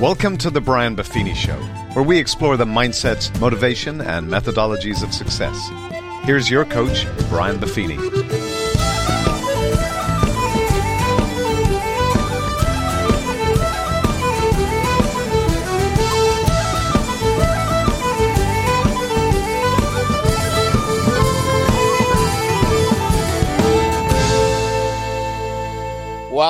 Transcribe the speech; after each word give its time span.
Welcome 0.00 0.38
to 0.38 0.50
the 0.50 0.60
Brian 0.60 0.94
Buffini 0.94 1.34
Show, 1.34 1.56
where 1.92 2.04
we 2.04 2.18
explore 2.18 2.56
the 2.56 2.64
mindsets, 2.64 3.36
motivation, 3.40 4.00
and 4.00 4.28
methodologies 4.28 5.02
of 5.02 5.12
success. 5.12 5.70
Here's 6.22 6.48
your 6.48 6.64
coach, 6.66 7.04
Brian 7.28 7.58
Buffini. 7.58 8.47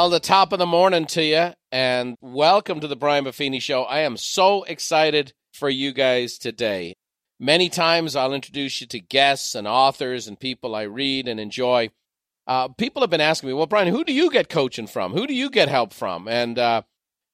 Well, 0.08 0.18
the 0.18 0.20
top 0.20 0.54
of 0.54 0.58
the 0.58 0.64
morning 0.64 1.04
to 1.08 1.22
you, 1.22 1.52
and 1.70 2.16
welcome 2.22 2.80
to 2.80 2.88
the 2.88 2.96
Brian 2.96 3.26
Buffini 3.26 3.60
Show. 3.60 3.82
I 3.82 3.98
am 3.98 4.16
so 4.16 4.62
excited 4.62 5.34
for 5.52 5.68
you 5.68 5.92
guys 5.92 6.38
today. 6.38 6.96
Many 7.38 7.68
times 7.68 8.16
I'll 8.16 8.32
introduce 8.32 8.80
you 8.80 8.86
to 8.86 9.00
guests 9.00 9.54
and 9.54 9.68
authors 9.68 10.26
and 10.26 10.40
people 10.40 10.74
I 10.74 10.84
read 10.84 11.28
and 11.28 11.38
enjoy. 11.38 11.90
Uh, 12.46 12.68
people 12.68 13.02
have 13.02 13.10
been 13.10 13.20
asking 13.20 13.50
me, 13.50 13.52
well, 13.52 13.66
Brian, 13.66 13.88
who 13.88 14.02
do 14.02 14.14
you 14.14 14.30
get 14.30 14.48
coaching 14.48 14.86
from? 14.86 15.12
Who 15.12 15.26
do 15.26 15.34
you 15.34 15.50
get 15.50 15.68
help 15.68 15.92
from? 15.92 16.26
And 16.26 16.58
uh, 16.58 16.82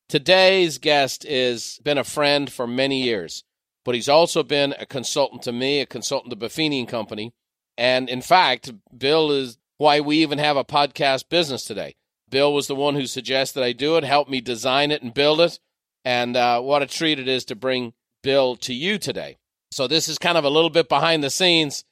today's 0.09 0.79
guest 0.79 1.23
has 1.23 1.79
been 1.85 1.97
a 1.97 2.03
friend 2.03 2.53
for 2.53 2.67
many 2.67 3.05
years, 3.05 3.45
but 3.85 3.95
he's 3.95 4.09
also 4.09 4.43
been 4.43 4.75
a 4.81 4.85
consultant 4.85 5.43
to 5.43 5.53
me, 5.53 5.79
a 5.79 5.87
consultant 5.87 6.33
to 6.33 6.37
Buffini 6.37 6.81
and 6.81 6.89
Company. 6.89 7.35
And 7.79 8.09
in 8.09 8.21
fact, 8.21 8.73
Bill 8.99 9.31
is 9.31 9.59
why 9.79 10.01
we 10.01 10.17
even 10.23 10.39
have 10.39 10.57
a 10.57 10.65
podcast 10.65 11.29
business 11.29 11.65
today. 11.65 11.95
Bill 12.35 12.53
was 12.53 12.67
the 12.67 12.75
one 12.75 12.97
who 12.97 13.07
suggested 13.07 13.63
I 13.63 13.71
do 13.71 13.97
it, 13.97 14.03
helped 14.03 14.29
me 14.29 14.41
design 14.41 14.91
it 14.91 15.03
and 15.03 15.15
build 15.15 15.41
it. 15.41 15.61
And 16.05 16.37
uh, 16.37 16.61
what 16.61 16.83
a 16.83 16.87
treat 16.87 17.21
it 17.21 17.29
is 17.29 17.45
to 17.45 17.55
bring 17.55 17.93
Bill 18.25 18.57
to 18.57 18.75
you 18.75 18.99
today. 18.99 19.37
So, 19.71 19.87
this 19.87 20.09
is 20.09 20.19
kind 20.19 20.37
of 20.37 20.43
a 20.43 20.51
little 20.51 20.69
bit 20.69 20.89
behind 20.89 21.23
the 21.23 21.31
scenes. 21.31 21.85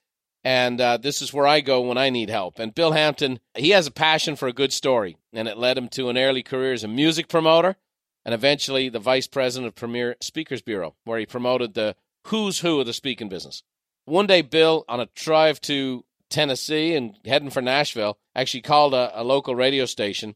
And 0.43 0.81
uh, 0.81 0.97
this 0.97 1.23
is 1.23 1.33
where 1.33 1.47
I 1.47 1.61
go 1.61 1.83
when 1.83 1.97
I 1.97 2.11
need 2.11 2.29
help. 2.29 2.59
And 2.59 2.75
Bill 2.75 2.91
Hampton, 2.91 3.39
he 3.55 3.71
has 3.71 3.87
a 3.87 3.93
passion 3.93 4.35
for 4.35 4.49
a 4.49 4.53
good 4.53 4.73
story, 4.73 5.17
and 5.33 5.47
it 5.47 5.59
led 5.59 5.79
him 5.79 5.89
to 5.91 6.09
an 6.09 6.19
early 6.19 6.43
career 6.43 6.73
as 6.73 6.83
a 6.83 6.89
music 6.89 7.29
promoter 7.29 7.77
and 8.25 8.35
eventually 8.35 8.89
the 8.89 8.99
vice 8.99 9.29
president 9.29 9.69
of 9.69 9.77
Premier 9.77 10.17
Speakers 10.21 10.61
Bureau, 10.61 10.97
where 11.05 11.21
he 11.21 11.25
promoted 11.25 11.75
the 11.75 11.95
who's 12.27 12.59
who 12.59 12.81
of 12.81 12.87
the 12.87 12.93
speaking 12.93 13.29
business. 13.29 13.63
One 14.07 14.27
day, 14.27 14.43
Bill, 14.43 14.85
on 14.89 14.99
a 14.99 15.09
drive 15.15 15.61
to 15.61 16.05
Tennessee 16.33 16.95
and 16.95 17.17
heading 17.25 17.51
for 17.51 17.63
Nashville, 17.63 18.19
actually 18.35 18.63
called 18.63 18.95
a, 18.95 19.21
a 19.21 19.23
local 19.23 19.55
radio 19.55 19.87
station 19.87 20.35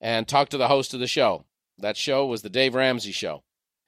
and 0.00 0.28
talked 0.28 0.52
to 0.52 0.58
the 0.58 0.68
host 0.68 0.94
of 0.94 1.00
the 1.00 1.06
show. 1.06 1.44
That 1.78 1.96
show 1.96 2.26
was 2.26 2.42
the 2.42 2.50
Dave 2.50 2.74
Ramsey 2.74 3.12
Show. 3.12 3.42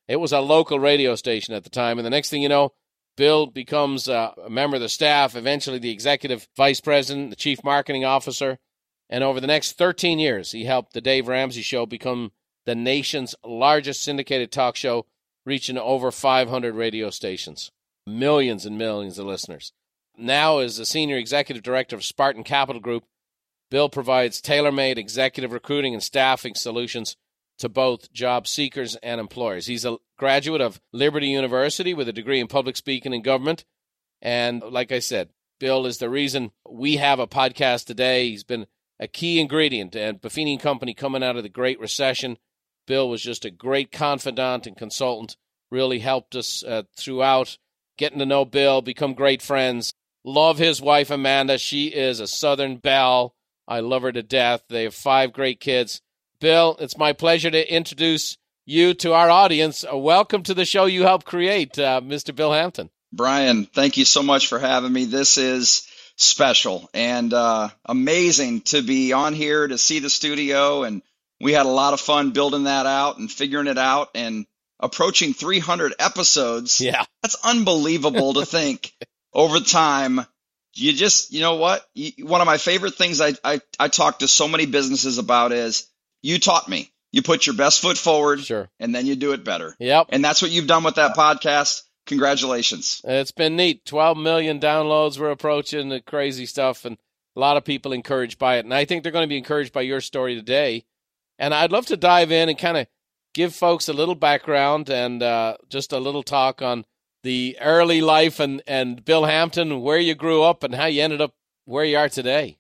It 0.09 0.17
was 0.17 0.33
a 0.33 0.41
local 0.41 0.81
radio 0.81 1.15
station 1.15 1.55
at 1.55 1.65
the 1.65 1.71
time, 1.71 1.99
and 1.99 2.07
the 2.07 2.11
next 2.11 2.31
thing 2.31 2.43
you 2.43 2.49
know, 2.49 2.73
Bill 3.17 3.47
becomes 3.47 4.09
uh, 4.09 4.33
a 4.45 4.51
member 4.51 4.77
of 4.77 4.83
the 4.83 4.89
staff, 4.89 5.37
eventually 5.37 5.79
the 5.79 5.91
executive 5.91 6.49
vice 6.57 6.81
president, 6.81 7.31
the 7.31 7.37
chief 7.37 7.63
marketing 7.63 8.05
officer, 8.05 8.59
and 9.11 9.23
over 9.23 9.41
the 9.41 9.47
next 9.47 9.73
13 9.73 10.19
years, 10.19 10.53
he 10.53 10.65
helped 10.65 10.95
the 10.95 11.01
Dave 11.01 11.29
Ramsey 11.29 11.63
Show 11.63 11.85
become 11.85 12.33
the 12.65 12.75
nation's 12.75 13.35
largest 13.45 14.03
syndicated 14.03 14.51
talk 14.51 14.77
show, 14.77 15.07
reaching 15.45 15.77
over 15.77 16.11
500 16.11 16.75
radio 16.75 17.11
stations, 17.11 17.71
millions 18.07 18.65
and 18.65 18.79
millions 18.79 19.19
of 19.19 19.27
listeners. 19.27 19.73
Now, 20.17 20.59
as 20.59 20.77
the 20.77 20.87
senior 20.87 21.17
executive 21.17 21.63
director 21.63 21.97
of 21.97 22.05
Spartan 22.05 22.45
Capital 22.45 22.81
Group, 22.81 23.05
Bill 23.71 23.89
provides 23.89 24.41
tailor 24.41 24.73
made 24.73 24.99
executive 24.99 25.53
recruiting 25.53 25.95
and 25.95 26.03
staffing 26.03 26.55
solutions 26.55 27.17
to 27.59 27.69
both 27.69 28.13
job 28.13 28.47
seekers 28.47 28.97
and 28.97 29.21
employers. 29.21 29.67
He's 29.67 29.85
a 29.85 29.97
graduate 30.19 30.61
of 30.61 30.81
Liberty 30.93 31.29
University 31.29 31.95
with 31.95 32.09
a 32.09 32.13
degree 32.13 32.41
in 32.41 32.49
public 32.49 32.77
speaking 32.77 33.15
and 33.15 33.25
government. 33.25 33.65
And 34.21 34.63
like 34.63 34.93
I 34.93 34.99
said, 34.99 35.31
Bill 35.59 35.87
is 35.87 35.99
the 35.99 36.11
reason 36.11 36.53
we 36.69 36.97
have 36.97 37.19
a 37.19 37.27
podcast 37.27 37.87
today. 37.87 38.29
He's 38.29 38.45
been 38.45 38.67
a 39.01 39.09
key 39.09 39.41
ingredient 39.41 39.97
and 39.97 40.21
Buffini 40.21 40.61
Company 40.61 40.93
coming 40.93 41.23
out 41.23 41.37
of 41.37 41.43
the 41.43 41.49
Great 41.49 41.81
Recession. 41.81 42.37
Bill 42.87 43.09
was 43.09 43.23
just 43.23 43.45
a 43.45 43.51
great 43.51 43.91
confidant 43.93 44.67
and 44.67 44.77
consultant, 44.77 45.37
really 45.71 46.01
helped 46.01 46.35
us 46.35 46.63
uh, 46.65 46.83
throughout 46.97 47.59
getting 47.97 48.19
to 48.19 48.27
know 48.27 48.45
Bill, 48.45 48.83
become 48.83 49.15
great 49.15 49.41
friends. 49.41 49.95
Love 50.25 50.59
his 50.59 50.81
wife, 50.81 51.11
Amanda. 51.11 51.59
She 51.59 51.89
is 51.89 52.21
a 52.21 52.27
Southern 52.27 52.77
belle. 52.77 53.35
I 53.67 53.81
love 53.81 54.03
her 54.03 54.13
to 54.13 54.23
death. 54.23 54.63
They 54.69 54.85
have 54.85 54.95
five 54.95 55.33
great 55.33 55.59
kids. 55.59 56.01
Bill, 56.41 56.77
it's 56.81 56.97
my 56.97 57.13
pleasure 57.13 57.51
to 57.51 57.75
introduce 57.75 58.37
you 58.65 58.95
to 58.95 59.13
our 59.15 59.31
audience. 59.31 59.85
Uh, 59.85 59.97
welcome 59.97 60.43
to 60.45 60.55
the 60.55 60.65
show 60.65 60.87
you 60.87 61.03
helped 61.03 61.27
create, 61.27 61.79
uh, 61.79 62.01
Mr. 62.01 62.35
Bill 62.35 62.53
Hampton. 62.53 62.91
Brian, 63.13 63.67
thank 63.67 63.97
you 63.97 64.05
so 64.05 64.23
much 64.23 64.47
for 64.47 64.59
having 64.59 64.93
me. 64.93 65.05
This 65.05 65.39
is 65.39 65.87
special 66.17 66.89
and 66.95 67.33
uh, 67.35 67.69
amazing 67.85 68.61
to 68.63 68.83
be 68.83 69.13
on 69.13 69.35
here 69.35 69.67
to 69.67 69.77
see 69.77 69.99
the 69.99 70.11
studio. 70.11 70.85
And 70.85 71.03
we 71.41 71.53
had 71.53 71.67
a 71.67 71.71
lot 71.71 71.95
of 71.95 72.01
fun 72.01 72.31
building 72.31 72.65
that 72.65 72.87
out 72.87 73.19
and 73.19 73.31
figuring 73.31 73.67
it 73.67 73.79
out 73.79 74.11
and 74.15 74.47
approaching 74.79 75.35
300 75.35 75.95
episodes. 75.99 76.81
Yeah. 76.81 77.05
That's 77.23 77.37
unbelievable 77.45 78.35
to 78.35 78.47
think 78.47 78.93
over 79.33 79.61
time 79.61 80.27
you 80.75 80.93
just 80.93 81.33
you 81.33 81.41
know 81.41 81.57
what? 81.57 81.85
You, 81.95 82.27
one 82.27 82.41
of 82.41 82.47
my 82.47 82.59
favorite 82.59 82.95
things 82.95 83.21
I, 83.21 83.35
I 83.45 83.61
i 83.79 83.89
talk 83.89 84.21
to 84.21 84.29
so 84.29 84.49
many 84.49 84.67
businesses 84.67 85.19
about 85.19 85.53
is 85.53 85.89
you 86.23 86.39
taught 86.39 86.69
me. 86.69 86.93
You 87.11 87.23
put 87.23 87.47
your 87.47 87.55
best 87.55 87.83
foot 87.83 87.99
forward 87.99 88.41
sure. 88.41 88.71
and 88.81 88.95
then 88.95 89.05
you 89.05 89.17
do 89.17 89.33
it 89.33 89.45
better. 89.45 89.77
Yep. 89.79 90.07
And 90.11 90.25
that's 90.25 90.41
what 90.41 90.51
you've 90.51 90.67
done 90.67 90.83
with 90.83 90.95
that 90.95 91.15
podcast. 91.15 91.83
Congratulations. 92.07 93.03
It's 93.05 93.33
been 93.33 93.55
neat. 93.55 93.85
12 93.85 94.17
million 94.17 94.59
downloads. 94.59 95.19
We're 95.19 95.31
approaching 95.31 95.91
the 95.91 96.01
crazy 96.01 96.47
stuff 96.47 96.87
and 96.87 96.97
a 97.37 97.41
lot 97.41 97.59
of 97.59 97.65
people 97.65 97.93
encouraged 97.93 98.39
by 98.39 98.57
it. 98.57 98.65
And 98.65 98.73
i 98.73 98.85
think 98.85 99.03
they're 99.03 99.13
going 99.13 99.25
to 99.25 99.29
be 99.29 99.39
encouraged 99.39 99.73
by 99.73 99.83
your 99.83 100.01
story 100.01 100.35
today. 100.35 100.85
And 101.39 101.53
i'd 101.53 101.73
love 101.73 101.87
to 101.87 101.97
dive 101.97 102.33
in 102.33 102.49
and 102.49 102.59
kind 102.59 102.79
of 102.79 102.87
give 103.35 103.55
folks 103.55 103.89
a 103.89 103.93
little 103.93 104.15
background 104.15 104.89
and 104.89 105.23
uh, 105.23 105.57
just 105.69 105.93
a 105.93 105.99
little 105.99 106.23
talk 106.23 106.63
on 106.63 106.85
the 107.23 107.57
early 107.61 108.01
life 108.01 108.41
and, 108.41 108.63
and 108.67 109.05
Bill 109.05 109.25
Hampton, 109.25 109.83
where 109.83 109.99
you 109.99 110.15
grew 110.15 110.43
up 110.43 110.65
and 110.65 110.75
how 110.75 110.87
you 110.87 111.03
ended 111.03 111.21
up 111.21 111.35
where 111.65 111.85
you 111.85 111.97
are 111.97 112.09
today. 112.09 112.59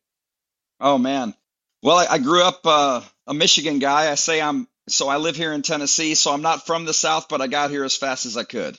Oh, 0.80 0.98
man. 0.98 1.34
Well, 1.82 1.96
I, 1.96 2.06
I 2.06 2.18
grew 2.18 2.42
up 2.42 2.60
uh, 2.64 3.02
a 3.26 3.34
Michigan 3.34 3.78
guy. 3.78 4.10
I 4.10 4.14
say 4.14 4.40
I'm 4.40 4.68
so 4.88 5.08
I 5.08 5.16
live 5.16 5.36
here 5.36 5.52
in 5.52 5.62
Tennessee, 5.62 6.14
so 6.14 6.32
I'm 6.32 6.42
not 6.42 6.66
from 6.66 6.84
the 6.84 6.94
South, 6.94 7.28
but 7.28 7.40
I 7.40 7.46
got 7.46 7.70
here 7.70 7.84
as 7.84 7.96
fast 7.96 8.26
as 8.26 8.36
I 8.36 8.44
could. 8.44 8.78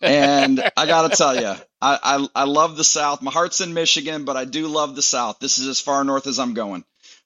and 0.00 0.60
I 0.76 0.86
got 0.86 1.10
to 1.10 1.16
tell 1.16 1.34
you, 1.34 1.54
I, 1.80 1.98
I, 2.02 2.28
I 2.34 2.44
love 2.44 2.76
the 2.76 2.84
South. 2.84 3.22
My 3.22 3.30
heart's 3.32 3.60
in 3.60 3.74
Michigan, 3.74 4.24
but 4.24 4.36
I 4.36 4.44
do 4.44 4.68
love 4.68 4.94
the 4.94 5.02
South. 5.02 5.38
This 5.40 5.58
is 5.58 5.66
as 5.66 5.80
far 5.80 6.02
north 6.04 6.26
as 6.26 6.38
I'm 6.38 6.54
going. 6.54 6.84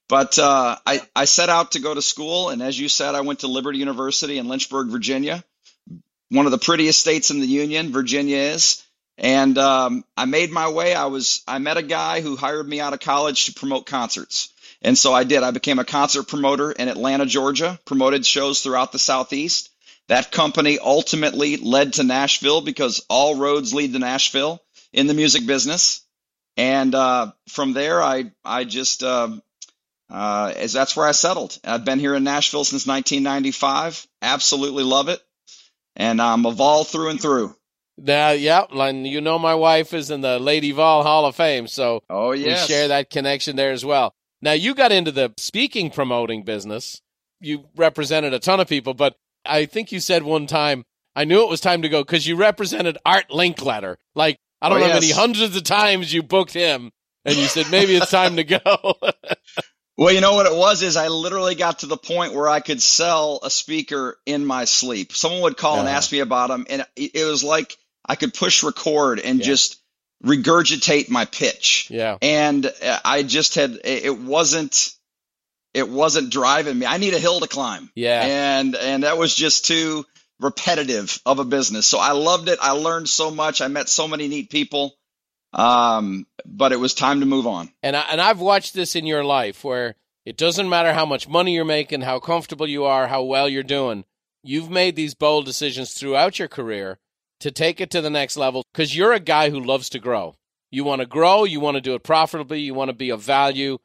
But 0.09 0.37
uh, 0.39 0.75
I, 0.85 1.01
I 1.15 1.25
set 1.25 1.49
out 1.49 1.71
to 1.71 1.79
go 1.79 1.93
to 1.93 2.01
school, 2.01 2.49
and 2.49 2.61
as 2.61 2.79
you 2.79 2.89
said, 2.89 3.15
I 3.15 3.21
went 3.21 3.39
to 3.39 3.47
Liberty 3.47 3.79
University 3.79 4.37
in 4.37 4.47
Lynchburg, 4.47 4.87
Virginia 4.87 5.43
one 6.31 6.45
of 6.45 6.51
the 6.51 6.57
prettiest 6.57 6.99
states 6.99 7.29
in 7.29 7.41
the 7.41 7.47
union, 7.47 7.91
Virginia 7.91 8.37
is. 8.37 8.83
And 9.17 9.57
um, 9.57 10.05
I 10.15 10.25
made 10.25 10.49
my 10.49 10.69
way. 10.69 10.95
I 10.95 11.05
was 11.05 11.43
I 11.47 11.59
met 11.59 11.77
a 11.77 11.83
guy 11.83 12.21
who 12.21 12.37
hired 12.37 12.67
me 12.67 12.79
out 12.79 12.93
of 12.93 13.01
college 13.01 13.45
to 13.45 13.53
promote 13.53 13.85
concerts, 13.85 14.49
and 14.81 14.97
so 14.97 15.13
I 15.13 15.25
did. 15.25 15.43
I 15.43 15.51
became 15.51 15.77
a 15.77 15.85
concert 15.85 16.23
promoter 16.23 16.71
in 16.71 16.87
Atlanta, 16.87 17.25
Georgia. 17.25 17.79
Promoted 17.85 18.25
shows 18.25 18.61
throughout 18.61 18.91
the 18.91 18.97
southeast. 18.97 19.69
That 20.07 20.31
company 20.31 20.79
ultimately 20.79 21.57
led 21.57 21.93
to 21.93 22.03
Nashville 22.03 22.61
because 22.61 23.05
all 23.09 23.35
roads 23.35 23.73
lead 23.73 23.93
to 23.93 23.99
Nashville 23.99 24.61
in 24.91 25.07
the 25.07 25.13
music 25.13 25.45
business. 25.45 26.01
And 26.57 26.95
uh, 26.95 27.33
from 27.49 27.73
there, 27.73 28.01
I 28.01 28.31
I 28.43 28.63
just 28.63 29.03
uh, 29.03 29.37
uh, 30.09 30.53
as 30.55 30.73
that's 30.73 30.95
where 30.95 31.05
I 31.07 31.11
settled. 31.11 31.59
I've 31.63 31.85
been 31.85 31.99
here 31.99 32.15
in 32.15 32.23
Nashville 32.23 32.63
since 32.63 32.87
1995. 32.87 34.07
Absolutely 34.21 34.83
love 34.83 35.09
it 35.09 35.21
and 36.01 36.19
I'm 36.19 36.45
a 36.45 36.51
Vol 36.51 36.83
through 36.83 37.09
and 37.09 37.21
through. 37.21 37.55
Now, 37.97 38.31
yeah, 38.31 38.65
and 38.71 39.05
you 39.05 39.21
know 39.21 39.37
my 39.37 39.53
wife 39.53 39.93
is 39.93 40.09
in 40.09 40.21
the 40.21 40.39
Lady 40.39 40.71
Vol 40.71 41.03
Hall 41.03 41.27
of 41.27 41.35
Fame, 41.35 41.67
so 41.67 42.01
oh 42.09 42.31
yes. 42.31 42.67
we 42.67 42.73
share 42.73 42.87
that 42.87 43.11
connection 43.11 43.55
there 43.55 43.71
as 43.71 43.85
well. 43.85 44.15
Now, 44.41 44.53
you 44.53 44.73
got 44.73 44.91
into 44.91 45.11
the 45.11 45.33
speaking 45.37 45.91
promoting 45.91 46.43
business. 46.43 47.01
You 47.39 47.65
represented 47.75 48.33
a 48.33 48.39
ton 48.39 48.59
of 48.59 48.67
people, 48.67 48.95
but 48.95 49.15
I 49.45 49.65
think 49.65 49.91
you 49.91 49.99
said 49.99 50.23
one 50.23 50.47
time, 50.47 50.83
I 51.15 51.25
knew 51.25 51.43
it 51.43 51.49
was 51.49 51.61
time 51.61 51.83
to 51.83 51.89
go 51.89 52.01
because 52.03 52.25
you 52.25 52.35
represented 52.35 52.97
Art 53.05 53.29
Linkletter. 53.29 53.97
Like, 54.15 54.39
I 54.61 54.69
don't 54.69 54.79
oh, 54.79 54.81
know 54.81 54.87
yes. 54.87 54.93
how 54.95 54.99
many 55.01 55.11
hundreds 55.11 55.55
of 55.55 55.63
times 55.63 56.11
you 56.11 56.23
booked 56.23 56.53
him, 56.53 56.91
and 57.25 57.35
you 57.35 57.45
said, 57.45 57.69
maybe 57.69 57.95
it's 57.95 58.09
time 58.09 58.37
to 58.37 58.43
go. 58.43 58.59
Well, 60.01 60.11
you 60.13 60.19
know 60.21 60.33
what 60.33 60.47
it 60.47 60.55
was 60.55 60.81
is 60.81 60.97
I 60.97 61.09
literally 61.09 61.53
got 61.53 61.79
to 61.79 61.85
the 61.85 61.95
point 61.95 62.33
where 62.33 62.49
I 62.49 62.59
could 62.59 62.81
sell 62.81 63.39
a 63.43 63.51
speaker 63.51 64.17
in 64.25 64.45
my 64.47 64.65
sleep. 64.65 65.13
Someone 65.13 65.41
would 65.41 65.57
call 65.57 65.79
and 65.79 65.87
ask 65.87 66.11
me 66.11 66.19
about 66.21 66.49
them, 66.49 66.65
and 66.69 66.85
it 66.95 67.23
was 67.29 67.43
like 67.43 67.77
I 68.03 68.15
could 68.15 68.33
push 68.33 68.63
record 68.63 69.19
and 69.19 69.37
Yeah. 69.39 69.45
just 69.45 69.77
regurgitate 70.25 71.09
my 71.09 71.25
pitch. 71.25 71.87
yeah. 71.91 72.17
And 72.21 72.65
uh, 72.65 72.99
I 73.05 73.21
just 73.21 73.53
had 73.55 73.79
it 73.83 74.17
wasn't 74.17 74.91
it 75.75 75.87
wasn't 75.87 76.31
driving 76.31 76.79
me. 76.79 76.85
I 76.87 76.97
need 76.97 77.13
a 77.13 77.19
hill 77.19 77.39
to 77.39 77.47
climb. 77.47 77.91
Yeah. 77.93 78.21
And 78.25 78.75
and 78.75 79.03
that 79.03 79.19
was 79.19 79.35
just 79.35 79.65
too 79.65 80.03
repetitive 80.39 81.21
of 81.27 81.37
a 81.37 81.45
business. 81.45 81.85
So 81.85 81.99
I 81.99 82.13
loved 82.13 82.49
it. 82.49 82.57
I 82.59 82.71
learned 82.71 83.07
so 83.07 83.29
much. 83.29 83.61
I 83.61 83.67
met 83.67 83.87
so 83.87 84.07
many 84.07 84.27
neat 84.27 84.49
people. 84.49 84.95
Um, 85.53 86.27
but 86.45 86.71
it 86.71 86.79
was 86.79 86.93
time 86.93 87.19
to 87.19 87.25
move 87.25 87.45
on. 87.45 87.71
And 87.83 87.95
I, 87.95 88.01
and 88.11 88.21
I've 88.21 88.39
watched 88.39 88.73
this 88.73 88.95
in 88.95 89.05
your 89.05 89.23
life 89.23 89.63
where 89.63 89.95
it 90.25 90.37
doesn't 90.37 90.69
matter 90.69 90.93
how 90.93 91.05
much 91.05 91.27
money 91.27 91.55
you're 91.55 91.65
making, 91.65 92.01
how 92.01 92.19
comfortable 92.19 92.67
you 92.67 92.85
are, 92.85 93.07
how 93.07 93.23
well 93.23 93.49
you're 93.49 93.63
doing. 93.63 94.05
You've 94.43 94.69
made 94.69 94.95
these 94.95 95.13
bold 95.13 95.45
decisions 95.45 95.93
throughout 95.93 96.39
your 96.39 96.47
career 96.47 96.99
to 97.41 97.51
take 97.51 97.81
it 97.81 97.89
to 97.91 98.01
the 98.01 98.09
next 98.09 98.37
level 98.37 98.63
because 98.71 98.95
you're 98.95 99.13
a 99.13 99.19
guy 99.19 99.49
who 99.49 99.59
loves 99.59 99.89
to 99.89 99.99
grow. 99.99 100.35
You 100.69 100.83
want 100.83 101.01
to 101.01 101.05
grow, 101.05 101.43
you 101.43 101.59
want 101.59 101.75
to 101.75 101.81
do 101.81 101.95
it 101.95 102.03
profitably, 102.03 102.61
you 102.61 102.73
want 102.73 102.89
to 102.89 102.95
be 102.95 103.09
of 103.09 103.21
value. 103.21 103.79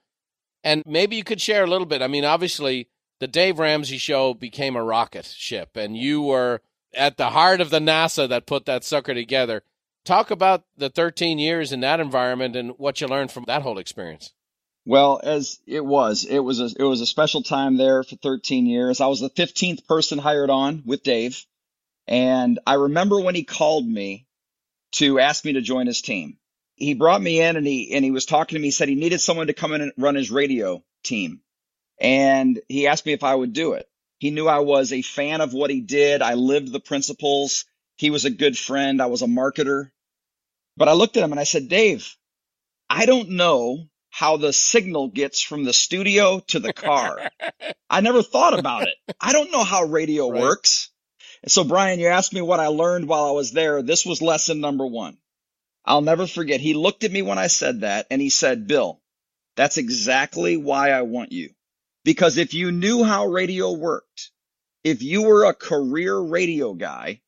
And 0.63 0.83
maybe 0.87 1.17
you 1.17 1.25
could 1.25 1.41
share 1.41 1.65
a 1.65 1.67
little 1.67 1.87
bit. 1.87 2.03
I 2.03 2.07
mean, 2.07 2.25
obviously, 2.25 2.89
the 3.19 3.27
Dave 3.27 3.59
Ramsey 3.59 3.99
show 3.99 4.35
became 4.35 4.77
a 4.77 4.85
rocket 4.85 5.25
ship, 5.25 5.77
and 5.77 5.97
you 5.97 6.23
were 6.23 6.61
at 6.95 7.17
the 7.17 7.31
heart 7.31 7.61
of 7.61 7.71
the 7.71 7.79
NASA 7.79 8.29
that 8.29 8.47
put 8.47 8.67
that 8.67 8.85
sucker 8.85 9.15
together. 9.15 9.63
Talk 10.07 10.31
about 10.31 10.63
the 10.77 10.89
13 10.89 11.41
years 11.41 11.73
in 11.73 11.81
that 11.81 11.99
environment 11.99 12.55
and 12.55 12.71
what 12.79 13.01
you 13.01 13.09
learned 13.09 13.33
from 13.33 13.45
that 13.49 13.63
whole 13.63 13.79
experience. 13.79 14.33
Well, 14.85 15.21
as 15.21 15.59
it 15.67 15.85
was, 15.85 16.25
it 16.25 16.39
was 16.39 16.61
a, 16.61 16.71
it 16.79 16.85
was 16.85 17.01
a 17.01 17.07
special 17.07 17.43
time 17.43 17.77
there 17.77 18.05
for 18.05 18.15
13 18.15 18.67
years. 18.67 19.01
I 19.01 19.09
was 19.09 19.19
the 19.19 19.31
15th 19.31 19.85
person 19.89 20.19
hired 20.19 20.49
on 20.49 20.85
with 20.87 21.03
Dave, 21.03 21.45
and 22.07 22.61
I 22.65 22.75
remember 22.75 23.21
when 23.21 23.35
he 23.35 23.43
called 23.43 23.85
me 23.85 24.29
to 24.93 25.19
ask 25.19 25.45
me 25.45 25.55
to 25.55 25.61
join 25.61 25.89
his 25.89 26.03
team. 26.03 26.39
He 26.77 26.95
brought 26.95 27.21
me 27.21 27.41
in 27.41 27.57
and 27.57 27.67
he 27.67 27.93
and 27.93 28.05
he 28.05 28.13
was 28.13 28.27
talking 28.27 28.55
to 28.55 28.61
me. 28.61 28.69
He 28.69 28.71
said 28.71 28.89
he 28.89 28.95
needed 28.95 29.21
someone 29.21 29.49
to 29.49 29.55
come 29.55 29.73
in 29.73 29.81
and 29.81 29.93
run 29.97 30.15
his 30.15 30.31
radio 30.31 30.85
team, 31.03 31.41
and 32.01 32.61
he 32.69 32.87
asked 32.87 33.07
me 33.07 33.13
if 33.13 33.25
I 33.25 33.35
would 33.35 33.53
do 33.53 33.73
it. 33.73 33.89
He 34.19 34.31
knew 34.31 34.47
I 34.47 34.61
was 34.61 34.93
a 34.93 35.03
fan 35.03 35.41
of 35.41 35.53
what 35.53 35.71
he 35.71 35.81
did. 35.81 36.23
I 36.23 36.35
lived 36.35 36.71
the 36.71 36.79
principles. 36.79 37.65
He 37.97 38.11
was 38.11 38.25
a 38.25 38.31
good 38.31 38.57
friend. 38.57 39.03
I 39.03 39.07
was 39.07 39.23
a 39.23 39.27
marketer. 39.27 39.91
But 40.77 40.89
I 40.89 40.93
looked 40.93 41.17
at 41.17 41.25
him 41.25 41.33
and 41.33 41.41
I 41.41 41.45
said, 41.45 41.69
Dave, 41.69 42.15
I 42.89 43.07
don't 43.07 43.31
know 43.31 43.89
how 44.11 44.37
the 44.37 44.53
signal 44.53 45.09
gets 45.09 45.41
from 45.41 45.65
the 45.65 45.73
studio 45.73 46.41
to 46.49 46.59
the 46.59 46.73
car. 46.73 47.31
I 47.91 48.01
never 48.01 48.23
thought 48.23 48.59
about 48.59 48.85
it. 48.85 48.95
I 49.21 49.33
don't 49.33 49.53
know 49.53 49.65
how 49.65 49.85
radio 49.85 50.31
right. 50.31 50.41
works. 50.41 50.91
So, 51.49 51.65
Brian, 51.65 52.01
you 52.01 52.09
asked 52.09 52.33
me 52.33 52.41
what 52.41 52.61
I 52.61 52.69
learned 52.69 53.09
while 53.09 53.25
I 53.25 53.33
was 53.33 53.53
there. 53.53 53.83
This 53.83 54.07
was 54.07 54.23
lesson 54.23 54.61
number 54.61 54.87
one. 54.87 55.19
I'll 55.85 56.03
never 56.03 56.27
forget. 56.27 56.61
He 56.61 56.75
looked 56.75 57.05
at 57.05 57.13
me 57.13 57.23
when 57.23 57.39
I 57.39 57.47
said 57.47 57.83
that 57.83 58.07
and 58.11 58.21
he 58.21 58.31
said, 58.31 58.67
Bill, 58.67 59.01
that's 59.55 59.77
exactly 59.77 60.57
why 60.57 60.91
I 60.91 61.03
want 61.03 61.33
you. 61.33 61.51
Because 62.05 62.37
if 62.37 62.55
you 62.55 62.73
knew 62.73 63.05
how 63.05 63.27
radio 63.27 63.73
worked, 63.73 64.31
if 64.83 65.03
you 65.03 65.23
were 65.23 65.45
a 65.45 65.55
career 65.55 66.19
radio 66.19 66.75
guy, 66.75 67.21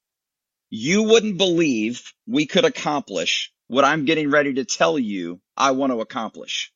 you 0.71 1.05
wouldn't 1.05 1.39
believe 1.39 2.13
we 2.27 2.47
could 2.47 2.65
accomplish 2.65 3.53
what 3.69 3.85
I'm 3.85 4.05
getting 4.05 4.31
ready 4.31 4.55
to 4.55 4.65
tell 4.65 4.99
you 4.99 5.41
I 5.57 5.73
want 5.73 5.93
to 5.93 6.01
accomplish. 6.01 6.73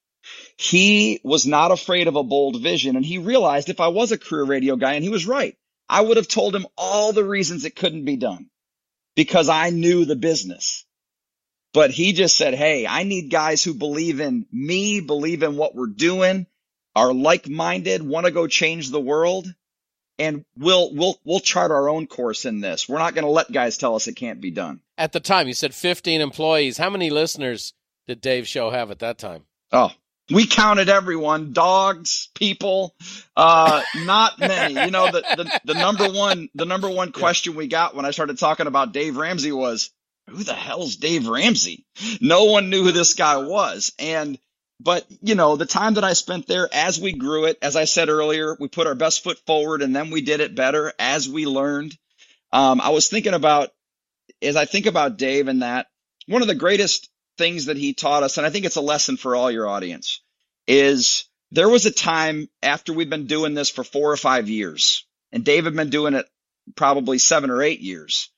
He 0.56 1.20
was 1.24 1.46
not 1.46 1.72
afraid 1.72 2.06
of 2.06 2.16
a 2.16 2.22
bold 2.22 2.60
vision 2.60 2.96
and 2.96 3.04
he 3.04 3.18
realized 3.18 3.68
if 3.68 3.80
I 3.80 3.88
was 3.88 4.12
a 4.12 4.18
career 4.18 4.44
radio 4.44 4.76
guy 4.76 4.94
and 4.94 5.04
he 5.04 5.10
was 5.10 5.26
right, 5.26 5.56
I 5.88 6.00
would 6.00 6.16
have 6.16 6.28
told 6.28 6.54
him 6.54 6.66
all 6.76 7.12
the 7.12 7.24
reasons 7.24 7.64
it 7.64 7.76
couldn't 7.76 8.04
be 8.04 8.16
done 8.16 8.48
because 9.14 9.48
I 9.48 9.70
knew 9.70 10.04
the 10.04 10.16
business. 10.16 10.86
But 11.74 11.90
he 11.90 12.12
just 12.12 12.36
said, 12.36 12.54
Hey, 12.54 12.86
I 12.86 13.02
need 13.02 13.30
guys 13.30 13.64
who 13.64 13.74
believe 13.74 14.20
in 14.20 14.46
me, 14.52 15.00
believe 15.00 15.42
in 15.42 15.56
what 15.56 15.74
we're 15.74 15.86
doing, 15.86 16.46
are 16.94 17.12
like 17.12 17.48
minded, 17.48 18.02
want 18.02 18.26
to 18.26 18.32
go 18.32 18.46
change 18.46 18.90
the 18.90 19.00
world 19.00 19.52
and 20.22 20.44
we'll 20.56 20.94
we'll 20.94 21.18
we'll 21.24 21.40
chart 21.40 21.70
our 21.70 21.88
own 21.88 22.06
course 22.06 22.44
in 22.44 22.60
this. 22.60 22.88
We're 22.88 22.98
not 22.98 23.14
going 23.14 23.24
to 23.24 23.30
let 23.30 23.50
guys 23.50 23.76
tell 23.76 23.96
us 23.96 24.06
it 24.06 24.14
can't 24.14 24.40
be 24.40 24.50
done. 24.50 24.80
At 24.96 25.12
the 25.12 25.20
time, 25.20 25.48
you 25.48 25.54
said 25.54 25.74
15 25.74 26.20
employees. 26.20 26.78
How 26.78 26.90
many 26.90 27.10
listeners 27.10 27.74
did 28.06 28.20
Dave 28.20 28.46
Show 28.46 28.70
have 28.70 28.90
at 28.90 29.00
that 29.00 29.18
time? 29.18 29.44
Oh, 29.72 29.90
we 30.30 30.46
counted 30.46 30.88
everyone: 30.88 31.52
dogs, 31.52 32.28
people. 32.34 32.94
Uh, 33.36 33.82
not 34.04 34.38
many. 34.38 34.74
You 34.74 34.90
know, 34.90 35.10
the, 35.10 35.22
the 35.36 35.60
the 35.64 35.74
number 35.74 36.08
one 36.08 36.48
the 36.54 36.66
number 36.66 36.88
one 36.88 37.10
question 37.12 37.56
we 37.56 37.66
got 37.66 37.96
when 37.96 38.04
I 38.04 38.12
started 38.12 38.38
talking 38.38 38.68
about 38.68 38.92
Dave 38.92 39.16
Ramsey 39.16 39.52
was, 39.52 39.90
"Who 40.30 40.44
the 40.44 40.54
hell's 40.54 40.96
Dave 40.96 41.26
Ramsey?" 41.26 41.84
No 42.20 42.44
one 42.44 42.70
knew 42.70 42.84
who 42.84 42.92
this 42.92 43.14
guy 43.14 43.38
was, 43.38 43.92
and 43.98 44.38
but 44.82 45.06
you 45.20 45.34
know 45.34 45.56
the 45.56 45.66
time 45.66 45.94
that 45.94 46.04
i 46.04 46.12
spent 46.12 46.46
there 46.46 46.68
as 46.72 47.00
we 47.00 47.12
grew 47.12 47.44
it 47.44 47.58
as 47.62 47.76
i 47.76 47.84
said 47.84 48.08
earlier 48.08 48.56
we 48.58 48.68
put 48.68 48.86
our 48.86 48.94
best 48.94 49.22
foot 49.22 49.38
forward 49.46 49.82
and 49.82 49.94
then 49.94 50.10
we 50.10 50.20
did 50.20 50.40
it 50.40 50.54
better 50.54 50.92
as 50.98 51.28
we 51.28 51.46
learned 51.46 51.96
um, 52.52 52.80
i 52.80 52.90
was 52.90 53.08
thinking 53.08 53.34
about 53.34 53.70
as 54.40 54.56
i 54.56 54.64
think 54.64 54.86
about 54.86 55.16
dave 55.16 55.48
and 55.48 55.62
that 55.62 55.86
one 56.26 56.42
of 56.42 56.48
the 56.48 56.54
greatest 56.54 57.08
things 57.38 57.66
that 57.66 57.76
he 57.76 57.94
taught 57.94 58.22
us 58.22 58.38
and 58.38 58.46
i 58.46 58.50
think 58.50 58.64
it's 58.64 58.76
a 58.76 58.80
lesson 58.80 59.16
for 59.16 59.36
all 59.36 59.50
your 59.50 59.68
audience 59.68 60.20
is 60.66 61.24
there 61.50 61.68
was 61.68 61.86
a 61.86 61.92
time 61.92 62.48
after 62.62 62.92
we've 62.92 63.10
been 63.10 63.26
doing 63.26 63.54
this 63.54 63.70
for 63.70 63.84
four 63.84 64.10
or 64.10 64.16
five 64.16 64.48
years 64.48 65.06
and 65.32 65.44
dave 65.44 65.64
had 65.64 65.76
been 65.76 65.90
doing 65.90 66.14
it 66.14 66.26
probably 66.76 67.18
seven 67.18 67.50
or 67.50 67.62
eight 67.62 67.80
years 67.80 68.30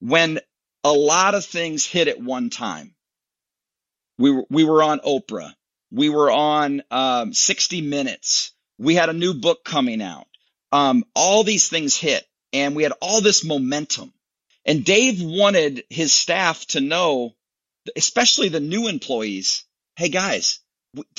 when 0.00 0.40
a 0.84 0.92
lot 0.92 1.34
of 1.34 1.44
things 1.44 1.86
hit 1.86 2.08
at 2.08 2.20
one 2.20 2.50
time 2.50 2.94
we 4.18 4.30
were, 4.30 4.44
we 4.50 4.64
were 4.64 4.82
on 4.82 5.00
Oprah. 5.00 5.52
We 5.92 6.08
were 6.08 6.30
on 6.30 6.82
um, 6.90 7.34
60 7.34 7.82
Minutes. 7.82 8.52
We 8.78 8.94
had 8.94 9.10
a 9.10 9.14
new 9.14 9.34
book 9.34 9.62
coming 9.62 10.00
out. 10.00 10.26
Um, 10.72 11.04
all 11.14 11.44
these 11.44 11.68
things 11.68 11.94
hit, 11.94 12.26
and 12.54 12.74
we 12.74 12.82
had 12.82 12.94
all 13.02 13.20
this 13.20 13.44
momentum. 13.44 14.12
And 14.64 14.84
Dave 14.84 15.20
wanted 15.20 15.84
his 15.90 16.12
staff 16.12 16.64
to 16.68 16.80
know, 16.80 17.34
especially 17.94 18.48
the 18.48 18.60
new 18.60 18.88
employees, 18.88 19.64
hey 19.96 20.08
guys, 20.08 20.60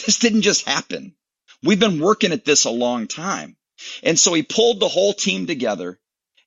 this 0.06 0.18
didn't 0.18 0.42
just 0.42 0.68
happen. 0.68 1.16
We've 1.62 1.80
been 1.80 2.00
working 2.00 2.32
at 2.32 2.44
this 2.44 2.66
a 2.66 2.72
long 2.72 3.08
time. 3.08 3.56
And 4.02 4.18
so 4.18 4.34
he 4.34 4.44
pulled 4.44 4.80
the 4.80 4.88
whole 4.88 5.14
team 5.14 5.46
together 5.46 6.00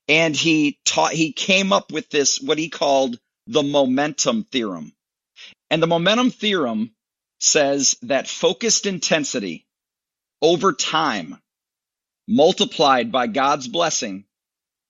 and 0.07 0.35
he 0.35 0.79
taught, 0.85 1.13
he 1.13 1.31
came 1.31 1.71
up 1.71 1.91
with 1.91 2.09
this, 2.09 2.41
what 2.41 2.57
he 2.57 2.69
called 2.69 3.19
the 3.47 3.63
momentum 3.63 4.43
theorem. 4.43 4.93
And 5.69 5.81
the 5.81 5.87
momentum 5.87 6.31
theorem 6.31 6.91
says 7.39 7.97
that 8.03 8.27
focused 8.27 8.85
intensity 8.85 9.65
over 10.41 10.73
time 10.73 11.37
multiplied 12.27 13.11
by 13.11 13.27
God's 13.27 13.67
blessing 13.67 14.25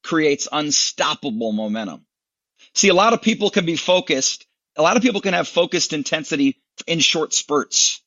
creates 0.03 0.47
unstoppable 0.51 1.51
momentum. 1.51 2.05
See, 2.73 2.89
a 2.89 2.93
lot 2.93 3.13
of 3.13 3.21
people 3.21 3.49
can 3.49 3.65
be 3.65 3.75
focused. 3.75 4.45
A 4.75 4.81
lot 4.81 4.97
of 4.97 5.03
people 5.03 5.21
can 5.21 5.33
have 5.33 5.47
focused 5.47 5.93
intensity 5.93 6.61
in 6.85 6.99
short 6.99 7.33
spurts. 7.33 8.01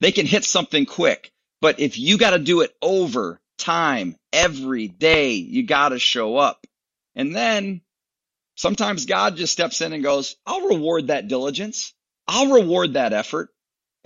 They 0.00 0.12
can 0.12 0.26
hit 0.26 0.44
something 0.44 0.86
quick. 0.86 1.32
But 1.60 1.80
if 1.80 1.98
you 1.98 2.18
got 2.18 2.30
to 2.30 2.38
do 2.38 2.60
it 2.60 2.74
over 2.82 3.40
time, 3.58 4.16
every 4.32 4.88
day, 4.88 5.32
you 5.32 5.64
got 5.64 5.90
to 5.90 5.98
show 5.98 6.36
up. 6.36 6.66
And 7.14 7.34
then 7.34 7.80
sometimes 8.56 9.06
God 9.06 9.36
just 9.36 9.52
steps 9.52 9.80
in 9.80 9.92
and 9.92 10.02
goes, 10.02 10.36
I'll 10.44 10.68
reward 10.68 11.06
that 11.06 11.28
diligence. 11.28 11.94
I'll 12.28 12.52
reward 12.52 12.94
that 12.94 13.12
effort 13.12 13.50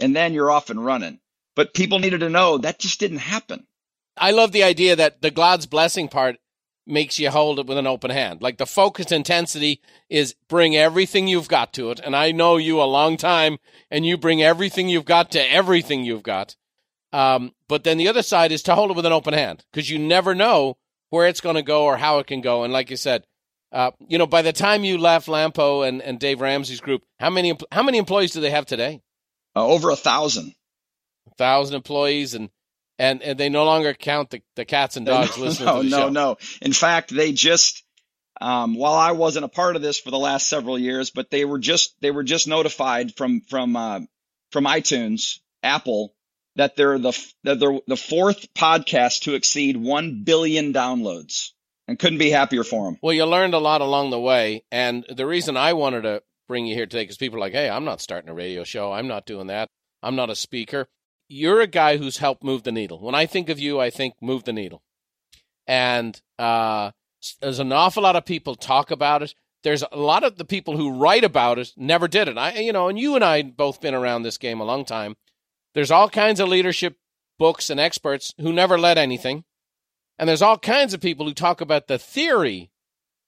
and 0.01 0.15
then 0.15 0.35
you're 0.35 0.51
off 0.51 0.71
and 0.71 0.85
running. 0.85 1.21
But 1.57 1.75
people 1.75 1.99
needed 1.99 2.21
to 2.21 2.31
know 2.31 2.59
that 2.59 2.79
just 2.79 3.01
didn't 3.01 3.19
happen. 3.19 3.67
I 4.17 4.31
love 4.33 4.53
the 4.53 4.65
idea 4.65 4.97
that 4.97 5.23
the 5.23 5.31
God's 5.31 5.67
blessing 5.67 6.09
part 6.09 6.37
makes 6.87 7.19
you 7.19 7.31
hold 7.31 7.59
it 7.59 7.67
with 7.67 7.79
an 7.79 7.87
open 7.87 8.11
hand. 8.11 8.43
Like 8.43 8.59
the 8.59 8.67
focused 8.67 9.13
intensity 9.13 9.81
is 10.09 10.35
bring 10.49 10.77
everything 10.77 11.29
you've 11.29 11.49
got 11.49 11.73
to 11.75 11.91
it. 11.91 12.01
And 12.03 12.17
I 12.17 12.33
know 12.33 12.57
you 12.57 12.81
a 12.81 12.85
long 12.85 13.17
time 13.17 13.59
and 13.91 14.05
you 14.05 14.17
bring 14.17 14.43
everything 14.43 14.89
you've 14.89 15.05
got 15.05 15.31
to 15.33 15.53
everything 15.53 16.05
you've 16.05 16.23
got. 16.23 16.57
Um, 17.13 17.55
but 17.69 17.85
then 17.85 17.99
the 17.99 18.09
other 18.09 18.23
side 18.23 18.53
is 18.53 18.63
to 18.65 18.75
hold 18.75 18.91
it 18.91 18.97
with 18.97 19.07
an 19.07 19.13
open 19.13 19.35
hand 19.35 19.65
because 19.71 19.91
you 19.91 19.99
never 19.99 20.35
know 20.35 20.77
where 21.11 21.27
it's 21.27 21.41
going 21.41 21.57
to 21.57 21.63
go 21.63 21.85
or 21.85 21.97
how 21.97 22.19
it 22.19 22.27
can 22.27 22.41
go. 22.41 22.65
And 22.65 22.73
like 22.73 22.91
you 22.91 22.97
said, 22.97 23.25
uh, 23.73 23.93
you 24.09 24.19
know, 24.19 24.27
by 24.27 24.43
the 24.43 24.53
time 24.53 24.85
you 24.85 24.99
left 24.99 25.29
Lampo 25.29 25.87
and, 25.87 26.03
and 26.03 26.19
Dave 26.19 26.41
Ramsey's 26.41 26.81
group, 26.81 27.05
how 27.19 27.31
many 27.31 27.57
how 27.71 27.83
many 27.83 27.99
employees 27.99 28.33
do 28.33 28.41
they 28.41 28.51
have 28.51 28.67
today? 28.67 29.01
Uh, 29.57 29.67
over 29.67 29.91
a 29.91 29.97
thousand. 29.97 30.55
A 31.31 31.35
thousand 31.37 31.77
employees, 31.77 32.35
and 32.35 32.51
and 32.99 33.23
and 33.23 33.39
they 33.39 33.49
no 33.49 33.65
longer 33.65 33.95
count 33.95 34.31
the, 34.31 34.43
the 34.57 34.65
cats 34.65 34.97
and 34.97 35.07
dogs 35.07 35.37
no, 35.37 35.45
listening 35.45 35.67
no, 35.67 35.77
to 35.83 35.83
the 35.83 35.91
no, 35.91 35.97
show. 35.99 36.09
No, 36.09 36.31
no, 36.31 36.37
In 36.63 36.73
fact, 36.73 37.15
they 37.15 37.33
just 37.33 37.85
um, 38.41 38.75
while 38.75 38.95
I 38.95 39.13
wasn't 39.13 39.45
a 39.45 39.49
part 39.49 39.77
of 39.77 39.83
this 39.83 39.99
for 39.99 40.11
the 40.11 40.19
last 40.19 40.49
several 40.49 40.79
years, 40.79 41.11
but 41.11 41.31
they 41.31 41.45
were 41.45 41.59
just 41.59 41.95
they 42.01 42.11
were 42.11 42.23
just 42.23 42.49
notified 42.49 43.15
from 43.17 43.43
from 43.43 43.77
uh, 43.77 44.01
from 44.51 44.65
iTunes, 44.65 45.41
Apple, 45.63 46.15
that 46.57 46.75
they're 46.75 46.99
the 46.99 47.13
that 47.45 47.61
they're 47.61 47.81
the 47.87 47.97
fourth 47.97 48.53
podcast 48.55 49.23
to 49.23 49.35
exceed 49.35 49.77
one 49.77 50.23
billion 50.25 50.73
downloads, 50.73 51.51
and 51.87 51.99
couldn't 51.99 52.19
be 52.19 52.31
happier 52.31 52.65
for 52.65 52.87
them. 52.87 52.99
Well, 53.03 53.13
you 53.13 53.27
learned 53.27 53.55
a 53.55 53.59
lot 53.59 53.83
along 53.83 54.11
the 54.11 54.21
way, 54.21 54.65
and 54.73 55.05
the 55.09 55.27
reason 55.27 55.57
I 55.59 55.75
wanted 55.75 56.03
to 56.03 56.23
bring 56.51 56.67
you 56.67 56.75
here 56.75 56.85
today 56.85 57.05
because 57.05 57.17
people 57.17 57.39
are 57.39 57.41
like, 57.41 57.53
hey, 57.53 57.71
I'm 57.71 57.85
not 57.85 58.01
starting 58.01 58.29
a 58.29 58.35
radio 58.35 58.65
show. 58.65 58.91
I'm 58.91 59.07
not 59.07 59.25
doing 59.25 59.47
that. 59.47 59.69
I'm 60.03 60.17
not 60.17 60.31
a 60.31 60.35
speaker. 60.35 60.89
You're 61.29 61.61
a 61.61 61.69
guy 61.69 61.97
who's 61.97 62.17
helped 62.19 62.43
move 62.43 62.65
the 62.65 62.73
needle. 62.73 62.99
When 63.01 63.15
I 63.15 63.27
think 63.27 63.49
of 63.49 63.61
you, 63.61 63.79
I 63.79 63.91
think 63.91 64.15
move 64.21 64.43
the 64.43 64.53
needle. 64.53 64.83
And 65.69 66.21
uh, 66.41 66.91
There's 67.41 67.61
an 67.61 67.73
awful 67.73 68.03
lot 68.03 68.17
of 68.17 68.25
people 68.25 68.57
talk 68.57 68.91
about 68.91 69.23
it. 69.23 69.35
There's 69.63 69.85
a 69.93 69.97
lot 69.97 70.25
of 70.25 70.39
the 70.39 70.45
people 70.45 70.77
who 70.77 70.99
write 70.99 71.23
about 71.23 71.61
it 71.61 71.73
never 71.77 72.09
did 72.09 72.27
it. 72.27 72.37
I, 72.37 72.55
you 72.55 72.73
know, 72.73 72.89
and 72.89 72.99
you 72.99 73.15
and 73.15 73.23
I 73.23 73.43
both 73.43 73.81
been 73.81 73.95
around 73.95 74.23
this 74.25 74.39
game 74.39 74.61
a 74.61 74.65
long 74.65 74.85
time. 74.85 75.17
There's 75.75 75.93
all 75.93 76.09
kinds 76.09 76.41
of 76.41 76.49
leadership 76.49 76.97
books 77.39 77.71
and 77.71 77.79
experts 77.79 78.35
who 78.41 78.53
never 78.53 78.77
led 78.77 78.99
anything. 78.99 79.45
And 80.19 80.29
there's 80.29 80.43
all 80.43 80.59
kinds 80.59 80.95
of 80.95 81.01
people 81.01 81.27
who 81.27 81.35
talk 81.35 81.61
about 81.61 81.87
the 81.87 81.99
theory 81.99 82.73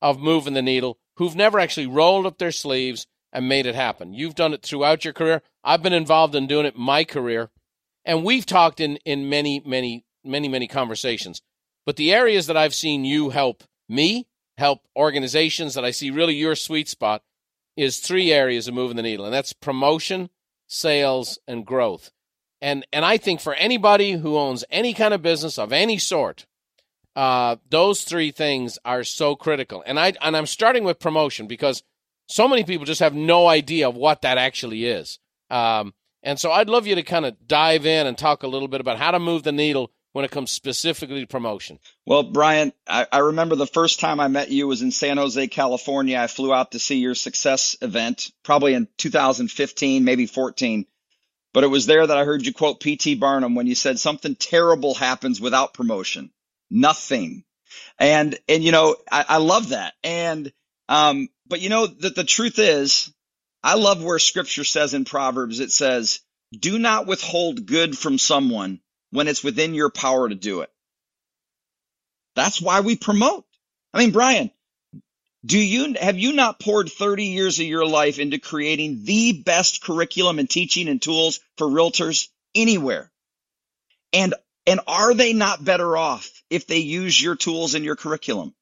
of 0.01 0.19
moving 0.19 0.55
the 0.55 0.63
needle 0.63 0.99
who've 1.17 1.37
never 1.37 1.61
actually 1.61 1.87
rolled 1.87 2.27
up 2.27 2.39
their 2.39 2.51
sleeves 2.51 3.07
and 3.33 3.49
made 3.49 3.67
it 3.67 3.75
happen. 3.75 4.13
You've 4.13 4.35
done 4.35 4.53
it 4.53 4.63
throughout 4.63 5.05
your 5.05 5.15
career. 5.15 5.43
I've 5.65 5.83
been 5.83 5.93
involved 5.93 6.35
in 6.35 6.47
doing 6.47 6.67
it 6.67 6.77
my 6.77 7.05
career. 7.05 7.51
And 8.05 8.25
we've 8.25 8.47
talked 8.47 8.81
in, 8.81 8.97
in 9.05 9.29
many, 9.29 9.63
many, 9.65 10.05
many, 10.25 10.49
many 10.49 10.67
conversations. 10.67 11.41
But 11.87 11.97
the 11.97 12.13
areas 12.13 12.47
that 12.47 12.57
I've 12.57 12.75
seen 12.75 13.05
you 13.05 13.31
help 13.31 13.65
me, 13.89 14.27
help 14.59 14.87
organizations 14.97 15.75
that 15.75 15.85
I 15.85 15.91
see 15.91 16.11
really 16.11 16.35
your 16.35 16.55
sweet 16.55 16.89
spot 16.89 17.23
is 17.77 17.99
three 17.99 18.33
areas 18.33 18.69
of 18.69 18.75
moving 18.75 18.97
the 18.97 19.03
needle, 19.03 19.25
and 19.25 19.35
that's 19.35 19.53
promotion, 19.53 20.31
sales, 20.67 21.39
and 21.47 21.65
growth. 21.65 22.11
And 22.61 22.87
and 22.93 23.05
I 23.05 23.17
think 23.17 23.41
for 23.41 23.55
anybody 23.55 24.13
who 24.13 24.37
owns 24.37 24.65
any 24.71 24.95
kind 24.95 25.15
of 25.15 25.23
business 25.23 25.59
of 25.59 25.73
any 25.73 25.99
sort, 25.99 26.47
uh, 27.17 27.57
those 27.69 28.05
three 28.05 28.31
things 28.31 28.79
are 28.85 29.05
so 29.05 29.35
critical. 29.35 29.83
And 29.87 29.99
I 29.99 30.13
and 30.21 30.37
I'm 30.37 30.47
starting 30.47 30.85
with 30.85 31.01
promotion 31.01 31.47
because 31.47 31.83
so 32.33 32.49
many 32.49 32.65
people 32.65 32.87
just 32.87 33.01
have 33.01 33.15
no 33.15 33.47
idea 33.47 33.89
of 33.89 33.95
what 33.95 34.23
that 34.23 34.39
actually 34.39 34.87
is. 34.87 35.19
Um, 35.51 35.93
and 36.23 36.41
so 36.41 36.51
I'd 36.51 36.69
love 36.69 36.87
you 36.87 36.95
to 36.95 37.03
kind 37.03 37.27
of 37.27 37.47
dive 37.47 37.85
in 37.85 38.07
and 38.07 38.17
talk 38.17 38.43
a 38.43 38.49
little 38.49 38.69
bit 38.69 38.81
about 38.81 38.99
how 38.99 39.11
to 39.11 39.19
move 39.19 39.43
the 39.43 39.53
needle 39.53 39.93
when 40.13 40.25
it 40.25 40.31
comes 40.31 40.51
specifically 40.51 41.21
to 41.21 41.27
promotion. 41.27 41.79
Well, 42.07 42.23
Brian, 42.23 42.73
I, 42.87 43.07
I, 43.11 43.19
remember 43.19 43.57
the 43.57 43.67
first 43.67 44.01
time 44.01 44.21
I 44.21 44.29
met 44.29 44.51
you 44.51 44.67
was 44.67 44.83
in 44.83 44.93
San 44.93 45.17
Jose, 45.17 45.47
California. 45.49 46.19
I 46.19 46.27
flew 46.27 46.55
out 46.55 46.73
to 46.73 46.79
see 46.79 46.97
your 46.97 47.15
success 47.15 47.77
event, 47.83 48.31
probably 48.43 48.75
in 48.75 48.89
2015, 48.97 50.05
maybe 50.05 50.27
14. 50.27 50.87
But 51.53 51.65
it 51.65 51.69
was 51.69 51.87
there 51.87 52.07
that 52.07 52.17
I 52.17 52.25
heard 52.25 52.47
you 52.47 52.55
quote 52.55 52.81
P.T. 52.81 53.17
Barnum 53.17 53.55
when 53.55 53.67
you 53.67 53.75
said 53.75 53.99
something 53.99 54.37
terrible 54.37 54.95
happens 54.95 55.39
without 55.39 55.75
promotion. 55.75 56.31
Nothing. 56.71 57.45
And, 57.99 58.39
and, 58.49 58.65
you 58.65 58.73
know, 58.73 58.97
I, 59.11 59.25
I 59.29 59.37
love 59.39 59.71
that. 59.71 59.95
And, 60.03 60.51
um, 60.89 61.29
but 61.53 61.61
you 61.61 61.69
know, 61.69 61.87
that 61.87 62.15
the 62.15 62.25
truth 62.25 62.59
is, 62.59 63.13
I 63.63 63.75
love 63.75 64.03
where 64.03 64.19
scripture 64.19 64.65
says 64.65 64.95
in 64.95 65.05
Proverbs, 65.05 65.61
it 65.61 65.71
says, 65.71 66.21
do 66.51 66.79
not 66.79 67.07
withhold 67.07 67.67
good 67.67 67.99
from 67.99 68.17
someone 68.17 68.81
when 69.11 69.29
it's 69.29 69.45
within 69.45 69.75
your 69.75 69.91
power 69.91 70.31
to 70.31 70.35
do 70.35 70.63
it. 70.63 70.71
That's 72.35 72.63
why 72.63 72.81
we 72.81 72.97
promote. 72.97 73.45
I 73.93 73.99
mean, 73.99 74.13
Brian, 74.13 74.51
do 75.45 75.59
you, 75.59 75.95
have 76.01 76.19
you 76.19 76.33
not 76.33 76.59
poured 76.59 76.91
30 76.91 77.27
years 77.27 77.61
of 77.61 77.67
your 77.67 77.85
life 77.85 78.19
into 78.19 78.39
creating 78.39 79.05
the 79.05 79.43
best 79.43 79.83
curriculum 79.83 80.39
and 80.39 80.49
teaching 80.49 80.89
and 80.89 81.03
tools 81.03 81.41
for 81.59 81.67
realtors 81.67 82.29
anywhere? 82.55 83.13
And, 84.15 84.33
and 84.67 84.81
are 84.87 85.13
they 85.13 85.35
not 85.35 85.63
better 85.63 85.99
off 85.99 86.31
if 86.49 86.67
they 86.67 86.79
use 86.79 87.21
your 87.21 87.37
tools 87.37 87.75
and 87.75 87.85
your 87.85 87.97
curriculum? 87.97 88.55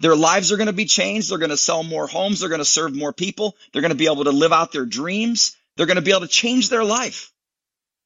Their 0.00 0.16
lives 0.16 0.52
are 0.52 0.56
going 0.56 0.66
to 0.66 0.72
be 0.72 0.86
changed. 0.86 1.30
They're 1.30 1.38
going 1.38 1.50
to 1.50 1.56
sell 1.56 1.82
more 1.82 2.06
homes. 2.06 2.40
They're 2.40 2.48
going 2.48 2.60
to 2.60 2.64
serve 2.64 2.94
more 2.94 3.12
people. 3.12 3.56
They're 3.72 3.82
going 3.82 3.90
to 3.92 3.98
be 3.98 4.10
able 4.10 4.24
to 4.24 4.30
live 4.30 4.52
out 4.52 4.72
their 4.72 4.86
dreams. 4.86 5.56
They're 5.76 5.86
going 5.86 5.96
to 5.96 6.02
be 6.02 6.10
able 6.10 6.22
to 6.22 6.28
change 6.28 6.68
their 6.68 6.84
life. 6.84 7.32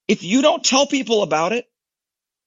If 0.09 0.23
you 0.23 0.43
don't 0.43 0.63
tell 0.63 0.87
people 0.87 1.23
about 1.23 1.53
it, 1.53 1.67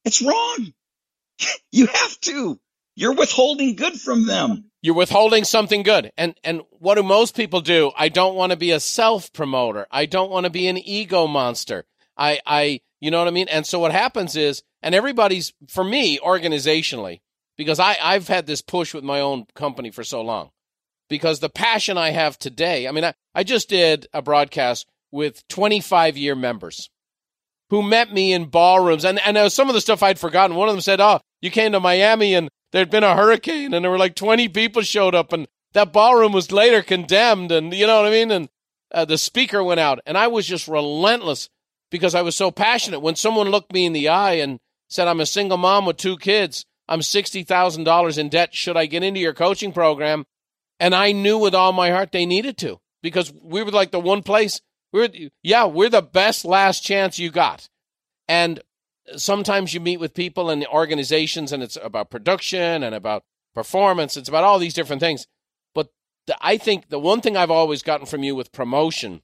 it's 0.06 0.22
wrong. 0.22 0.74
you 1.72 1.88
have 1.88 2.20
to. 2.22 2.60
You're 2.96 3.14
withholding 3.14 3.76
good 3.76 4.00
from 4.00 4.26
them. 4.26 4.72
You're 4.82 4.96
withholding 4.96 5.44
something 5.44 5.84
good. 5.84 6.12
And 6.18 6.36
and 6.44 6.62
what 6.80 6.96
do 6.96 7.04
most 7.04 7.36
people 7.36 7.62
do? 7.62 7.92
I 7.98 8.10
don't 8.10 8.36
want 8.36 8.52
to 8.52 8.58
be 8.58 8.72
a 8.72 8.80
self 8.80 9.32
promoter. 9.34 9.86
I 9.92 10.06
don't 10.06 10.32
want 10.32 10.46
to 10.46 10.50
be 10.50 10.68
an 10.68 10.78
ego 10.78 11.28
monster. 11.28 11.86
I 12.18 12.40
I 12.46 12.82
you 13.00 13.12
know 13.12 13.20
what 13.20 13.28
I 13.28 13.32
mean? 13.32 13.48
And 13.50 13.68
so 13.68 13.80
what 13.80 13.92
happens 13.92 14.36
is 14.36 14.64
and 14.82 14.96
everybody's 14.96 15.54
for 15.68 15.84
me 15.84 16.20
organizationally 16.20 17.22
because 17.58 17.80
I 17.80 17.98
I've 18.02 18.28
had 18.28 18.46
this 18.46 18.62
push 18.62 18.94
with 18.94 19.04
my 19.04 19.20
own 19.20 19.46
company 19.56 19.92
for 19.92 20.04
so 20.04 20.22
long. 20.22 20.52
Because 21.10 21.40
the 21.40 21.50
passion 21.50 21.98
I 21.98 22.10
have 22.10 22.38
today, 22.38 22.88
I 22.88 22.92
mean 22.92 23.06
I, 23.06 23.14
I 23.34 23.44
just 23.44 23.70
did 23.70 24.08
a 24.14 24.22
broadcast 24.22 24.88
with 25.12 25.48
25 25.48 26.18
year 26.18 26.36
members 26.36 26.90
who 27.70 27.82
met 27.82 28.14
me 28.14 28.34
in 28.34 28.46
ballrooms. 28.46 29.06
And, 29.06 29.20
and 29.26 29.38
uh, 29.38 29.50
some 29.50 29.68
of 29.68 29.76
the 29.76 29.82
stuff 29.82 30.04
I'd 30.04 30.20
forgotten. 30.20 30.56
One 30.56 30.70
of 30.70 30.74
them 30.74 30.82
said, 30.82 31.02
Oh, 31.02 31.20
you 31.42 31.52
came 31.52 31.72
to 31.74 31.80
Miami 31.80 32.34
and 32.34 32.50
there'd 32.72 32.90
been 32.90 33.04
a 33.04 33.16
hurricane 33.16 33.74
and 33.74 33.84
there 33.84 33.92
were 33.92 33.98
like 33.98 34.16
20 34.16 34.50
people 34.50 34.82
showed 34.82 35.16
up 35.16 35.34
and 35.34 35.48
that 35.74 35.94
ballroom 35.94 36.32
was 36.32 36.52
later 36.52 36.82
condemned. 36.82 37.52
And 37.52 37.74
you 37.74 37.88
know 37.88 37.98
what 37.98 38.08
I 38.08 38.12
mean? 38.12 38.32
And 38.32 38.50
uh, 38.94 39.06
the 39.06 39.18
speaker 39.18 39.64
went 39.64 39.80
out 39.80 40.00
and 40.06 40.18
I 40.18 40.28
was 40.28 40.48
just 40.48 40.68
relentless 40.68 41.50
because 41.92 42.16
I 42.16 42.22
was 42.22 42.36
so 42.36 42.52
passionate. 42.52 43.02
When 43.02 43.16
someone 43.16 43.50
looked 43.50 43.74
me 43.74 43.86
in 43.86 43.94
the 43.94 44.10
eye 44.10 44.34
and 44.34 44.60
said, 44.90 45.08
I'm 45.08 45.20
a 45.20 45.26
single 45.26 45.58
mom 45.58 45.86
with 45.86 45.98
two 45.98 46.18
kids, 46.18 46.66
I'm 46.88 47.00
$60,000 47.00 48.18
in 48.18 48.30
debt. 48.30 48.56
Should 48.56 48.78
I 48.78 48.86
get 48.86 49.04
into 49.04 49.20
your 49.20 49.34
coaching 49.34 49.72
program? 49.72 50.26
And 50.80 50.96
I 50.96 51.12
knew 51.12 51.38
with 51.38 51.56
all 51.56 51.74
my 51.74 51.90
heart 51.92 52.12
they 52.12 52.26
needed 52.26 52.58
to 52.60 52.80
because 53.02 53.34
we 53.42 53.64
were 53.64 53.72
like 53.72 53.92
the 53.92 54.00
one 54.00 54.24
place 54.24 54.62
we're 54.94 55.10
yeah, 55.44 55.66
we're 55.66 55.90
the 55.90 56.02
best 56.02 56.46
last 56.46 56.84
chance 56.84 57.20
you 57.20 57.30
got. 57.30 57.68
And 58.28 58.62
sometimes 59.16 59.74
you 59.74 59.80
meet 59.80 60.00
with 60.00 60.14
people 60.14 60.50
and 60.50 60.66
organizations 60.68 61.52
and 61.52 61.62
it's 61.62 61.78
about 61.82 62.10
production 62.10 62.84
and 62.84 62.96
about 62.96 63.24
performance, 63.54 64.18
it's 64.18 64.30
about 64.30 64.44
all 64.44 64.60
these 64.60 64.74
different 64.74 65.00
things. 65.00 65.28
But 65.74 65.90
the, 66.26 66.38
I 66.42 66.58
think 66.58 66.90
the 66.90 67.00
one 67.00 67.22
thing 67.22 67.36
I've 67.36 67.52
always 67.52 67.82
gotten 67.82 68.06
from 68.06 68.24
you 68.24 68.36
with 68.36 68.52
promotion 68.52 69.22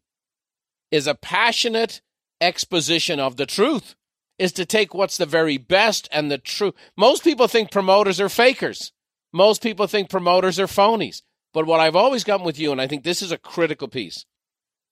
is 0.91 1.07
a 1.07 1.15
passionate 1.15 2.01
exposition 2.41 3.19
of 3.19 3.37
the 3.37 3.45
truth 3.45 3.95
is 4.37 4.51
to 4.53 4.65
take 4.65 4.93
what's 4.93 5.17
the 5.17 5.25
very 5.25 5.57
best 5.57 6.07
and 6.11 6.31
the 6.31 6.37
true. 6.37 6.73
Most 6.97 7.23
people 7.23 7.47
think 7.47 7.71
promoters 7.71 8.19
are 8.19 8.29
fakers. 8.29 8.91
Most 9.31 9.61
people 9.61 9.87
think 9.87 10.09
promoters 10.09 10.59
are 10.59 10.67
phonies. 10.67 11.21
But 11.53 11.65
what 11.65 11.79
I've 11.79 11.95
always 11.95 12.23
gotten 12.23 12.45
with 12.45 12.59
you, 12.59 12.71
and 12.71 12.81
I 12.81 12.87
think 12.87 13.03
this 13.03 13.21
is 13.21 13.31
a 13.31 13.37
critical 13.37 13.87
piece, 13.87 14.25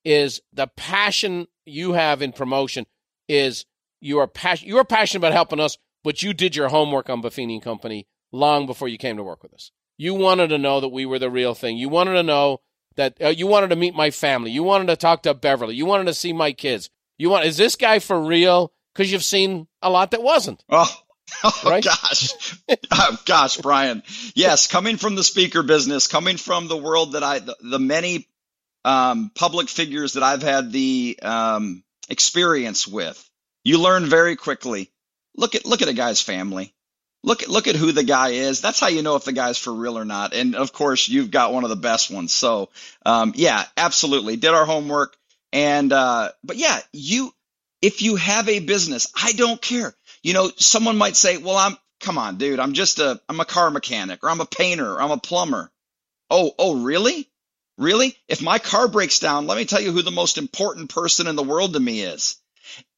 is 0.06 0.42
the 0.54 0.68
passion 0.68 1.48
you 1.66 1.94
have 1.94 2.22
in 2.22 2.32
promotion 2.32 2.86
is 3.28 3.66
you 4.00 4.20
are 4.20 4.28
passion 4.28 4.68
you 4.68 4.78
are 4.78 4.84
passionate 4.84 5.22
about 5.22 5.34
helping 5.34 5.60
us, 5.60 5.78
but 6.04 6.24
you 6.24 6.34
did 6.34 6.56
your 6.56 6.70
homework 6.70 7.10
on 7.10 7.22
Buffini 7.22 7.54
and 7.54 7.64
Company 7.64 8.08
long 8.32 8.66
before 8.66 8.88
you 8.88 8.98
came 8.98 9.18
to 9.18 9.24
work 9.24 9.44
with 9.44 9.54
us. 9.54 9.72
You 9.98 10.14
wanted 10.16 10.48
to 10.48 10.58
know 10.58 10.80
that 10.80 10.90
we 10.90 11.06
were 11.06 11.20
the 11.20 11.30
real 11.30 11.54
thing. 11.54 11.78
You 11.78 11.90
wanted 11.90 12.14
to 12.14 12.24
know 12.24 12.62
that 12.96 13.18
uh, 13.22 13.30
you 13.30 13.48
wanted 13.48 13.70
to 13.70 13.76
meet 13.76 13.96
my 13.96 14.12
family. 14.12 14.52
You 14.52 14.64
wanted 14.64 14.88
to 14.88 14.96
talk 14.96 15.24
to 15.24 15.34
Beverly. 15.34 15.76
You 15.76 15.86
wanted 15.86 16.06
to 16.06 16.14
see 16.14 16.34
my 16.34 16.52
kids. 16.52 16.90
You 17.18 17.30
want 17.30 17.46
is 17.46 17.58
this 17.58 17.76
guy 17.76 18.00
for 18.00 18.20
real? 18.20 18.74
Because 18.94 19.12
you've 19.12 19.24
seen 19.24 19.68
a 19.82 19.90
lot 19.90 20.12
that 20.12 20.24
wasn't. 20.24 20.64
Oh, 20.74 21.04
Oh 21.46 21.62
right? 21.66 21.84
gosh, 21.84 22.58
oh, 22.92 23.18
gosh, 23.26 23.56
Brian. 23.58 24.04
Yes, 24.36 24.68
coming 24.68 24.98
from 24.98 25.16
the 25.16 25.24
speaker 25.24 25.64
business, 25.64 26.08
coming 26.08 26.36
from 26.36 26.68
the 26.68 26.76
world 26.76 27.14
that 27.14 27.24
I, 27.24 27.40
the, 27.40 27.56
the 27.62 27.80
many 27.80 28.28
um, 28.84 29.32
public 29.34 29.70
figures 29.70 30.14
that 30.14 30.24
I've 30.24 30.42
had 30.44 30.74
the 30.74 31.18
um, 31.22 31.84
experience 32.10 32.86
with, 32.86 33.30
you 33.64 33.82
learn 33.82 34.08
very 34.08 34.36
quickly. 34.36 34.92
Look 35.38 35.56
at 35.56 35.66
look 35.66 35.82
at 35.82 35.88
a 35.88 35.94
guy's 35.94 36.22
family. 36.22 36.74
Look 37.24 37.44
at 37.44 37.50
look 37.50 37.68
at 37.68 37.76
who 37.76 37.92
the 37.92 38.04
guy 38.04 38.30
is. 38.30 38.60
That's 38.60 38.80
how 38.80 38.88
you 38.88 39.02
know 39.02 39.16
if 39.16 39.24
the 39.24 39.32
guy's 39.32 39.58
for 39.58 39.72
real 39.74 39.98
or 39.98 40.06
not. 40.06 40.34
And 40.34 40.56
of 40.56 40.74
course, 40.74 41.08
you've 41.08 41.32
got 41.32 41.54
one 41.54 41.64
of 41.64 41.70
the 41.70 41.76
best 41.78 42.12
ones. 42.12 42.34
So 42.34 42.70
um, 43.06 43.34
yeah, 43.36 43.64
absolutely, 43.78 44.36
did 44.36 44.52
our 44.54 44.66
homework. 44.66 45.16
And 45.54 45.94
uh, 45.94 46.32
but 46.44 46.58
yeah, 46.58 46.80
you 46.92 47.34
if 47.82 48.02
you 48.02 48.16
have 48.16 48.48
a 48.48 48.60
business, 48.60 49.08
I 49.16 49.34
don't 49.34 49.62
care. 49.62 49.94
You 50.24 50.34
know, 50.34 50.52
someone 50.58 50.98
might 50.98 51.16
say, 51.16 51.38
"Well, 51.38 51.58
I'm 51.58 51.78
come 52.00 52.18
on, 52.18 52.38
dude. 52.38 52.60
I'm 52.60 52.74
just 52.74 53.00
a 53.00 53.22
I'm 53.28 53.40
a 53.40 53.46
car 53.46 53.72
mechanic, 53.72 54.24
or 54.24 54.30
I'm 54.30 54.42
a 54.42 54.46
painter, 54.46 54.94
or 54.94 55.02
I'm 55.02 55.12
a 55.12 55.18
plumber." 55.18 55.72
Oh, 56.32 56.56
oh, 56.58 56.82
really? 56.82 57.28
Really? 57.78 58.16
If 58.30 58.42
my 58.42 58.58
car 58.58 58.88
breaks 58.88 59.20
down, 59.20 59.48
let 59.48 59.58
me 59.58 59.66
tell 59.66 59.82
you 59.82 59.92
who 59.92 60.02
the 60.02 60.12
most 60.12 60.38
important 60.38 60.90
person 60.90 61.28
in 61.28 61.36
the 61.36 61.44
world 61.44 61.74
to 61.74 61.80
me 61.80 62.02
is. 62.02 62.38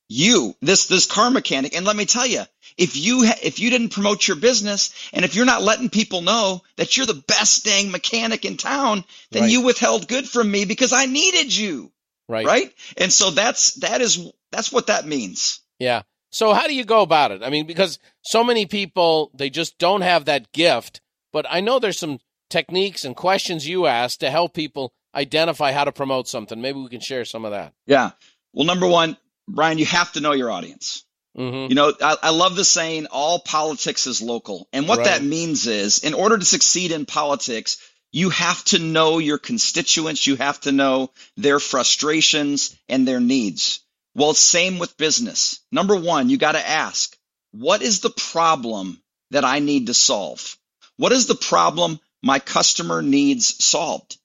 You, 0.07 0.55
this, 0.61 0.85
this 0.85 1.07
car 1.07 1.31
mechanic. 1.31 1.75
And 1.75 1.85
let 1.85 1.95
me 1.95 2.05
tell 2.05 2.27
you, 2.27 2.43
if 2.77 2.95
you, 2.95 3.25
ha- 3.25 3.39
if 3.41 3.59
you 3.59 3.71
didn't 3.71 3.89
promote 3.89 4.27
your 4.27 4.37
business 4.37 4.93
and 5.13 5.25
if 5.25 5.35
you're 5.35 5.45
not 5.45 5.63
letting 5.63 5.89
people 5.89 6.21
know 6.21 6.61
that 6.75 6.95
you're 6.95 7.07
the 7.07 7.23
best 7.27 7.65
dang 7.65 7.89
mechanic 7.89 8.45
in 8.45 8.57
town, 8.57 9.03
then 9.31 9.43
right. 9.43 9.51
you 9.51 9.61
withheld 9.61 10.07
good 10.07 10.29
from 10.29 10.51
me 10.51 10.65
because 10.65 10.93
I 10.93 11.07
needed 11.07 11.55
you. 11.55 11.91
Right. 12.33 12.45
Right. 12.45 12.73
And 12.97 13.11
so 13.13 13.29
that's, 13.31 13.75
that 13.75 14.01
is, 14.01 14.31
that's 14.51 14.71
what 14.71 14.87
that 14.87 15.05
means. 15.05 15.61
Yeah. 15.79 16.01
So 16.31 16.53
how 16.53 16.67
do 16.67 16.73
you 16.73 16.83
go 16.83 17.01
about 17.01 17.31
it? 17.31 17.43
I 17.43 17.49
mean, 17.49 17.67
because 17.67 17.99
so 18.23 18.43
many 18.43 18.65
people, 18.65 19.31
they 19.35 19.49
just 19.49 19.77
don't 19.77 20.01
have 20.01 20.25
that 20.25 20.51
gift, 20.51 20.99
but 21.31 21.45
I 21.49 21.61
know 21.61 21.79
there's 21.79 21.99
some 21.99 22.19
techniques 22.49 23.05
and 23.05 23.15
questions 23.15 23.67
you 23.67 23.85
ask 23.85 24.19
to 24.19 24.29
help 24.31 24.53
people 24.53 24.93
identify 25.15 25.71
how 25.71 25.83
to 25.83 25.91
promote 25.91 26.27
something. 26.27 26.59
Maybe 26.59 26.79
we 26.79 26.89
can 26.89 27.01
share 27.01 27.23
some 27.25 27.45
of 27.45 27.51
that. 27.51 27.73
Yeah. 27.85 28.11
Well, 28.51 28.65
number 28.65 28.87
one, 28.87 29.15
Brian, 29.47 29.77
you 29.77 29.85
have 29.85 30.11
to 30.13 30.21
know 30.21 30.31
your 30.31 30.49
audience. 30.51 31.03
Mm-hmm. 31.37 31.69
You 31.69 31.75
know, 31.75 31.93
I, 32.01 32.15
I 32.23 32.29
love 32.29 32.55
the 32.55 32.63
saying, 32.63 33.07
all 33.11 33.39
politics 33.39 34.05
is 34.07 34.21
local. 34.21 34.67
And 34.71 34.87
what 34.87 34.99
Right. 34.99 35.05
that 35.07 35.23
means 35.23 35.65
is, 35.67 35.99
in 35.99 36.13
order 36.13 36.37
to 36.37 36.45
succeed 36.45 36.91
in 36.91 37.05
politics, 37.05 37.77
you 38.13 38.29
have 38.29 38.63
to 38.65 38.79
know 38.79 39.17
your 39.17 39.39
constituents. 39.39 40.25
You 40.25 40.37
have 40.37 40.61
to 40.61 40.71
know 40.71 41.09
their 41.35 41.59
frustrations 41.59 42.77
and 42.87 43.05
their 43.05 43.19
needs. 43.19 43.81
Well, 44.15 44.35
same 44.35 44.77
with 44.79 44.95
business. 44.95 45.59
Number 45.71 45.95
one, 45.95 46.29
you 46.29 46.37
got 46.37 46.53
to 46.53 46.65
ask, 46.65 47.17
what 47.51 47.81
is 47.81 47.99
the 47.99 48.11
problem 48.11 49.01
that 49.31 49.43
I 49.43 49.59
need 49.59 49.87
to 49.87 49.93
solve? 49.93 50.57
What 50.97 51.11
is 51.11 51.25
the 51.25 51.35
problem 51.35 51.99
my 52.21 52.37
customer 52.37 53.01
needs 53.01 53.63
solved? 53.63 54.17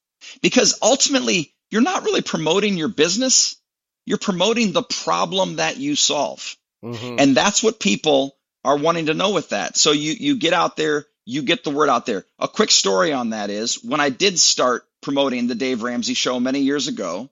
Because 0.43 0.79
ultimately, 0.83 1.55
you're 1.71 1.81
not 1.81 2.05
really 2.05 2.23
promoting 2.23 2.77
your 2.77 2.89
business. 2.89 3.57
You're 4.05 4.19
promoting 4.19 4.73
the 4.73 4.83
problem 4.83 5.57
that 5.57 5.79
you 5.79 5.97
solve. 5.97 6.57
Mm-hmm. 6.85 7.17
And 7.19 7.35
that's 7.35 7.63
what 7.63 7.81
people 7.81 8.37
are 8.65 8.77
wanting 8.77 9.07
to 9.07 9.15
know 9.15 9.33
with 9.33 9.51
that. 9.51 9.79
So 9.79 9.93
you, 9.93 10.13
you 10.13 10.37
get 10.37 10.53
out 10.53 10.77
there, 10.77 11.07
you 11.29 11.43
get 11.43 11.63
the 11.63 11.71
word 11.71 11.91
out 11.91 12.07
there. 12.07 12.25
A 12.39 12.49
quick 12.49 12.71
story 12.71 13.13
on 13.13 13.31
that 13.31 13.51
is 13.51 13.85
when 13.85 14.01
I 14.01 14.09
did 14.09 14.39
start 14.39 14.85
promoting 15.03 15.47
the 15.47 15.55
Dave 15.55 15.83
Ramsey 15.83 16.15
show 16.15 16.41
many 16.41 16.61
years 16.61 16.89
ago, 16.89 17.29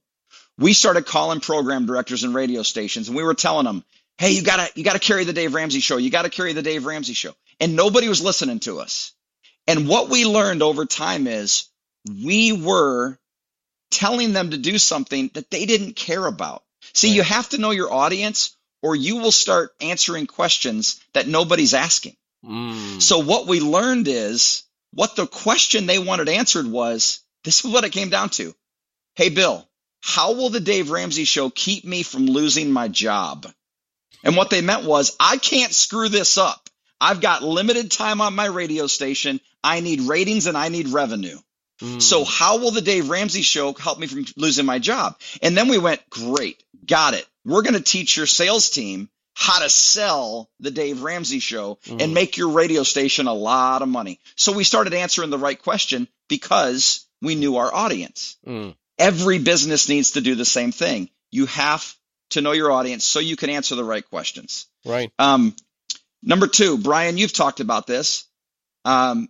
we 0.59 0.75
started 0.75 1.07
calling 1.07 1.41
program 1.41 1.87
directors 1.87 2.23
and 2.23 2.35
radio 2.35 2.63
stations 2.63 3.09
and 3.09 3.17
we 3.17 3.23
were 3.23 3.33
telling 3.35 3.65
them, 3.65 3.83
Hey, 4.19 4.33
you 4.33 4.43
gotta, 4.43 4.71
you 4.75 4.85
gotta 4.85 4.99
carry 4.99 5.25
the 5.25 5.33
Dave 5.33 5.55
Ramsey 5.55 5.81
show. 5.81 5.97
You 5.97 6.11
gotta 6.11 6.29
carry 6.29 6.53
the 6.53 6.63
Dave 6.63 6.85
Ramsey 6.85 7.15
show. 7.15 7.33
And 7.59 7.75
nobody 7.75 8.07
was 8.09 8.21
listening 8.23 8.61
to 8.61 8.81
us. 8.81 9.13
And 9.67 9.89
what 9.89 10.11
we 10.11 10.27
learned 10.27 10.63
over 10.63 10.85
time 10.85 11.27
is 11.27 11.67
we 12.07 12.53
were 12.53 13.19
telling 13.91 14.35
them 14.35 14.51
to 14.51 14.59
do 14.59 14.77
something 14.77 15.31
that 15.33 15.51
they 15.51 15.65
didn't 15.65 15.97
care 15.97 16.27
about. 16.27 16.63
See, 16.93 17.09
Right. 17.09 17.17
you 17.17 17.23
have 17.23 17.49
to 17.51 17.59
know 17.59 17.71
your 17.71 17.91
audience 17.93 18.55
or 18.83 18.95
you 18.95 19.17
will 19.17 19.33
start 19.33 19.75
answering 19.81 20.27
questions 20.27 21.01
that 21.15 21.27
nobody's 21.27 21.73
asking. 21.73 22.15
Mm. 22.45 23.01
So 23.01 23.19
what 23.19 23.47
we 23.47 23.61
learned 23.61 24.09
is 24.09 24.63
what 24.93 25.17
the 25.17 25.27
question 25.27 25.87
they 25.87 25.99
wanted 25.99 26.29
answered 26.29 26.67
was 26.67 27.21
this 27.45 27.65
is 27.65 27.71
what 27.71 27.85
it 27.85 27.93
came 27.93 28.11
down 28.11 28.31
to. 28.31 28.55
Hey, 29.15 29.31
Bill, 29.31 29.67
how 30.01 30.33
will 30.33 30.51
the 30.51 30.61
Dave 30.61 30.91
Ramsey 30.91 31.25
show 31.25 31.51
keep 31.51 31.85
me 31.85 32.03
from 32.03 32.27
losing 32.27 32.71
my 32.71 32.89
job? 32.89 33.47
And 34.23 34.37
what 34.37 34.51
they 34.51 34.61
meant 34.61 34.85
was 34.85 35.17
I 35.21 35.37
can't 35.37 35.75
screw 35.75 36.09
this 36.09 36.39
up. 36.39 36.69
I've 37.01 37.21
got 37.21 37.43
limited 37.43 37.91
time 37.91 38.21
on 38.21 38.35
my 38.35 38.47
radio 38.47 38.87
station. 38.87 39.41
I 39.63 39.81
need 39.81 40.03
ratings 40.03 40.47
and 40.47 40.57
I 40.57 40.69
need 40.69 40.89
revenue. 40.89 41.39
Mm. 41.81 42.01
So 42.01 42.25
how 42.25 42.59
will 42.59 42.71
the 42.71 42.81
Dave 42.81 43.11
Ramsey 43.11 43.43
show 43.43 43.73
help 43.75 43.99
me 43.99 44.07
from 44.07 44.25
losing 44.37 44.65
my 44.65 44.79
job? 44.79 45.19
And 45.43 45.57
then 45.57 45.69
we 45.69 45.79
went, 45.79 46.09
great, 46.09 46.63
got 46.87 47.15
it. 47.15 47.27
We're 47.45 47.63
going 47.63 47.75
to 47.75 47.83
teach 47.83 48.17
your 48.17 48.27
sales 48.27 48.71
team 48.71 49.11
how 49.39 49.59
to 49.59 49.69
sell 49.69 50.49
the 50.61 50.71
Dave 50.71 51.03
Ramsey 51.03 51.41
show 51.41 51.79
Mhm. 51.85 52.01
and 52.03 52.15
make 52.15 52.39
your 52.39 52.49
radio 52.49 52.83
station 52.85 53.27
a 53.27 53.35
lot 53.35 53.83
of 53.83 53.89
money. 53.89 54.19
So 54.35 54.51
we 54.53 54.65
started 54.65 54.95
answering 54.95 55.29
the 55.29 55.37
right 55.39 55.61
question 55.61 56.09
because 56.27 57.05
we 57.21 57.35
knew 57.35 57.57
our 57.57 57.73
audience. 57.73 58.39
Mm. 58.47 58.75
Every 58.99 59.39
business 59.39 59.91
needs 59.91 60.13
to 60.13 60.23
do 60.23 60.37
the 60.37 60.47
same 60.47 60.73
thing. 60.73 61.11
You 61.31 61.45
have 61.47 61.95
to 62.31 62.41
know 62.41 62.53
your 62.53 62.73
audience 62.73 63.05
so 63.05 63.19
you 63.21 63.37
can 63.37 63.51
answer 63.51 63.75
the 63.75 63.85
right 63.85 64.09
questions. 64.09 64.67
Right. 64.87 65.13
Um, 65.19 65.55
number 66.23 66.47
two, 66.47 66.79
Brian, 66.79 67.19
you've 67.19 67.35
talked 67.35 67.61
about 67.61 67.87
this. 67.87 68.25
Um, 68.87 69.29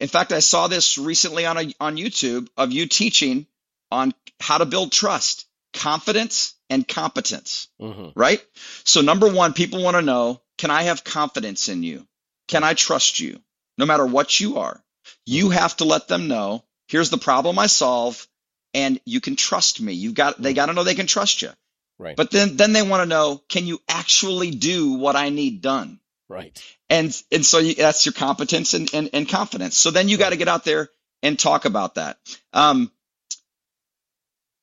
in 0.00 0.08
fact, 0.08 0.32
I 0.32 0.40
saw 0.40 0.66
this 0.66 0.98
recently 0.98 1.46
on 1.46 1.56
a, 1.56 1.72
on 1.78 1.96
YouTube 1.96 2.48
of 2.56 2.72
you 2.72 2.86
teaching 2.86 3.46
on 3.92 4.12
how 4.40 4.58
to 4.58 4.64
build 4.66 4.90
trust, 4.90 5.46
confidence, 5.72 6.54
and 6.70 6.86
competence. 6.86 7.68
Mm-hmm. 7.80 8.18
Right? 8.18 8.42
So 8.84 9.00
number 9.00 9.32
one, 9.32 9.52
people 9.52 9.82
want 9.82 9.96
to 9.96 10.02
know: 10.02 10.40
Can 10.58 10.70
I 10.70 10.82
have 10.84 11.04
confidence 11.04 11.68
in 11.68 11.82
you? 11.82 12.06
Can 12.48 12.64
I 12.64 12.74
trust 12.74 13.20
you? 13.20 13.40
No 13.78 13.86
matter 13.86 14.06
what 14.06 14.40
you 14.40 14.58
are, 14.58 14.82
you 15.24 15.50
have 15.50 15.76
to 15.78 15.84
let 15.84 16.08
them 16.08 16.28
know. 16.28 16.64
Here's 16.88 17.10
the 17.10 17.18
problem 17.18 17.58
I 17.58 17.66
solve, 17.66 18.26
and 18.72 19.00
you 19.04 19.20
can 19.20 19.36
trust 19.36 19.80
me. 19.80 19.92
You've 19.92 20.14
got 20.14 20.40
they 20.40 20.54
got 20.54 20.66
to 20.66 20.72
know 20.72 20.84
they 20.84 20.94
can 20.94 21.06
trust 21.06 21.42
you. 21.42 21.50
Right. 21.98 22.16
But 22.16 22.30
then 22.30 22.56
then 22.56 22.72
they 22.72 22.82
want 22.82 23.02
to 23.02 23.08
know: 23.08 23.42
Can 23.48 23.66
you 23.66 23.80
actually 23.88 24.50
do 24.50 24.94
what 24.94 25.16
I 25.16 25.30
need 25.30 25.60
done? 25.60 26.00
right. 26.28 26.62
and 26.90 27.22
and 27.32 27.44
so 27.44 27.58
you, 27.58 27.74
that's 27.74 28.06
your 28.06 28.12
competence 28.12 28.74
and, 28.74 28.92
and, 28.94 29.10
and 29.12 29.28
confidence. 29.28 29.76
So 29.76 29.90
then 29.90 30.08
you 30.08 30.16
got 30.16 30.30
to 30.30 30.36
get 30.36 30.48
out 30.48 30.64
there 30.64 30.88
and 31.22 31.38
talk 31.38 31.64
about 31.64 31.96
that. 31.96 32.18
Um, 32.52 32.90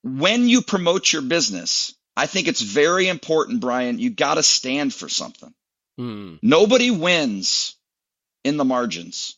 when 0.04 0.48
you 0.48 0.62
promote 0.62 1.12
your 1.12 1.22
business, 1.22 1.96
I 2.16 2.26
think 2.28 2.48
it's 2.48 2.62
very 2.62 3.08
important, 3.08 3.62
Brian. 3.62 4.00
You 4.00 4.10
got 4.10 4.36
to 4.36 4.44
stand 4.44 4.94
for 4.94 5.10
something. 5.10 5.54
Mm. 6.00 6.40
Nobody 6.42 6.92
wins 6.92 7.76
in 8.44 8.58
the 8.58 8.66
margins. 8.66 9.38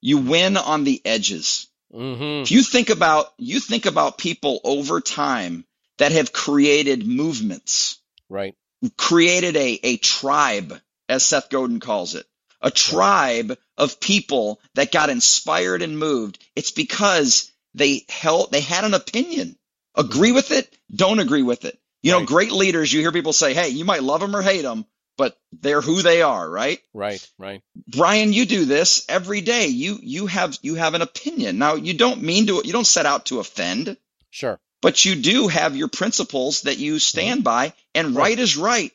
You 0.00 0.18
win 0.18 0.56
on 0.56 0.84
the 0.84 1.00
edges. 1.04 1.68
Mm-hmm. 1.92 2.42
If 2.42 2.50
you 2.50 2.62
think 2.62 2.90
about 2.90 3.32
you 3.38 3.60
think 3.60 3.86
about 3.86 4.18
people 4.18 4.60
over 4.64 5.00
time 5.00 5.64
that 5.98 6.12
have 6.12 6.32
created 6.32 7.06
movements 7.06 7.98
Right. 8.28 8.54
created 8.96 9.56
a, 9.56 9.78
a 9.82 9.96
tribe, 9.98 10.80
as 11.08 11.22
Seth 11.24 11.50
Godin 11.50 11.78
calls 11.78 12.14
it, 12.14 12.26
a 12.60 12.70
tribe 12.70 13.56
of 13.76 14.00
people 14.00 14.60
that 14.74 14.90
got 14.90 15.10
inspired 15.10 15.82
and 15.82 15.98
moved. 15.98 16.42
It's 16.56 16.70
because 16.70 17.52
they 17.74 18.04
held, 18.08 18.50
they 18.50 18.60
had 18.60 18.84
an 18.84 18.94
opinion. 18.94 19.56
Agree 19.96 20.32
with 20.32 20.50
it, 20.50 20.76
don't 20.94 21.18
agree 21.20 21.42
with 21.42 21.64
it. 21.64 21.78
You 22.02 22.12
know, 22.12 22.18
Right. 22.18 22.26
great 22.28 22.52
leaders, 22.52 22.92
you 22.92 23.00
hear 23.00 23.12
people 23.12 23.32
say, 23.32 23.54
hey, 23.54 23.68
you 23.68 23.84
might 23.84 24.02
love 24.02 24.20
them 24.20 24.34
or 24.36 24.42
hate 24.42 24.62
them, 24.62 24.84
but 25.16 25.38
they're 25.52 25.80
who 25.80 26.02
they 26.02 26.20
are, 26.22 26.48
right? 26.48 26.80
Right. 26.92 27.26
Right. 27.38 27.62
Brian, 27.86 28.32
you 28.32 28.44
do 28.46 28.64
this 28.64 29.04
every 29.08 29.40
day. 29.40 29.68
You, 29.68 29.98
you 30.02 30.26
have, 30.26 30.58
you 30.62 30.74
have 30.74 30.94
an 30.94 31.02
opinion. 31.02 31.58
Now, 31.58 31.74
you 31.76 31.94
don't 31.94 32.22
mean 32.22 32.46
to, 32.48 32.62
you 32.64 32.72
don't 32.72 32.86
set 32.86 33.06
out 33.06 33.26
to 33.26 33.38
offend 33.40 33.96
Sure. 34.30 34.58
but 34.82 35.04
you 35.04 35.14
do 35.14 35.48
have 35.48 35.76
your 35.76 35.88
principles 35.88 36.62
that 36.62 36.78
you 36.78 36.98
stand 36.98 37.38
mm-hmm. 37.38 37.44
by 37.44 37.72
and 37.94 38.14
Right. 38.16 38.30
right, 38.30 38.38
is 38.38 38.56
right 38.56 38.92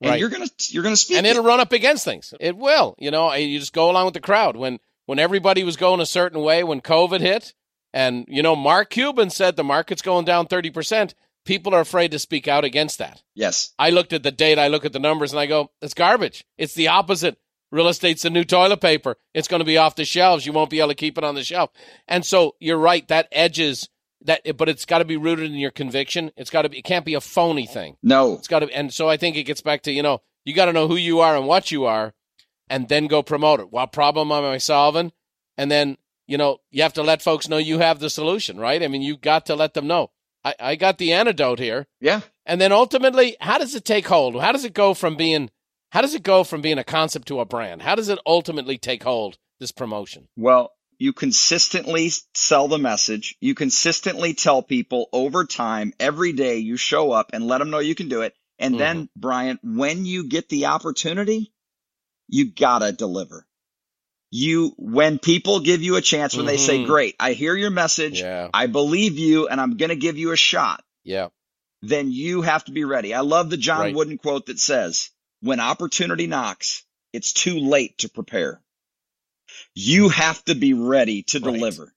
and 0.00 0.10
Right. 0.12 0.18
you're 0.20 0.30
gonna 0.30 0.48
you're 0.70 0.82
gonna 0.82 0.96
speak 0.96 1.18
and 1.18 1.26
it. 1.26 1.30
it'll 1.30 1.44
run 1.44 1.60
up 1.60 1.72
against 1.72 2.04
things. 2.06 2.32
It 2.40 2.56
will. 2.56 2.94
You 2.98 3.10
know, 3.10 3.30
you 3.34 3.58
just 3.58 3.74
go 3.74 3.90
along 3.90 4.06
with 4.06 4.14
the 4.14 4.20
crowd. 4.20 4.56
When 4.56 4.80
when 5.04 5.18
everybody 5.18 5.62
was 5.62 5.76
going 5.76 6.00
a 6.00 6.06
certain 6.06 6.40
way, 6.40 6.64
when 6.64 6.80
COVID 6.80 7.20
hit, 7.20 7.52
and 7.92 8.24
you 8.28 8.42
know, 8.42 8.56
Mark 8.56 8.90
Cuban 8.90 9.30
said 9.30 9.56
the 9.56 9.64
market's 9.64 10.02
going 10.02 10.24
down 10.24 10.46
thirty 10.46 10.70
percent. 10.70 11.14
People 11.44 11.74
are 11.74 11.80
afraid 11.80 12.10
to 12.10 12.18
speak 12.18 12.46
out 12.48 12.64
against 12.64 12.98
that. 12.98 13.22
yes 13.34 13.72
I 13.78 13.90
looked 13.90 14.12
at 14.12 14.22
the 14.22 14.30
data, 14.30 14.60
I 14.60 14.68
look 14.68 14.84
at 14.84 14.92
the 14.92 14.98
numbers, 14.98 15.32
and 15.32 15.40
I 15.40 15.46
go, 15.46 15.70
it's 15.80 15.94
garbage. 15.94 16.44
It's 16.58 16.74
the 16.74 16.88
opposite. 16.88 17.38
Real 17.72 17.88
estate's 17.88 18.22
the 18.22 18.30
new 18.30 18.44
toilet 18.44 18.80
paper. 18.80 19.16
It's 19.32 19.48
going 19.48 19.60
to 19.60 19.64
be 19.64 19.78
off 19.78 19.94
the 19.94 20.04
shelves. 20.04 20.44
You 20.44 20.52
won't 20.52 20.70
be 20.70 20.80
able 20.80 20.88
to 20.88 20.94
keep 20.94 21.16
it 21.16 21.24
on 21.24 21.36
the 21.36 21.44
shelf. 21.44 21.70
And 22.08 22.26
so 22.26 22.56
you're 22.58 22.76
right. 22.76 23.06
That 23.08 23.28
edges 23.30 23.88
that, 24.22 24.56
but 24.56 24.68
it's 24.68 24.84
got 24.84 24.98
to 24.98 25.04
be 25.04 25.16
rooted 25.16 25.46
in 25.46 25.56
your 25.56 25.70
conviction. 25.70 26.30
It's 26.36 26.50
got 26.50 26.62
to 26.62 26.68
be. 26.68 26.78
It 26.78 26.84
can't 26.84 27.04
be 27.04 27.14
a 27.14 27.20
phony 27.20 27.66
thing. 27.66 27.96
no 28.02 28.34
It's 28.34 28.48
got 28.48 28.60
to, 28.60 28.70
and 28.70 28.92
so 28.92 29.08
I 29.08 29.16
think 29.16 29.36
it 29.36 29.44
gets 29.44 29.62
back 29.62 29.82
to 29.82 29.92
you 29.92 30.02
know 30.02 30.20
you 30.44 30.54
got 30.54 30.66
to 30.66 30.72
know 30.72 30.88
who 30.88 30.96
you 30.96 31.20
are 31.20 31.36
and 31.36 31.46
what 31.46 31.70
you 31.70 31.84
are, 31.84 32.12
and 32.68 32.88
then 32.88 33.06
go 33.06 33.22
promote 33.22 33.60
it. 33.60 33.70
What 33.72 33.92
problem 33.92 34.32
am 34.32 34.44
I 34.44 34.58
solving? 34.58 35.12
And 35.56 35.70
then 35.70 35.96
you 36.30 36.38
know 36.38 36.58
you 36.70 36.82
have 36.82 36.94
to 36.94 37.02
let 37.02 37.22
folks 37.22 37.48
know 37.48 37.58
you 37.58 37.78
have 37.78 37.98
the 37.98 38.10
solution, 38.10 38.58
right? 38.58 38.82
I 38.82 38.88
mean, 38.88 39.02
you've 39.02 39.20
got 39.20 39.46
to 39.46 39.56
let 39.56 39.74
them 39.74 39.86
know. 39.86 40.10
I, 40.42 40.54
I 40.58 40.76
got 40.76 40.96
the 40.96 41.12
antidote 41.12 41.58
here, 41.58 41.86
yeah 42.00 42.20
and 42.46 42.60
then 42.60 42.72
ultimately, 42.72 43.36
how 43.40 43.58
does 43.58 43.76
it 43.76 43.84
take 43.84 44.08
hold? 44.08 44.40
How 44.40 44.50
does 44.50 44.64
it 44.64 44.74
go 44.74 44.92
from 44.92 45.16
being, 45.16 45.50
how 45.90 46.00
does 46.02 46.16
it 46.16 46.24
go 46.24 46.42
from 46.42 46.62
being 46.62 46.78
a 46.78 46.84
concept 46.84 47.28
to 47.28 47.38
a 47.38 47.44
brand? 47.44 47.80
How 47.82 47.94
does 47.94 48.08
it 48.08 48.18
ultimately 48.26 48.76
take 48.76 49.04
hold? 49.04 49.38
This 49.60 49.72
promotion. 49.72 50.26
well 50.38 50.72
you 50.98 51.12
consistently 51.12 52.10
sell 52.34 52.66
the 52.66 52.78
message 52.78 53.36
you 53.40 53.54
consistently 53.54 54.32
tell 54.32 54.62
people 54.62 55.10
over 55.12 55.44
time 55.44 55.92
every 56.00 56.32
day 56.32 56.56
you 56.56 56.78
show 56.78 57.12
up 57.12 57.30
and 57.34 57.46
let 57.46 57.58
them 57.58 57.68
know 57.68 57.78
you 57.78 57.94
can 57.94 58.08
do 58.08 58.22
it 58.22 58.34
and 58.58 58.80
then 58.80 58.96
mm-hmm. 58.96 59.20
brian 59.20 59.58
when 59.62 60.06
you 60.06 60.26
get 60.26 60.48
the 60.48 60.64
opportunity 60.64 61.52
you 62.26 62.50
gotta 62.50 62.90
deliver 62.90 63.46
you 64.30 64.74
when 64.78 65.18
people 65.18 65.60
give 65.60 65.82
you 65.82 65.96
a 65.96 66.00
chance 66.00 66.36
when 66.36 66.46
they 66.46 66.56
say 66.56 66.78
Mhm. 66.78 66.86
great 66.86 67.16
i 67.18 67.32
hear 67.32 67.54
your 67.56 67.70
message 67.70 68.20
Yeah, 68.20 68.48
i 68.54 68.66
believe 68.66 69.18
you 69.18 69.48
and 69.48 69.60
i'm 69.60 69.76
gonna 69.76 69.96
give 69.96 70.18
you 70.18 70.32
a 70.32 70.36
shot 70.36 70.84
yeah, 71.02 71.28
then 71.82 72.12
you 72.12 72.42
have 72.42 72.64
to 72.66 72.72
be 72.72 72.84
ready. 72.84 73.14
I 73.14 73.20
love 73.20 73.48
the 73.48 73.56
John 73.56 73.80
Right. 73.80 73.94
Wooden 73.94 74.18
quote 74.18 74.46
that 74.46 74.60
says, 74.60 75.08
when 75.40 75.58
opportunity 75.60 76.26
knocks, 76.26 76.84
it's 77.14 77.32
too 77.32 77.58
late 77.58 77.96
to 77.98 78.10
prepare. 78.10 78.60
You 79.74 80.10
have 80.10 80.44
to 80.44 80.54
be 80.54 80.74
ready 80.74 81.22
to 81.24 81.38
Right. 81.40 81.54
deliver. 81.54 81.94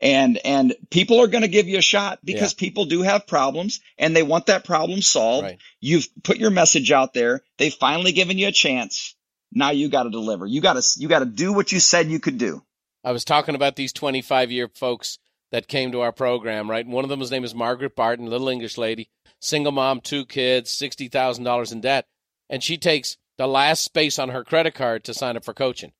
And, 0.00 0.38
and 0.44 0.74
people 0.90 1.20
are 1.20 1.26
going 1.26 1.42
to 1.42 1.48
give 1.48 1.68
you 1.68 1.76
a 1.76 1.82
shot 1.82 2.20
because 2.24 2.54
people 2.54 2.86
do 2.86 3.02
have 3.02 3.26
problems 3.26 3.80
and 3.98 4.16
they 4.16 4.22
want 4.22 4.46
that 4.46 4.64
problem 4.64 5.02
solved. 5.02 5.44
right. 5.44 5.58
You've 5.80 6.08
put 6.22 6.38
your 6.38 6.50
message 6.50 6.90
out 6.90 7.12
there. 7.12 7.42
They've 7.58 7.74
finally 7.74 8.12
given 8.12 8.38
you 8.38 8.48
a 8.48 8.52
chance. 8.52 9.14
Now 9.52 9.70
you 9.70 9.88
got 9.88 10.04
to 10.04 10.10
deliver. 10.10 10.46
You 10.46 10.60
got 10.60 10.74
to, 10.74 11.00
you 11.00 11.08
got 11.08 11.20
to 11.20 11.24
do 11.26 11.52
what 11.52 11.72
you 11.72 11.80
said 11.80 12.08
you 12.10 12.20
could 12.20 12.38
do. 12.38 12.62
I 13.04 13.12
was 13.12 13.24
talking 13.24 13.54
about 13.54 13.76
these 13.76 13.92
25 13.92 14.50
year 14.50 14.68
folks 14.74 15.18
that 15.50 15.68
came 15.68 15.92
to 15.92 16.00
our 16.02 16.12
program, 16.12 16.70
right? 16.70 16.86
One 16.86 17.04
of 17.04 17.08
them, 17.10 17.20
his 17.20 17.30
name 17.30 17.44
is 17.44 17.54
Margaret 17.54 17.96
Barton, 17.96 18.26
little 18.26 18.48
English 18.50 18.76
lady, 18.76 19.08
single 19.40 19.72
mom, 19.72 20.00
two 20.00 20.26
kids, 20.26 20.70
$60,000 20.76 21.72
in 21.72 21.80
debt. 21.80 22.06
and 22.50 22.62
she 22.62 22.76
takes 22.76 23.16
the 23.38 23.46
last 23.46 23.82
space 23.82 24.18
on 24.18 24.30
her 24.30 24.44
credit 24.44 24.74
card 24.74 25.04
to 25.04 25.14
sign 25.14 25.36
up 25.36 25.44
for 25.44 25.54
coaching. 25.54 25.92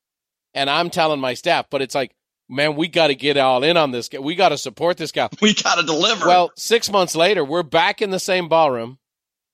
And 0.55 0.69
I'm 0.69 0.91
telling 0.91 1.21
my 1.21 1.35
staff, 1.35 1.67
but 1.71 1.81
it's 1.83 1.95
like, 1.95 2.15
man, 2.49 2.75
we 2.75 2.89
got 2.89 3.09
to 3.09 3.15
get 3.15 3.37
all 3.37 3.63
in 3.63 3.77
on 3.77 3.91
this. 3.91 4.09
guy. 4.09 4.19
We 4.19 4.35
got 4.35 4.49
to 4.49 4.59
support 4.59 4.97
this 4.97 5.13
guy. 5.13 5.29
We 5.41 5.55
got 5.55 5.77
to 5.77 5.87
deliver. 5.87 6.27
Well, 6.27 6.51
six 6.57 6.91
months 6.91 7.15
later, 7.15 7.45
we're 7.45 7.63
back 7.63 8.03
in 8.03 8.11
the 8.11 8.19
same 8.19 8.49
ballroom. 8.49 8.99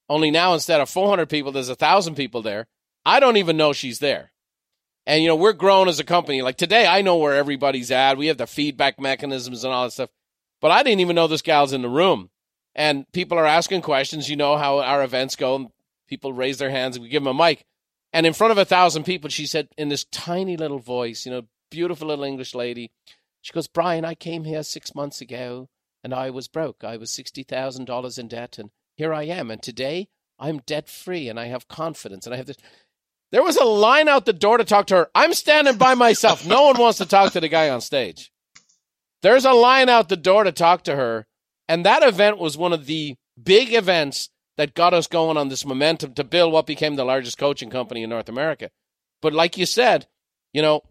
Only 0.08 0.30
now, 0.30 0.54
instead 0.54 0.80
of 0.80 0.88
400 0.88 1.28
people, 1.28 1.52
there's 1.52 1.68
a 1.68 1.74
thousand 1.74 2.14
people 2.14 2.42
there. 2.42 2.66
I 3.04 3.20
don't 3.20 3.36
even 3.36 3.56
know 3.56 3.72
she's 3.72 3.98
there. 3.98 4.32
And, 5.06 5.22
you 5.22 5.28
know, 5.28 5.36
we're 5.36 5.52
grown 5.52 5.88
as 5.88 6.00
a 6.00 6.04
company. 6.04 6.40
Like 6.40 6.56
today, 6.56 6.86
I 6.86 7.02
know 7.02 7.16
where 7.16 7.34
everybody's 7.34 7.90
at. 7.90 8.16
We 8.16 8.28
have 8.28 8.38
the 8.38 8.46
feedback 8.46 8.98
mechanisms 8.98 9.64
and 9.64 9.72
all 9.72 9.84
that 9.84 9.90
stuff. 9.90 10.10
But 10.60 10.70
I 10.70 10.82
didn't 10.82 11.00
even 11.00 11.16
know 11.16 11.26
this 11.26 11.42
gal's 11.42 11.74
in 11.74 11.82
the 11.82 11.88
room. 11.88 12.30
And 12.74 13.04
people 13.12 13.38
are 13.38 13.46
asking 13.46 13.82
questions. 13.82 14.30
You 14.30 14.36
know 14.36 14.56
how 14.56 14.78
our 14.78 15.04
events 15.04 15.36
go. 15.36 15.56
And 15.56 15.68
people 16.08 16.32
raise 16.32 16.58
their 16.58 16.70
hands 16.70 16.96
and 16.96 17.02
we 17.02 17.10
give 17.10 17.22
them 17.22 17.38
a 17.38 17.44
mic. 17.44 17.64
And 18.14 18.26
in 18.26 18.32
front 18.32 18.52
of 18.52 18.58
a 18.58 18.64
thousand 18.64 19.04
people, 19.04 19.28
she 19.28 19.46
said 19.46 19.68
in 19.76 19.88
this 19.88 20.04
tiny 20.04 20.56
little 20.56 20.78
voice, 20.78 21.26
you 21.26 21.32
know, 21.32 21.42
beautiful 21.70 22.08
little 22.08 22.24
English 22.24 22.54
lady, 22.54 22.92
she 23.42 23.52
goes, 23.52 23.66
Brian, 23.66 24.04
I 24.04 24.14
came 24.14 24.44
here 24.44 24.62
six 24.62 24.94
months 24.94 25.20
ago 25.20 25.68
and 26.02 26.14
I 26.14 26.30
was 26.30 26.48
broke. 26.48 26.84
I 26.84 26.96
was 26.96 27.10
$60,000 27.10 28.18
in 28.18 28.28
debt. 28.28 28.58
And 28.58 28.70
here 28.96 29.12
I 29.12 29.24
am. 29.24 29.50
And 29.50 29.62
today 29.62 30.08
I'm 30.38 30.58
debt 30.58 30.88
free 30.88 31.28
and 31.28 31.38
I 31.38 31.46
have 31.46 31.68
confidence 31.68 32.24
and 32.24 32.34
I 32.34 32.38
have 32.38 32.46
this. 32.46 32.56
There 33.34 33.42
was 33.42 33.56
a 33.56 33.64
line 33.64 34.06
out 34.06 34.26
the 34.26 34.32
door 34.32 34.58
to 34.58 34.64
talk 34.64 34.86
to 34.86 34.94
her. 34.94 35.10
I'm 35.12 35.34
standing 35.34 35.76
by 35.76 35.94
myself. 35.94 36.46
No 36.46 36.66
one 36.66 36.78
wants 36.78 36.98
to 36.98 37.04
talk 37.04 37.32
to 37.32 37.40
the 37.40 37.48
guy 37.48 37.68
on 37.68 37.80
stage. 37.80 38.30
There's 39.22 39.44
a 39.44 39.52
line 39.52 39.88
out 39.88 40.08
the 40.08 40.16
door 40.16 40.44
to 40.44 40.52
talk 40.52 40.84
to 40.84 40.94
her. 40.94 41.26
And 41.68 41.84
that 41.84 42.04
event 42.04 42.38
was 42.38 42.56
one 42.56 42.72
of 42.72 42.86
the 42.86 43.16
big 43.42 43.74
events 43.74 44.30
that 44.56 44.74
got 44.74 44.94
us 44.94 45.08
going 45.08 45.36
on 45.36 45.48
this 45.48 45.66
momentum 45.66 46.14
to 46.14 46.22
build 46.22 46.52
what 46.52 46.64
became 46.64 46.94
the 46.94 47.04
largest 47.04 47.36
coaching 47.36 47.70
company 47.70 48.04
in 48.04 48.10
North 48.10 48.28
America. 48.28 48.70
But 49.20 49.32
like 49.32 49.58
you 49.58 49.66
said, 49.66 50.06
you 50.52 50.62
know, 50.62 50.82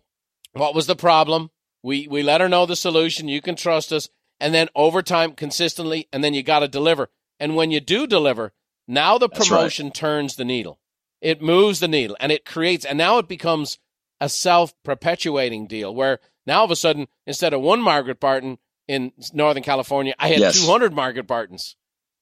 what 0.52 0.76
was 0.76 0.86
the 0.86 0.98
problem? 0.98 1.50
We 1.82 2.10
we 2.10 2.24
let 2.24 2.42
her 2.42 2.50
know 2.50 2.66
the 2.66 2.76
solution. 2.76 3.30
You 3.30 3.42
can 3.42 3.56
trust 3.56 3.94
us. 3.94 4.10
And 4.42 4.54
then 4.54 4.68
over 4.76 5.02
time, 5.02 5.32
consistently, 5.32 6.10
and 6.12 6.22
then 6.22 6.34
you 6.34 6.44
got 6.44 6.60
to 6.60 6.68
deliver. 6.68 7.08
And 7.40 7.56
when 7.56 7.72
you 7.72 7.80
do 7.80 8.06
deliver, 8.06 8.52
now 8.86 9.18
the 9.18 9.30
promotion 9.30 9.86
right. 9.86 9.96
turns 9.96 10.36
the 10.36 10.44
needle. 10.44 10.78
It 11.24 11.42
moves 11.42 11.80
the 11.80 11.88
needle 11.88 12.18
and 12.20 12.32
it 12.32 12.46
creates, 12.46 12.86
and 12.86 12.98
now 12.98 13.18
it 13.18 13.28
becomes 13.28 13.80
a 14.20 14.28
self 14.30 14.74
perpetuating 14.84 15.68
deal 15.68 15.96
where 15.96 16.20
now 16.46 16.60
all 16.60 16.66
of 16.66 16.72
a 16.72 16.76
sudden, 16.76 17.08
instead 17.26 17.54
of 17.54 17.62
one 17.62 17.82
Margaret 17.82 18.20
Barton 18.20 18.58
in 18.88 19.14
Northern 19.34 19.64
California, 19.64 20.14
I 20.20 20.28
had 20.28 20.40
yes. 20.40 20.62
200 20.62 20.94
Margaret 20.94 21.26
Bartons 21.26 21.76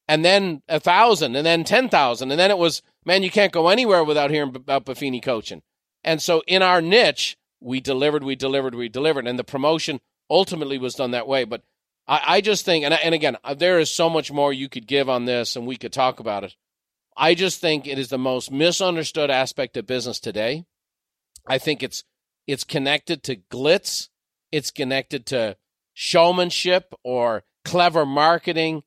and 0.08 0.26
then 0.26 0.62
a 0.68 0.80
thousand 0.80 1.36
and 1.36 1.46
then 1.46 1.64
10,000. 1.64 2.32
And 2.32 2.40
then 2.40 2.52
it 2.52 2.58
was, 2.58 2.82
man, 3.06 3.24
you 3.24 3.32
can't 3.32 3.54
go 3.54 3.70
anywhere 3.70 4.04
without 4.04 4.30
hearing 4.30 4.56
about 4.56 4.86
Buffini 4.86 5.24
coaching. 5.24 5.62
And 6.04 6.22
so 6.22 6.44
in 6.48 6.62
our 6.62 6.82
niche, 6.82 7.38
we 7.62 7.80
delivered, 7.80 8.24
we 8.24 8.36
delivered, 8.36 8.76
we 8.76 8.90
delivered. 8.90 9.26
And 9.26 9.40
the 9.40 9.44
promotion 9.44 10.02
ultimately 10.30 10.78
was 10.78 10.96
done 10.96 11.12
that 11.12 11.28
way. 11.28 11.46
But 11.46 11.64
I, 12.08 12.22
I 12.28 12.42
just 12.42 12.66
think, 12.66 12.84
and, 12.84 12.94
and 12.94 13.16
again, 13.16 13.38
uh, 13.44 13.54
there 13.54 13.80
is 13.80 13.90
so 13.90 14.10
much 14.10 14.32
more 14.32 14.52
you 14.52 14.70
could 14.70 14.86
give 14.86 15.10
on 15.10 15.26
this 15.26 15.56
and 15.56 15.66
we 15.66 15.78
could 15.78 15.94
talk 15.94 16.20
about 16.20 16.44
it. 16.44 16.56
I 17.15 17.36
just 17.36 17.60
think 17.60 17.88
it 17.88 18.00
is 18.00 18.10
the 18.10 18.17
most 18.17 18.52
misunderstood 18.52 19.30
aspect 19.30 19.78
of 19.78 19.86
business 19.86 20.19
today. 20.19 20.65
I 21.47 21.58
think 21.58 21.84
it's 21.84 22.04
it's 22.47 22.63
connected 22.63 23.24
to 23.24 23.36
glitz, 23.36 24.10
it's 24.52 24.71
connected 24.71 25.26
to 25.28 25.58
showmanship 25.93 26.93
or 27.04 27.43
clever 27.63 28.06
marketing, 28.06 28.84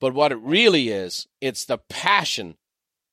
but 0.00 0.14
what 0.14 0.32
it 0.32 0.38
really 0.40 0.88
is, 0.88 1.26
it's 1.40 1.64
the 1.64 1.78
passion 1.78 2.56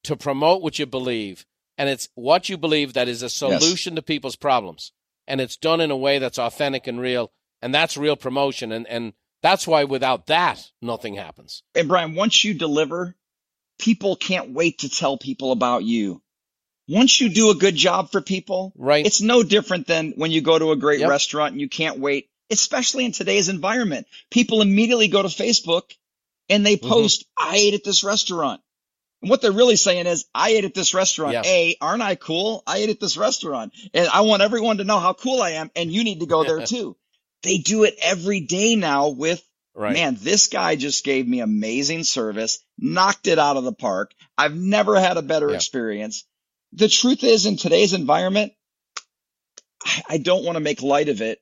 to 0.04 0.16
promote 0.16 0.62
what 0.62 0.80
you 0.80 0.86
believe 0.86 1.46
and 1.78 1.90
it's 1.90 2.10
what 2.16 2.50
you 2.50 2.58
believe 2.58 2.94
that 2.94 3.08
is 3.08 3.24
a 3.24 3.30
solution 3.30 3.94
yes. 3.94 3.98
to 3.98 4.02
people's 4.02 4.36
problems 4.36 4.92
and 5.28 5.40
it's 5.40 5.58
done 5.58 5.82
in 5.82 5.92
a 5.92 5.98
way 5.98 6.20
that's 6.20 6.38
authentic 6.38 6.88
and 6.88 7.00
real 7.00 7.32
and 7.62 7.74
that's 7.74 7.98
real 7.98 8.16
promotion 8.16 8.72
and 8.72 8.88
and 8.88 9.14
that's 9.42 9.68
why 9.68 9.84
without 9.84 10.28
that 10.28 10.72
nothing 10.82 11.16
happens. 11.16 11.64
And 11.76 11.88
Brian, 11.90 12.16
once 12.16 12.44
you 12.44 12.54
deliver 12.54 13.16
people 13.80 14.16
can't 14.16 14.52
wait 14.52 14.80
to 14.80 14.90
tell 14.90 15.18
people 15.18 15.52
about 15.52 15.84
you. 15.84 16.22
Once 16.88 17.22
you 17.22 17.30
do 17.30 17.50
a 17.50 17.56
good 17.56 17.76
job 17.76 18.12
for 18.12 18.22
people, 18.22 18.74
right. 18.76 19.06
it's 19.06 19.22
no 19.22 19.42
different 19.42 19.88
than 19.88 20.12
when 20.18 20.32
you 20.32 20.42
go 20.42 20.60
to 20.60 20.72
a 20.72 20.76
great 20.76 21.00
yep. 21.00 21.10
restaurant 21.10 21.54
and 21.54 21.62
you 21.62 21.70
can't 21.70 22.00
wait, 22.00 22.30
especially 22.50 23.06
in 23.06 23.14
today's 23.14 23.48
environment. 23.48 24.06
People 24.30 24.62
immediately 24.62 25.08
go 25.08 25.22
to 25.22 25.30
Facebook 25.30 25.84
and 26.50 26.66
they 26.66 26.76
mm-hmm. 26.76 26.90
post, 26.90 27.22
mm-hmm. 27.22 27.54
I 27.54 27.58
ate 27.58 27.74
at 27.74 27.84
this 27.86 28.04
restaurant. 28.04 28.62
And 29.22 29.30
what 29.30 29.42
they're 29.42 29.54
really 29.54 29.78
saying 29.78 30.06
is, 30.06 30.26
I 30.36 30.50
ate 30.50 30.66
at 30.66 30.74
this 30.74 30.94
restaurant. 30.94 31.34
Yeah. 31.34 31.44
A, 31.46 31.78
aren't 31.80 32.02
I 32.02 32.16
cool? 32.16 32.62
I 32.68 32.80
ate 32.80 32.90
at 32.90 33.00
this 33.00 33.16
restaurant 33.16 33.74
and 33.94 34.08
I 34.10 34.22
want 34.22 34.42
everyone 34.42 34.78
to 34.78 34.84
know 34.84 35.00
how 35.00 35.14
cool 35.14 35.42
I 35.42 35.52
am. 35.52 35.72
And 35.78 35.90
you 35.90 36.04
need 36.04 36.20
to 36.20 36.26
go 36.26 36.44
there 36.44 36.66
too. 36.66 36.98
They 37.44 37.58
do 37.58 37.86
it 37.86 37.96
every 38.02 38.42
day 38.42 38.76
now 38.76 39.10
with 39.10 39.42
Right. 39.76 39.94
Man, 39.94 40.18
this 40.20 40.48
guy 40.48 40.76
just 40.76 41.04
gave 41.04 41.28
me 41.28 41.40
amazing 41.40 42.04
service, 42.04 42.60
knocked 42.78 43.28
it 43.28 43.40
out 43.40 43.58
of 43.58 43.64
the 43.64 43.74
park. 43.74 44.14
I've 44.38 44.56
never 44.56 45.00
had 45.00 45.18
a 45.18 45.24
better 45.24 45.50
yeah. 45.50 45.56
experience. 45.56 46.26
The 46.74 46.88
truth 46.88 47.24
is, 47.24 47.46
in 47.46 47.58
today's 47.58 47.94
environment, 47.94 48.54
I 50.08 50.18
don't 50.18 50.46
want 50.46 50.56
to 50.56 50.64
make 50.64 50.82
light 50.82 51.10
of 51.10 51.22
it, 51.22 51.40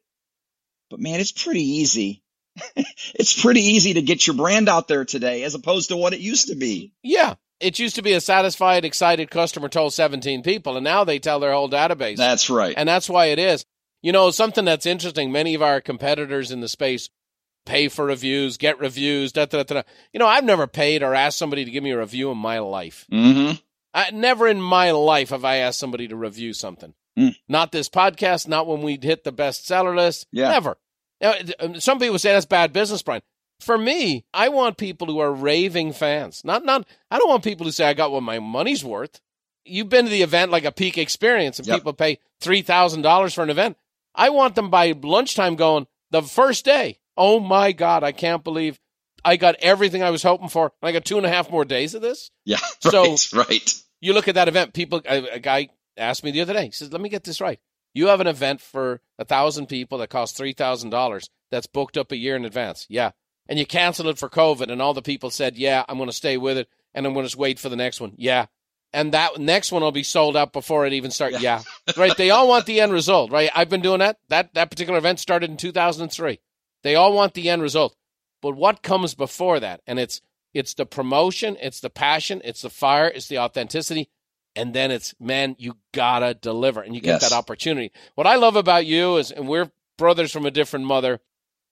but 0.90 1.00
man, 1.00 1.20
it's 1.20 1.32
pretty 1.32 1.64
easy. 1.64 2.24
it's 3.16 3.42
pretty 3.42 3.62
easy 3.62 3.94
to 3.94 4.02
get 4.02 4.26
your 4.26 4.36
brand 4.36 4.70
out 4.70 4.88
there 4.88 5.06
today 5.06 5.44
as 5.44 5.56
opposed 5.56 5.90
to 5.90 5.98
what 5.98 6.14
it 6.14 6.20
used 6.20 6.48
to 6.50 6.56
be. 6.56 6.94
Yeah. 7.04 7.36
It 7.60 7.80
used 7.80 7.96
to 7.98 8.02
be 8.02 8.14
a 8.14 8.22
satisfied, 8.22 8.86
excited 8.86 9.30
customer 9.30 9.70
told 9.70 9.94
17 9.94 10.42
people, 10.42 10.78
and 10.78 10.84
now 10.84 11.04
they 11.04 11.20
tell 11.20 11.40
their 11.40 11.54
whole 11.54 11.70
database. 11.70 12.18
That's 12.18 12.50
right. 12.50 12.74
And 12.76 12.90
that's 12.90 13.10
why 13.10 13.28
it 13.28 13.40
is. 13.40 13.66
You 14.02 14.12
know, 14.12 14.32
something 14.32 14.66
that's 14.66 14.88
interesting, 14.88 15.32
many 15.32 15.54
of 15.54 15.62
our 15.62 15.80
competitors 15.80 16.50
in 16.50 16.62
the 16.62 16.68
space 16.68 17.10
pay 17.66 17.88
for 17.88 18.06
reviews, 18.06 18.58
get 18.58 18.80
reviews. 18.80 19.32
Da, 19.32 19.46
da, 19.46 19.64
da, 19.64 19.84
you 20.14 20.20
know, 20.20 20.28
I've 20.28 20.44
never 20.44 20.68
paid 20.68 21.04
or 21.04 21.14
asked 21.14 21.38
somebody 21.38 21.66
to 21.66 21.72
give 21.72 21.84
me 21.84 21.92
a 21.92 22.00
review 22.00 22.32
in 22.32 22.38
my 22.38 22.60
life. 22.60 23.06
Mm-hmm. 23.12 23.58
I, 23.94 24.12
never 24.12 24.48
in 24.48 24.62
my 24.62 24.92
life 24.92 25.30
have 25.30 25.46
I 25.46 25.58
asked 25.58 25.80
somebody 25.80 26.08
to 26.08 26.16
review 26.16 26.54
something. 26.54 26.94
Mm. 27.18 27.36
Not 27.48 27.72
this 27.72 27.90
podcast, 27.90 28.48
not 28.48 28.68
when 28.68 28.82
we 28.82 28.98
hit 29.02 29.24
the 29.24 29.34
bestseller 29.34 29.96
list. 29.96 30.28
Yeah. 30.32 30.50
Never. 30.50 30.78
Now, 31.20 31.34
um, 31.60 31.80
some 31.80 32.00
people 32.00 32.18
say 32.18 32.32
that's 32.32 32.46
bad 32.46 32.74
business, 32.74 33.02
Brian. 33.02 33.22
For 33.60 33.78
me, 33.78 34.26
I 34.34 34.50
want 34.50 34.78
people 34.78 35.08
who 35.08 35.20
are 35.20 35.32
raving 35.32 35.94
fans. 35.94 36.44
Not, 36.44 36.66
not. 36.66 36.88
I 37.12 37.20
don't 37.20 37.30
want 37.30 37.44
people 37.44 37.66
who 37.66 37.72
say 37.72 37.86
I 37.86 37.94
got 37.94 38.12
what 38.12 38.24
my 38.24 38.40
money's 38.40 38.84
worth. 38.84 39.20
You've 39.66 39.90
been 39.90 40.06
to 40.06 40.12
the 40.12 40.24
event 40.24 40.52
like 40.52 40.66
a 40.66 40.72
peak 40.72 40.98
experience, 40.98 41.60
and 41.60 41.68
yep. 41.68 41.78
people 41.78 41.94
pay 41.94 42.18
three 42.40 42.64
thousand 42.64 43.04
dollars 43.04 43.36
for 43.36 43.44
an 43.44 43.52
event. 43.52 43.78
I 44.16 44.30
want 44.30 44.56
them 44.56 44.72
by 44.72 44.96
lunchtime 45.00 45.56
going 45.56 45.86
the 46.10 46.24
first 46.24 46.66
day 46.66 46.98
oh 47.18 47.40
my 47.40 47.72
God, 47.72 48.04
I 48.04 48.12
can't 48.12 48.44
believe 48.44 48.80
I 49.24 49.38
got 49.38 49.56
everything 49.60 50.04
I 50.04 50.10
was 50.10 50.24
hoping 50.24 50.50
for. 50.50 50.72
I 50.82 50.92
got 50.92 51.06
two 51.06 51.18
and 51.18 51.26
a 51.26 51.30
half 51.30 51.52
more 51.52 51.66
days 51.66 51.94
of 51.94 52.02
this. 52.02 52.32
Yeah. 52.46 52.58
Right, 52.84 53.18
so 53.18 53.38
right. 53.38 53.74
You 54.00 54.14
look 54.14 54.28
at 54.28 54.34
that 54.36 54.48
event. 54.48 54.74
People, 54.74 55.02
a, 55.08 55.36
a 55.36 55.40
guy 55.40 55.70
asked 55.96 56.24
me 56.24 56.32
the 56.32 56.42
other 56.42 56.54
day. 56.54 56.66
He 56.66 56.72
says, 56.72 56.92
"Let 56.92 57.00
me 57.00 57.10
get 57.10 57.24
this 57.24 57.40
right. 57.40 57.60
You 57.94 58.08
have 58.08 58.20
an 58.22 58.28
event 58.28 58.60
for 58.60 59.02
a 59.20 59.26
thousand 59.26 59.68
people 59.68 60.00
that 60.00 60.10
costs 60.10 60.36
three 60.36 60.54
thousand 60.54 60.90
dollars. 60.90 61.30
That's 61.52 61.68
booked 61.68 61.98
up 61.98 62.12
a 62.12 62.18
year 62.18 62.36
in 62.36 62.44
advance. 62.44 62.88
Yeah, 62.90 63.12
and 63.48 63.60
you 63.60 63.68
cancel 63.68 64.08
it 64.08 64.18
for 64.18 64.30
COVID, 64.30 64.72
and 64.72 64.82
all 64.82 64.96
the 64.96 65.04
people 65.04 65.30
said, 65.30 65.58
"Yeah, 65.58 65.86
I'm 65.88 65.98
going 65.98 66.10
to 66.10 66.16
stay 66.16 66.38
with 66.38 66.58
it, 66.58 66.70
and 66.96 67.06
I'm 67.06 67.14
going 67.14 67.28
to 67.28 67.38
wait 67.38 67.60
for 67.60 67.70
the 67.70 67.76
next 67.76 68.02
one." 68.02 68.14
Yeah, 68.18 68.48
and 68.94 69.14
that 69.14 69.38
next 69.40 69.72
one 69.72 69.84
will 69.84 69.92
be 69.92 70.04
sold 70.04 70.36
out 70.36 70.54
before 70.54 70.88
it 70.88 70.94
even 70.94 71.12
starts. 71.12 71.40
Yeah. 71.40 71.62
yeah, 71.88 71.94
right. 71.98 72.18
They 72.18 72.32
all 72.32 72.48
want 72.48 72.66
the 72.66 72.82
end 72.82 72.92
result, 72.92 73.32
right? 73.32 73.52
I've 73.54 73.70
been 73.70 73.82
doing 73.82 74.00
that. 74.00 74.18
That 74.30 74.56
that 74.56 74.72
particular 74.72 74.98
event 74.98 75.20
started 75.20 75.52
in 75.52 75.58
2003. 75.58 76.40
They 76.84 76.96
all 76.96 77.14
want 77.14 77.34
the 77.34 77.50
end 77.50 77.62
result. 77.62 77.96
But 78.42 78.56
what 78.56 78.82
comes 78.82 79.14
before 79.14 79.60
that? 79.60 79.82
And 79.86 80.00
it's 80.00 80.22
it's 80.54 80.74
the 80.74 80.86
promotion, 80.86 81.58
it's 81.62 81.80
the 81.80 81.90
passion, 81.90 82.42
it's 82.44 82.62
the 82.62 82.70
fire, 82.70 83.08
it's 83.08 83.28
the 83.28 83.40
authenticity, 83.40 84.10
and 84.56 84.74
then 84.74 84.92
it's 84.92 85.14
man, 85.20 85.56
you 85.60 85.78
gotta 85.94 86.34
deliver, 86.34 86.82
and 86.82 86.94
you 86.94 87.02
get 87.02 87.22
yes. 87.22 87.30
that 87.30 87.36
opportunity. 87.36 87.92
What 88.16 88.28
I 88.28 88.36
love 88.36 88.56
about 88.56 88.86
you 88.86 89.18
is, 89.18 89.32
and 89.32 89.48
we're 89.48 89.72
brothers 89.98 90.32
from 90.32 90.46
a 90.46 90.52
different 90.52 90.86
mother, 90.86 91.22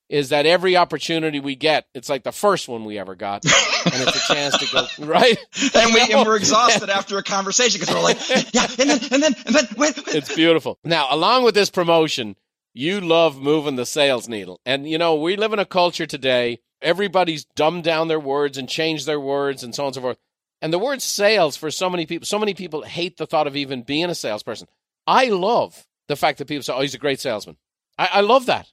is 0.08 0.30
that 0.30 0.46
every 0.46 0.76
opportunity 0.76 1.40
we 1.40 1.56
get, 1.56 1.88
it's 1.94 2.10
like 2.10 2.24
the 2.24 2.32
first 2.32 2.68
one 2.68 2.86
we 2.86 2.98
ever 2.98 3.16
got, 3.16 3.44
and 3.86 3.94
it's 3.96 4.30
a 4.30 4.34
chance 4.34 4.58
to 4.58 4.72
go 4.72 5.06
right. 5.06 5.38
and 5.76 5.94
we 5.94 6.02
and 6.02 6.26
we're 6.28 6.36
exhausted 6.38 6.90
after 6.90 7.18
a 7.18 7.24
conversation 7.24 7.80
because 7.80 7.94
we're 7.94 8.02
like, 8.02 8.54
yeah, 8.54 8.68
and 8.80 8.90
then 8.90 9.00
and 9.12 9.24
then 9.24 9.36
and 9.46 9.56
then 9.56 9.68
wait, 9.78 9.98
wait. 9.98 10.16
It's 10.16 10.34
beautiful. 10.34 10.80
Now, 10.84 11.08
along 11.12 11.44
with 11.44 11.56
this 11.56 11.70
promotion, 11.70 12.36
you 12.74 13.02
love 13.02 13.42
moving 13.42 13.76
the 13.76 13.86
sales 13.86 14.30
needle. 14.30 14.60
And, 14.66 14.90
you 14.90 14.98
know, 14.98 15.16
we 15.16 15.36
live 15.36 15.54
in 15.54 15.60
a 15.60 15.66
culture 15.66 16.06
today, 16.06 16.60
everybody's 16.82 17.46
dumbed 17.56 17.84
down 17.84 18.08
their 18.08 18.20
words 18.20 18.58
and 18.58 18.70
changed 18.70 19.06
their 19.06 19.20
words 19.20 19.64
and 19.64 19.74
so 19.74 19.84
on 19.84 19.88
and 19.88 19.96
so 19.96 20.02
forth. 20.02 20.18
And 20.62 20.74
the 20.74 20.80
word 20.80 21.02
sales 21.02 21.56
for 21.56 21.72
so 21.72 21.90
many 21.90 22.06
people, 22.06 22.26
so 22.26 22.40
many 22.40 22.54
people 22.54 22.84
hate 22.84 23.18
the 23.18 23.26
thought 23.26 23.48
of 23.48 23.56
even 23.56 23.84
being 23.84 24.10
a 24.10 24.16
salesperson. 24.16 24.68
I 25.08 25.26
love 25.26 25.86
the 26.08 26.16
fact 26.16 26.38
that 26.38 26.48
people 26.48 26.64
say, 26.64 26.74
oh, 26.74 26.82
he's 26.82 26.94
a 26.94 27.00
great 27.00 27.20
salesman. 27.20 27.58
I, 27.98 28.10
I 28.14 28.22
love 28.22 28.46
that 28.48 28.72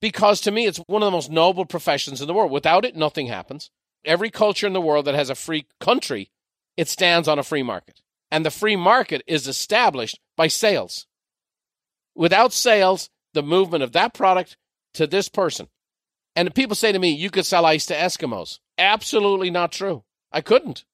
because 0.00 0.40
to 0.42 0.50
me, 0.50 0.66
it's 0.66 0.78
one 0.86 1.02
of 1.02 1.06
the 1.06 1.10
most 1.10 1.30
noble 1.30 1.66
professions 1.66 2.20
in 2.20 2.26
the 2.26 2.34
world. 2.34 2.52
Without 2.52 2.84
it, 2.84 2.96
nothing 2.96 3.26
happens. 3.26 3.70
Every 4.04 4.30
culture 4.30 4.66
in 4.66 4.72
the 4.72 4.80
world 4.80 5.04
that 5.06 5.16
has 5.16 5.30
a 5.30 5.34
free 5.34 5.66
country, 5.80 6.30
it 6.76 6.88
stands 6.88 7.26
on 7.26 7.38
a 7.38 7.42
free 7.42 7.62
market. 7.62 8.00
And 8.30 8.44
the 8.44 8.50
free 8.50 8.76
market 8.76 9.22
is 9.26 9.48
established 9.48 10.20
by 10.36 10.48
sales. 10.48 11.06
Without 12.14 12.52
sales, 12.52 13.10
the 13.36 13.42
movement 13.42 13.84
of 13.84 13.92
that 13.92 14.14
product 14.14 14.56
to 14.94 15.06
this 15.06 15.28
person. 15.28 15.68
And 16.34 16.54
people 16.54 16.74
say 16.74 16.90
to 16.90 16.98
me, 16.98 17.10
you 17.10 17.30
could 17.30 17.46
sell 17.46 17.64
ice 17.64 17.86
to 17.86 17.94
Eskimos. 17.94 18.58
Absolutely 18.76 19.50
not 19.50 19.70
true. 19.70 20.02
I 20.32 20.40
couldn't. 20.40 20.84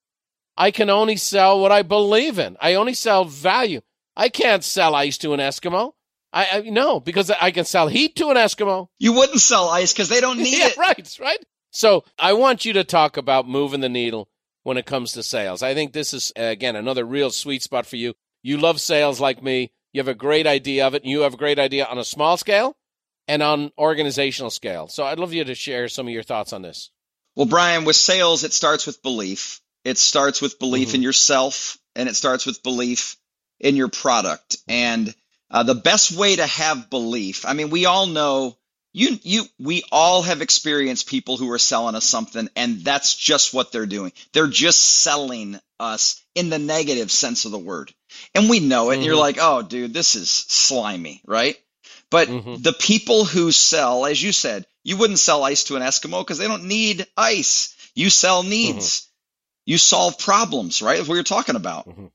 I 0.57 0.71
can 0.71 0.91
only 0.91 1.17
sell 1.17 1.59
what 1.61 1.73
I 1.73 1.83
believe 1.83 2.39
in. 2.39 2.57
I 2.61 2.75
only 2.75 2.95
sell 2.95 3.25
value. 3.25 3.81
I 4.17 4.29
can't 4.29 4.63
sell 4.63 4.95
ice 4.95 5.17
to 5.19 5.33
an 5.33 5.41
Eskimo. 5.41 5.93
I, 6.33 6.47
I 6.53 6.61
no, 6.63 7.01
because 7.01 7.31
I 7.31 7.51
can 7.51 7.65
sell 7.65 7.89
heat 7.89 8.17
to 8.17 8.29
an 8.29 8.37
Eskimo. 8.37 8.89
You 8.99 9.13
wouldn't 9.15 9.41
sell 9.41 9.69
ice 9.69 9.93
because 9.93 10.09
they 10.09 10.21
don't 10.21 10.39
need 10.43 10.59
yeah, 10.59 10.69
it. 10.69 10.77
Right, 10.77 11.19
right. 11.21 11.39
So 11.71 12.05
I 12.19 12.35
want 12.35 12.65
you 12.65 12.75
to 12.75 12.85
talk 12.85 13.17
about 13.17 13.49
moving 13.49 13.81
the 13.81 13.89
needle 13.89 14.29
when 14.63 14.77
it 14.77 14.87
comes 14.87 15.13
to 15.13 15.23
sales. 15.23 15.63
I 15.63 15.75
think 15.75 15.93
this 15.93 16.13
is 16.13 16.33
again 16.37 16.77
another 16.77 17.05
real 17.05 17.31
sweet 17.31 17.63
spot 17.63 17.87
for 17.87 17.97
you. 17.97 18.15
You 18.43 18.59
love 18.59 18.81
sales 18.81 19.21
like 19.21 19.43
me. 19.43 19.73
You 19.93 20.01
have 20.01 20.09
a 20.09 20.15
great 20.15 20.47
idea 20.47 20.87
of 20.87 20.95
it. 20.95 21.03
And 21.03 21.11
you 21.11 21.21
have 21.21 21.35
a 21.35 21.39
great 21.39 21.59
idea 21.59 21.85
on 21.85 21.99
a 21.99 22.05
small 22.05 22.37
scale 22.37 22.77
and 23.29 23.43
on 23.43 23.73
organizational 23.79 24.51
scale. 24.51 24.89
So 24.89 25.05
I'd 25.05 25.19
love 25.19 25.33
you 25.33 25.45
to 25.45 25.55
share 25.55 25.89
some 25.89 26.07
of 26.07 26.13
your 26.13 26.23
thoughts 26.23 26.53
on 26.53 26.63
this. 26.63 26.91
Well, 27.37 27.47
Brian, 27.47 27.85
with 27.85 27.97
sales, 27.97 28.45
it 28.45 28.53
starts 28.53 28.87
with 28.87 29.03
belief. 29.03 29.61
It 29.85 29.99
starts 29.99 30.41
with 30.41 30.59
belief 30.59 30.89
mm-hmm. 30.89 30.97
in 30.97 31.03
yourself 31.03 31.79
and 31.97 32.09
it 32.09 32.17
starts 32.17 32.47
with 32.47 32.63
belief 32.63 33.17
in 33.61 33.77
your 33.77 33.89
product. 33.89 34.59
And 34.69 35.15
uh, 35.51 35.63
the 35.63 35.75
best 35.75 36.13
way 36.13 36.37
to 36.37 36.47
have 36.47 36.91
belief, 36.91 37.45
I 37.47 37.53
mean, 37.53 37.71
we 37.71 37.87
all 37.87 38.07
know 38.07 38.57
you, 38.95 39.19
you, 39.23 39.45
we 39.59 39.83
all 39.91 40.23
have 40.23 40.43
experienced 40.43 41.09
people 41.09 41.39
who 41.39 41.51
are 41.51 41.59
selling 41.59 41.95
us 41.95 42.05
something 42.05 42.49
and 42.55 42.81
that's 42.81 43.15
just 43.15 43.55
what 43.55 43.73
they're 43.73 43.87
doing. 43.87 44.13
They're 44.33 44.47
just 44.47 44.79
selling 44.79 45.59
us 45.81 46.23
in 46.35 46.51
the 46.51 46.59
negative 46.59 47.11
sense 47.11 47.45
of 47.47 47.53
the 47.53 47.59
word. 47.59 47.93
And 48.35 48.49
we 48.49 48.61
know 48.61 48.91
it. 48.91 48.95
Mm-hmm. 48.95 48.99
And 49.01 49.05
you're 49.05 49.17
like, 49.17 49.39
oh, 49.41 49.63
dude, 49.63 49.95
this 49.95 50.15
is 50.15 50.31
slimy, 50.31 51.23
right? 51.27 51.57
But 52.11 52.29
mm-hmm. 52.29 52.63
the 52.63 52.73
people 52.73 53.25
who 53.25 53.53
sell, 53.53 54.05
as 54.07 54.23
you 54.23 54.33
said, 54.33 54.67
you 54.85 54.97
wouldn't 54.97 55.19
sell 55.19 55.45
ice 55.45 55.65
to 55.65 55.77
an 55.77 55.83
Eskimo 55.83 56.21
because 56.21 56.39
they 56.39 56.49
don't 56.49 56.65
need 56.65 57.07
ice. 57.17 57.75
You 57.95 58.11
sell 58.11 58.43
needs. 58.43 59.01
Mm-hmm. 59.01 59.09
You 59.65 59.79
solve 59.79 60.19
problems, 60.19 60.83
right? 60.83 60.97
That's 60.97 61.09
what 61.09 61.15
you're 61.15 61.25
talking 61.25 61.57
about. 61.57 61.89
Mm-hmm. 61.89 62.07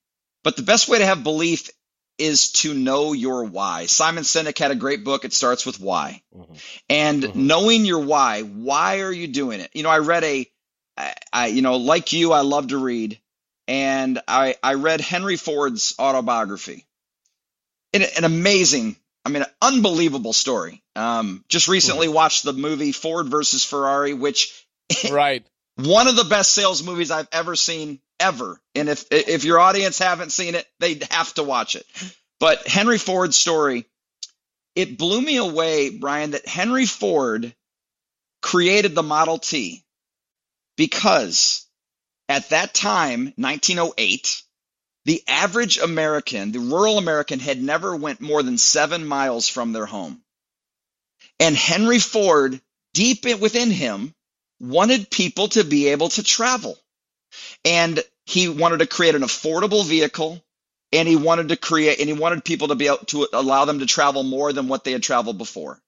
But 0.44 0.56
the 0.56 0.64
best 0.64 0.88
way 0.88 1.00
to 1.00 1.06
have 1.06 1.24
belief 1.24 1.70
is 2.18 2.52
to 2.52 2.74
know 2.74 3.14
your 3.14 3.46
why. 3.46 3.86
Simon 3.86 4.24
Sinek 4.24 4.58
had 4.58 4.72
a 4.72 4.76
great 4.76 5.04
book. 5.04 5.24
It 5.24 5.34
starts 5.34 5.66
with 5.66 5.80
why. 5.80 6.22
Mm-hmm. 6.36 6.54
And 6.90 7.24
mm-hmm. 7.24 7.48
knowing 7.48 7.86
your 7.86 8.00
why, 8.00 8.42
why 8.42 9.02
are 9.02 9.12
you 9.12 9.28
doing 9.28 9.60
it? 9.62 9.70
You 9.74 9.84
know, 9.84 9.90
I 9.90 10.00
read 10.00 10.24
a, 10.24 10.46
I, 11.32 11.48
you 11.48 11.62
know, 11.62 11.78
like 11.78 12.14
you, 12.14 12.34
I 12.34 12.42
love 12.42 12.68
to 12.70 12.78
read. 12.78 13.20
And 13.68 14.22
I, 14.28 14.56
I 14.64 14.76
read 14.76 15.02
Henry 15.02 15.36
Ford's 15.36 15.96
autobiography. 16.00 16.86
An, 17.94 18.04
an 18.18 18.24
amazing 18.24 18.96
I 19.28 19.30
mean, 19.30 19.42
an 19.42 19.50
unbelievable 19.62 20.32
story. 20.32 20.82
Um, 20.96 21.44
just 21.50 21.68
recently 21.68 22.08
watched 22.08 22.46
the 22.46 22.54
movie 22.54 22.94
Ford 22.94 23.28
versus 23.28 23.66
Ferrari, 23.66 24.14
which 24.14 24.66
right 25.12 25.46
one 25.76 26.08
of 26.08 26.16
the 26.16 26.24
best 26.24 26.54
sales 26.54 26.82
movies 26.82 27.12
I've 27.12 27.28
ever 27.34 27.58
seen 27.58 28.00
ever. 28.22 28.58
And 28.74 28.88
if 28.88 29.06
if 29.12 29.44
your 29.44 29.60
audience 29.60 30.00
haven't 30.00 30.32
seen 30.32 30.56
it, 30.56 30.66
they 30.80 31.02
have 31.12 31.34
to 31.34 31.44
watch 31.44 31.76
it. 31.76 31.86
But 32.40 32.66
Henry 32.68 32.98
Ford's 32.98 33.36
story, 33.36 33.86
it 34.76 34.98
blew 34.98 35.22
me 35.22 35.36
away, 35.36 35.90
Brian, 35.90 36.32
that 36.32 36.48
Henry 36.48 36.86
Ford 36.86 37.54
created 38.42 38.96
the 38.96 39.04
Model 39.04 39.40
T 39.40 39.84
because 40.78 41.67
at 42.30 42.50
that 42.50 42.74
time, 42.74 43.34
1908, 43.38 44.42
the 45.06 45.24
average 45.28 45.78
American, 45.78 46.52
the 46.52 46.60
rural 46.60 46.98
American 46.98 47.40
had 47.40 47.62
never 47.62 47.96
went 47.96 48.20
more 48.20 48.44
than 48.44 48.58
seven 48.58 49.06
miles 49.06 49.48
from 49.48 49.72
their 49.72 49.86
home. 49.86 50.22
And 51.40 51.56
Henry 51.56 52.00
Ford, 52.00 52.60
deep 52.94 53.26
within 53.40 53.72
him, 53.72 54.14
wanted 54.60 55.10
people 55.10 55.48
to 55.50 55.64
be 55.64 55.88
able 55.88 56.10
to 56.10 56.24
travel. 56.24 56.78
And 57.64 58.04
he 58.26 58.50
wanted 58.50 58.80
to 58.80 58.88
create 58.88 59.16
an 59.16 59.22
affordable 59.22 59.86
vehicle 59.86 60.44
and 60.92 61.08
he 61.08 61.16
wanted 61.16 61.50
to 61.50 61.58
create 61.58 62.00
and 62.00 62.10
he 62.10 62.14
wanted 62.14 62.44
people 62.44 62.70
to 62.70 62.76
be 62.76 62.88
able 62.88 62.98
to 62.98 63.28
allow 63.34 63.66
them 63.66 63.80
to 63.80 63.86
travel 63.86 64.24
more 64.24 64.52
than 64.52 64.68
what 64.68 64.84
they 64.84 64.92
had 64.92 65.04
traveled 65.04 65.38
before. 65.38 65.82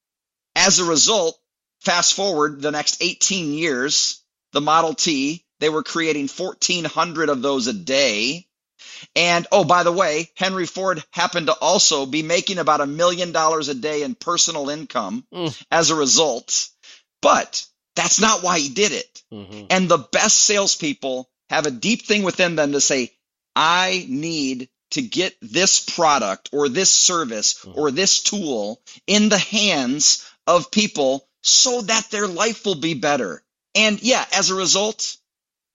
As 0.56 0.80
a 0.80 0.86
result, 0.86 1.38
fast 1.82 2.13
forward 2.13 2.62
the 2.62 2.71
next 2.71 3.02
18 3.02 3.54
years, 3.54 4.21
the 4.52 4.62
Model 4.62 4.93
T, 4.93 5.43
they 5.60 5.69
were 5.69 5.84
creating 5.84 6.28
1400 6.28 7.30
of 7.30 7.41
those 7.41 7.67
a 7.67 7.74
day 7.74 8.48
and 9.15 9.48
oh, 9.52 9.63
by 9.63 9.84
the 9.84 9.91
way, 9.91 10.30
Henry 10.36 10.65
Ford 10.65 11.04
happened 11.12 11.48
to 11.48 11.54
also 11.54 12.06
be 12.06 12.24
making 12.24 12.58
about 12.58 12.82
a 12.82 12.88
million 12.88 13.32
dollars 13.32 13.69
a 13.69 13.76
day 13.76 14.04
in 14.04 14.15
personal 14.15 14.69
income 14.69 15.26
mm. 15.34 15.63
as 15.72 15.89
a 15.89 15.95
result. 15.95 16.69
But 17.22 17.65
that's 17.95 18.19
not 18.19 18.43
why 18.43 18.60
he 18.60 18.69
did 18.69 18.91
it. 18.91 19.24
Mm-hmm. 19.32 19.65
And 19.69 19.89
the 19.89 19.98
best 19.98 20.38
salespeople 20.38 21.30
have 21.50 21.65
a 21.65 21.72
deep 21.72 22.04
thing 22.04 22.24
within 22.24 22.56
them 22.56 22.74
to 22.74 22.82
say, 22.82 23.12
I 23.56 24.06
need 24.08 24.69
to 24.91 25.02
get 25.02 25.36
this 25.41 25.80
product 25.80 26.50
or 26.52 26.69
this 26.69 26.89
service 26.89 27.65
mm-hmm. 27.65 27.80
or 27.80 27.91
this 27.91 28.24
tool 28.24 28.82
in 29.06 29.30
the 29.30 29.38
hands 29.38 30.28
of 30.48 30.72
people 30.72 31.28
so 31.41 31.82
that 31.82 32.10
their 32.10 32.28
life 32.28 32.65
will 32.65 32.80
be 32.80 32.93
better. 32.95 33.43
And 33.76 34.02
yeah, 34.02 34.26
as 34.34 34.50
a 34.50 34.56
result, 34.56 35.17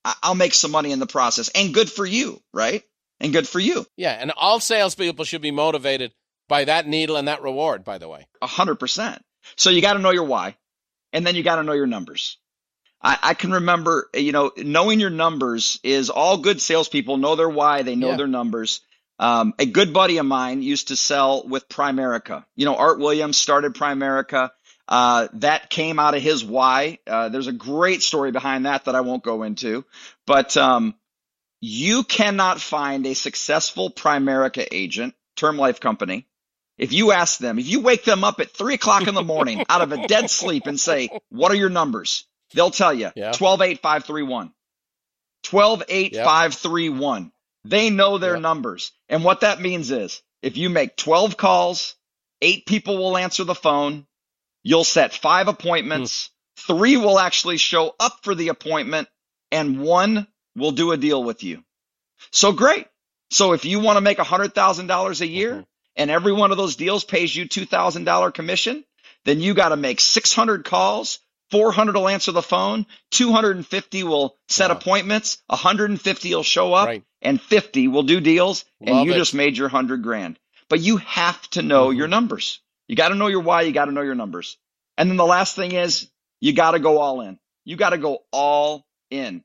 I'll 0.05 0.35
make 0.35 0.55
some 0.55 0.71
money 0.71 0.93
in 0.93 0.99
the 0.99 1.07
process 1.07 1.49
and 1.49 1.73
good 1.73 1.91
for 1.91 2.05
you, 2.05 2.41
right? 2.53 2.85
and 3.21 3.33
good 3.33 3.49
for 3.49 3.61
you. 3.61 3.87
Yeah, 3.97 4.13
and 4.13 4.33
all 4.37 4.61
salespeople 4.61 5.25
should 5.25 5.43
be 5.43 5.51
motivated 5.51 6.13
by 6.49 6.65
that 6.65 6.87
needle 6.87 7.17
and 7.17 7.29
that 7.29 7.43
reward, 7.43 7.85
by 7.85 7.99
the 7.99 8.09
way. 8.09 8.27
A 8.43 8.47
hundred 8.47 8.77
percent. 8.77 9.23
So 9.57 9.71
you 9.71 9.81
got 9.81 9.95
to 9.95 9.99
know 9.99 10.11
your 10.11 10.25
why, 10.25 10.57
and 11.13 11.27
then 11.27 11.35
you 11.35 11.43
got 11.43 11.57
to 11.57 11.63
know 11.63 11.73
your 11.73 11.87
numbers. 11.87 12.39
I, 13.03 13.19
I, 13.23 13.35
can 13.35 13.53
remember, 13.53 14.09
you 14.15 14.33
know, 14.33 14.53
knowing 14.57 14.99
your 14.99 15.11
numbers 15.11 15.79
is 15.83 16.09
all 16.09 16.39
good 16.39 16.63
salespeople 16.63 17.19
know 17.19 17.37
their 17.37 17.49
why, 17.49 17.83
they 17.83 17.97
know 17.97 18.11
yeah. 18.11 18.17
their 18.17 18.27
numbers. 18.27 18.81
Um, 19.19 19.53
a 19.59 19.67
good 19.67 19.93
buddy 19.93 20.17
of 20.17 20.27
mine 20.27 20.63
used 20.63 20.89
to 20.89 20.97
sell 20.97 21.47
with 21.47 21.69
Primerica. 21.69 22.45
You 22.57 22.65
know, 22.65 22.77
Art 22.77 22.99
Williams 22.99 23.37
started 23.37 23.75
Primerica. 23.75 24.51
Uh, 24.87 25.29
that 25.35 25.71
came 25.71 25.99
out 25.99 26.15
of 26.15 26.23
his 26.23 26.45
why. 26.45 26.99
Uh, 27.07 27.31
there's 27.31 27.47
a 27.47 27.53
great 27.53 28.03
story 28.03 28.33
behind 28.33 28.67
that 28.67 28.85
that 28.85 28.95
I 28.95 29.01
won't 29.01 29.23
go 29.23 29.43
into, 29.43 29.85
but 30.27 30.57
um, 30.57 30.95
you 31.61 32.05
cannot 32.05 32.61
find 32.61 33.07
a 33.07 33.15
successful 33.15 33.91
Primerica 33.91 34.67
agent, 34.71 35.15
term 35.37 35.57
life 35.57 35.81
company. 35.81 36.27
If 36.77 36.93
you 36.93 37.13
ask 37.13 37.39
them, 37.39 37.59
if 37.59 37.69
you 37.69 37.81
wake 37.81 38.05
them 38.05 38.25
up 38.25 38.41
at 38.41 38.51
three 38.51 38.75
o'clock 38.75 39.07
in 39.07 39.15
the 39.15 39.23
morning 39.23 39.65
out 39.69 39.81
of 39.81 39.93
a 39.93 40.07
dead 40.07 40.29
sleep 40.29 40.67
and 40.67 40.79
say, 40.79 41.09
what 41.31 41.53
are 41.53 41.57
your 41.57 41.71
numbers? 41.71 42.27
They'll 42.53 42.71
tell 42.71 42.93
you 42.93 43.11
yeah. 43.15 43.33
12, 43.33 43.63
8, 43.63 43.81
5, 43.81 44.05
3, 44.05 44.23
1. 44.23 44.53
12, 45.45 45.83
8, 45.89 46.13
yep. 46.13 46.25
5, 46.25 46.55
3, 46.55 46.89
1. 46.89 47.33
They 47.65 47.91
know 47.91 48.19
their 48.19 48.35
yep. 48.35 48.43
numbers. 48.43 48.93
And 49.09 49.25
what 49.25 49.41
that 49.41 49.61
means 49.61 49.91
is 49.91 50.23
if 50.43 50.57
you 50.57 50.69
make 50.69 50.97
12 50.97 51.37
calls, 51.37 51.95
eight 52.43 52.67
people 52.67 52.99
will 52.99 53.17
answer 53.17 53.45
the 53.45 53.55
phone. 53.55 54.07
You'll 54.65 54.85
set 54.85 55.15
five 55.15 55.47
appointments. 55.47 56.29
Mm. 56.29 56.31
Three 56.67 56.97
will 56.97 57.19
actually 57.19 57.59
show 57.59 57.95
up 58.01 58.21
for 58.23 58.35
the 58.35 58.49
appointment 58.49 59.09
and 59.53 59.81
one 59.81 60.27
we'll 60.57 60.73
do 60.73 60.93
a 60.93 60.97
deal 60.97 61.23
with 61.23 61.45
you. 61.45 61.63
So 62.33 62.53
great. 62.53 62.87
So 63.31 63.53
if 63.53 63.65
you 63.65 63.81
want 63.81 63.97
to 63.99 64.01
make 64.01 64.19
$100,000 64.19 65.21
a 65.21 65.27
year 65.27 65.53
mm-hmm. 65.53 65.63
and 65.97 66.11
every 66.11 66.33
one 66.33 66.51
of 66.51 66.57
those 66.57 66.77
deals 66.77 67.05
pays 67.05 67.35
you 67.35 67.47
$2,000 67.47 68.35
commission, 68.35 68.85
then 69.25 69.41
you 69.41 69.55
got 69.55 69.69
to 69.69 69.77
make 69.77 70.01
600 70.01 70.65
calls. 70.65 71.19
400 71.51 71.95
will 71.95 72.09
answer 72.09 72.33
the 72.33 72.43
phone. 72.43 72.87
250 73.11 74.03
will 74.05 74.37
set 74.49 74.71
wow. 74.71 74.77
appointments. 74.77 75.39
150 75.49 76.35
will 76.35 76.43
show 76.43 76.73
up 76.73 76.87
right. 76.87 77.05
and 77.21 77.41
50 77.41 77.89
will 77.89 78.03
do 78.03 78.21
deals. 78.21 78.65
Love 78.81 78.97
and 78.99 79.07
you 79.07 79.13
it. 79.13 79.19
just 79.19 79.35
made 79.35 79.57
your 79.57 79.69
100 79.69 80.03
grand. 80.03 80.39
But 80.69 80.81
you 80.81 80.97
have 80.99 81.49
to 81.51 81.63
know 81.63 81.89
mm-hmm. 81.89 81.99
your 81.99 82.09
numbers. 82.09 82.61
You 82.89 82.97
got 82.97 83.09
to 83.09 83.15
know 83.15 83.29
your 83.29 83.41
why. 83.41 83.63
You 83.63 83.73
got 83.73 83.87
to 83.87 83.93
know 83.93 84.03
your 84.03 84.15
numbers. 84.15 84.59
And 84.97 85.11
then 85.11 85.17
the 85.17 85.27
last 85.27 85.57
thing 85.57 85.73
is 85.73 86.09
you 86.41 86.53
got 86.53 86.73
to 86.73 86.79
go 86.79 86.99
all 86.99 87.21
in. 87.21 87.39
You 87.65 87.77
got 87.77 87.91
to 87.91 87.99
go 87.99 88.19
all 88.31 88.87
in. 89.11 89.43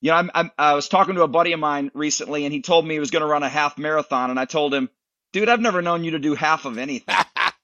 You 0.00 0.10
know, 0.10 0.16
I'm, 0.16 0.30
I'm, 0.34 0.50
i 0.56 0.74
was 0.74 0.88
talking 0.88 1.16
to 1.16 1.22
a 1.22 1.28
buddy 1.28 1.52
of 1.52 1.60
mine 1.60 1.90
recently, 1.92 2.44
and 2.44 2.54
he 2.54 2.62
told 2.62 2.86
me 2.86 2.94
he 2.94 3.00
was 3.00 3.10
going 3.10 3.22
to 3.22 3.26
run 3.26 3.42
a 3.42 3.48
half 3.48 3.76
marathon, 3.76 4.30
and 4.30 4.40
I 4.40 4.46
told 4.46 4.72
him, 4.72 4.88
"Dude, 5.32 5.48
I've 5.48 5.60
never 5.60 5.82
known 5.82 6.04
you 6.04 6.12
to 6.12 6.18
do 6.18 6.34
half 6.34 6.64
of 6.64 6.78
anything." 6.78 7.14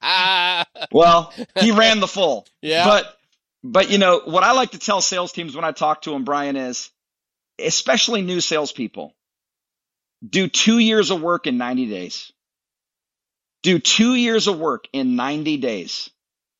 well, 0.91 1.33
he 1.59 1.71
ran 1.71 1.99
the 1.99 2.07
full. 2.07 2.45
Yeah. 2.61 2.85
But, 2.85 3.17
but 3.63 3.89
you 3.89 3.97
know, 3.97 4.21
what 4.23 4.43
I 4.43 4.51
like 4.51 4.71
to 4.71 4.79
tell 4.79 5.01
sales 5.01 5.31
teams 5.31 5.55
when 5.55 5.65
I 5.65 5.71
talk 5.71 6.03
to 6.03 6.11
them, 6.11 6.25
Brian, 6.25 6.55
is 6.55 6.91
especially 7.59 8.21
new 8.21 8.39
salespeople, 8.39 9.15
do 10.27 10.47
two 10.47 10.77
years 10.77 11.09
of 11.09 11.21
work 11.21 11.47
in 11.47 11.57
90 11.57 11.87
days. 11.87 12.31
Do 13.67 13.79
two 13.79 14.15
years 14.15 14.47
of 14.47 14.57
work 14.57 14.87
in 14.93 15.17
90 15.17 15.57
days. 15.57 16.09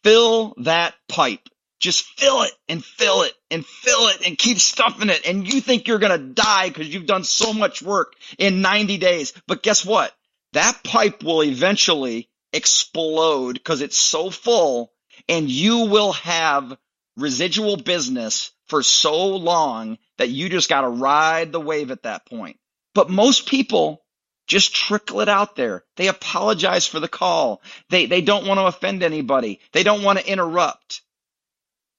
Fill 0.03 0.55
that 0.57 0.93
pipe 1.07 1.47
just 1.79 2.05
fill 2.19 2.41
it 2.43 2.51
and 2.67 2.83
fill 2.83 3.23
it 3.23 3.33
and 3.51 3.65
fill 3.65 4.07
it 4.07 4.25
and 4.25 4.37
keep 4.37 4.59
stuffing 4.59 5.09
it. 5.09 5.27
And 5.27 5.47
you 5.47 5.61
think 5.61 5.87
you're 5.87 5.99
going 5.99 6.19
to 6.19 6.33
die 6.33 6.69
because 6.69 6.91
you've 6.93 7.05
done 7.05 7.23
so 7.23 7.53
much 7.53 7.81
work 7.81 8.13
in 8.37 8.61
90 8.61 8.97
days. 8.97 9.33
But 9.47 9.63
guess 9.63 9.85
what? 9.85 10.13
That 10.53 10.83
pipe 10.83 11.23
will 11.23 11.43
eventually 11.43 12.29
explode 12.51 13.53
because 13.53 13.81
it's 13.81 13.97
so 13.97 14.29
full 14.29 14.91
and 15.29 15.49
you 15.49 15.85
will 15.85 16.13
have 16.13 16.75
residual 17.15 17.77
business 17.77 18.51
for 18.67 18.81
so 18.81 19.35
long 19.35 19.97
that 20.17 20.29
you 20.29 20.49
just 20.49 20.69
got 20.69 20.81
to 20.81 20.89
ride 20.89 21.51
the 21.51 21.59
wave 21.59 21.91
at 21.91 22.03
that 22.03 22.25
point. 22.25 22.57
But 22.95 23.09
most 23.09 23.47
people 23.47 24.03
just 24.47 24.73
trickle 24.73 25.21
it 25.21 25.29
out 25.29 25.55
there. 25.55 25.83
They 25.97 26.07
apologize 26.07 26.87
for 26.87 26.99
the 26.99 27.07
call. 27.07 27.61
They, 27.89 28.05
they 28.05 28.21
don't 28.21 28.47
want 28.47 28.59
to 28.59 28.65
offend 28.65 29.03
anybody. 29.03 29.59
They 29.73 29.83
don't 29.83 30.03
want 30.03 30.19
to 30.19 30.27
interrupt. 30.31 31.01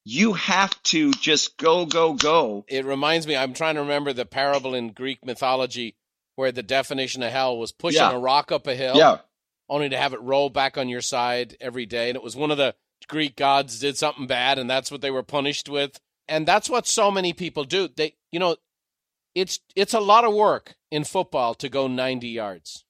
You 0.05 0.33
have 0.33 0.83
to 0.85 1.11
just 1.13 1.59
go, 1.59 1.85
go, 1.85 2.15
go. 2.15 2.65
It 2.69 2.85
reminds 2.87 3.27
me, 3.27 3.37
I'm 3.37 3.53
trying 3.53 3.75
to 3.75 3.83
remember 3.83 4.13
the 4.13 4.25
parable 4.25 4.75
in 4.75 4.93
Greek 4.93 5.25
mythology 5.25 5.97
where 6.37 6.51
the 6.53 6.63
definition 6.63 7.23
of 7.23 7.31
hell 7.33 7.59
was 7.59 7.73
pushing 7.73 8.01
Yeah. 8.01 8.13
a 8.13 8.19
rock 8.19 8.51
up 8.51 8.67
a 8.67 8.75
hill 8.75 8.97
Yeah. 8.97 9.19
only 9.69 9.91
to 9.91 9.99
have 9.99 10.15
it 10.15 10.21
roll 10.23 10.49
back 10.49 10.79
on 10.79 10.89
your 10.89 11.03
side 11.03 11.57
every 11.61 11.85
day. 11.85 12.09
And 12.09 12.17
it 12.17 12.23
was 12.23 12.37
one 12.37 12.51
of 12.51 12.57
the 12.57 12.75
Greek 13.09 13.37
gods 13.37 13.79
did 13.81 13.97
something 13.99 14.27
bad, 14.27 14.59
and 14.59 14.69
that's 14.71 14.91
what 14.91 15.01
they 15.03 15.11
were 15.11 15.23
punished 15.23 15.69
with. 15.69 16.01
And 16.27 16.47
that's 16.47 16.71
what 16.71 16.87
so 16.87 17.11
many 17.11 17.33
people 17.33 17.65
do. 17.65 17.89
They, 17.89 18.15
you 18.33 18.39
know, 18.41 18.57
it's 19.41 19.61
it's 19.77 19.95
a 19.95 20.01
lot 20.01 20.25
of 20.25 20.35
work 20.35 20.75
in 20.91 21.05
football 21.05 21.55
to 21.55 21.69
go 21.69 21.87
90 21.87 22.29
yards, 22.29 22.85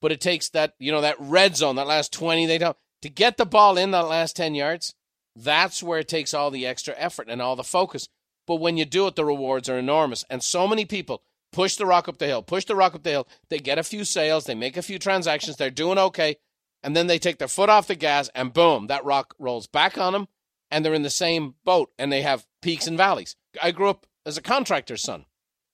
but 0.00 0.12
it 0.12 0.20
takes 0.20 0.48
that 0.50 0.74
you 0.78 0.92
know 0.92 1.00
that 1.00 1.16
red 1.18 1.56
zone, 1.56 1.76
that 1.76 1.86
last 1.86 2.12
20. 2.12 2.46
They 2.46 2.58
don't 2.58 2.76
to 3.02 3.08
get 3.08 3.36
the 3.36 3.46
ball 3.46 3.78
in 3.78 3.90
that 3.92 4.08
last 4.08 4.36
10 4.36 4.54
yards. 4.54 4.94
That's 5.36 5.82
where 5.82 6.00
it 6.00 6.08
takes 6.08 6.34
all 6.34 6.50
the 6.50 6.66
extra 6.66 6.94
effort 6.96 7.28
and 7.28 7.40
all 7.40 7.56
the 7.56 7.64
focus. 7.64 8.08
But 8.46 8.56
when 8.56 8.76
you 8.76 8.84
do 8.84 9.06
it, 9.06 9.14
the 9.14 9.24
rewards 9.24 9.68
are 9.68 9.78
enormous. 9.78 10.24
And 10.30 10.42
so 10.42 10.66
many 10.66 10.84
people 10.84 11.22
push 11.52 11.76
the 11.76 11.86
rock 11.86 12.08
up 12.08 12.18
the 12.18 12.26
hill, 12.26 12.42
push 12.42 12.64
the 12.64 12.74
rock 12.74 12.94
up 12.94 13.02
the 13.02 13.10
hill. 13.10 13.28
They 13.50 13.58
get 13.58 13.78
a 13.78 13.84
few 13.84 14.04
sales, 14.04 14.44
they 14.46 14.54
make 14.54 14.76
a 14.76 14.82
few 14.82 14.98
transactions, 14.98 15.56
they're 15.56 15.70
doing 15.70 15.98
okay. 15.98 16.36
And 16.82 16.96
then 16.96 17.08
they 17.08 17.18
take 17.18 17.38
their 17.38 17.48
foot 17.48 17.68
off 17.68 17.88
the 17.88 17.94
gas, 17.94 18.30
and 18.34 18.52
boom, 18.52 18.86
that 18.86 19.04
rock 19.04 19.34
rolls 19.38 19.66
back 19.66 19.98
on 19.98 20.12
them, 20.12 20.28
and 20.70 20.84
they're 20.84 20.94
in 20.94 21.02
the 21.02 21.10
same 21.10 21.54
boat, 21.64 21.90
and 21.98 22.12
they 22.12 22.22
have 22.22 22.46
peaks 22.62 22.86
and 22.86 22.96
valleys. 22.96 23.34
I 23.60 23.72
grew 23.72 23.90
up 23.90 24.06
as 24.26 24.36
a 24.36 24.42
contractor's 24.42 25.02
son. 25.02 25.24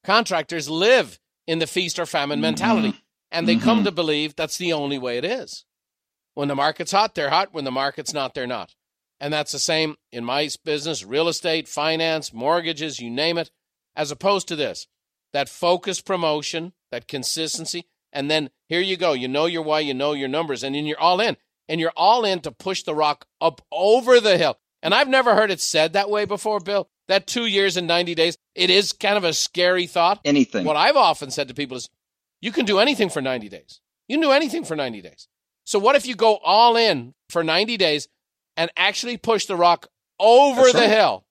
Contractors 0.03 0.69
live 0.69 1.19
in 1.47 1.59
the 1.59 1.67
feast 1.67 1.99
or 1.99 2.05
famine 2.05 2.37
mm-hmm. 2.37 2.41
mentality, 2.43 2.93
and 3.31 3.47
they 3.47 3.55
come 3.55 3.79
mm-hmm. 3.79 3.85
to 3.85 3.91
believe 3.91 4.35
that's 4.35 4.57
the 4.57 4.73
only 4.73 4.97
way 4.97 5.17
it 5.17 5.25
is. 5.25 5.65
When 6.33 6.47
the 6.47 6.55
market's 6.55 6.91
hot, 6.91 7.15
they're 7.15 7.29
hot. 7.29 7.53
When 7.53 7.63
the 7.63 7.71
market's 7.71 8.13
not, 8.13 8.33
they're 8.33 8.45
not. 8.45 8.75
And 9.19 9.33
that's 9.33 9.53
the 9.53 9.59
same 9.59 9.95
in 10.11 10.25
my 10.25 10.49
business, 10.65 11.05
real 11.05 11.29
estate, 11.29 11.67
finance, 11.67 12.33
mortgages, 12.33 12.99
you 12.99 13.09
name 13.09 13.37
it, 13.37 13.49
as 13.95 14.11
opposed 14.11 14.47
to 14.49 14.55
this 14.55 14.87
that 15.33 15.49
focused 15.49 16.05
promotion, 16.05 16.71
that 16.91 17.09
consistency. 17.09 17.85
And 18.13 18.31
then 18.31 18.49
here 18.69 18.79
you 18.79 18.95
go. 18.95 19.11
You 19.11 19.27
know 19.27 19.47
your 19.47 19.63
why, 19.63 19.81
you 19.81 19.93
know 19.93 20.13
your 20.13 20.29
numbers, 20.29 20.63
and 20.63 20.73
then 20.73 20.85
you're 20.85 20.99
all 20.99 21.19
in. 21.19 21.35
And 21.67 21.81
you're 21.81 21.91
all 21.97 22.23
in 22.23 22.39
to 22.41 22.51
push 22.51 22.83
the 22.83 22.95
rock 22.95 23.25
up 23.41 23.61
over 23.71 24.21
the 24.21 24.37
hill. 24.37 24.57
And 24.81 24.93
I've 24.93 25.09
never 25.09 25.35
heard 25.35 25.51
it 25.51 25.59
said 25.59 25.93
that 25.93 26.09
way 26.09 26.23
before, 26.23 26.59
Bill. 26.59 26.89
That 27.07 27.27
two 27.27 27.45
years 27.45 27.77
and 27.77 27.87
90 27.87 28.15
days, 28.15 28.37
it 28.55 28.69
is 28.69 28.91
kind 28.91 29.17
of 29.17 29.23
a 29.23 29.33
scary 29.33 29.85
thought. 29.87 30.19
Anything. 30.25 30.65
What 30.65 30.75
I've 30.75 30.95
often 30.95 31.29
said 31.31 31.47
to 31.49 31.53
people 31.53 31.77
is, 31.77 31.89
you 32.41 32.51
can 32.51 32.65
do 32.65 32.79
anything 32.79 33.09
for 33.09 33.21
90 33.21 33.47
days. 33.49 33.79
You 34.07 34.17
can 34.17 34.21
do 34.23 34.31
anything 34.31 34.63
for 34.63 34.75
90 34.75 35.01
days. 35.01 35.27
So 35.65 35.79
what 35.79 35.95
if 35.95 36.05
you 36.07 36.15
go 36.15 36.37
all 36.37 36.75
in 36.75 37.13
for 37.29 37.43
90 37.43 37.77
days 37.77 38.07
and 38.57 38.71
actually 38.77 39.17
push 39.17 39.45
the 39.45 39.55
rock 39.55 39.87
over 40.19 40.61
That's 40.61 40.73
the 40.73 40.79
right. 40.79 40.89
hill? 40.89 41.25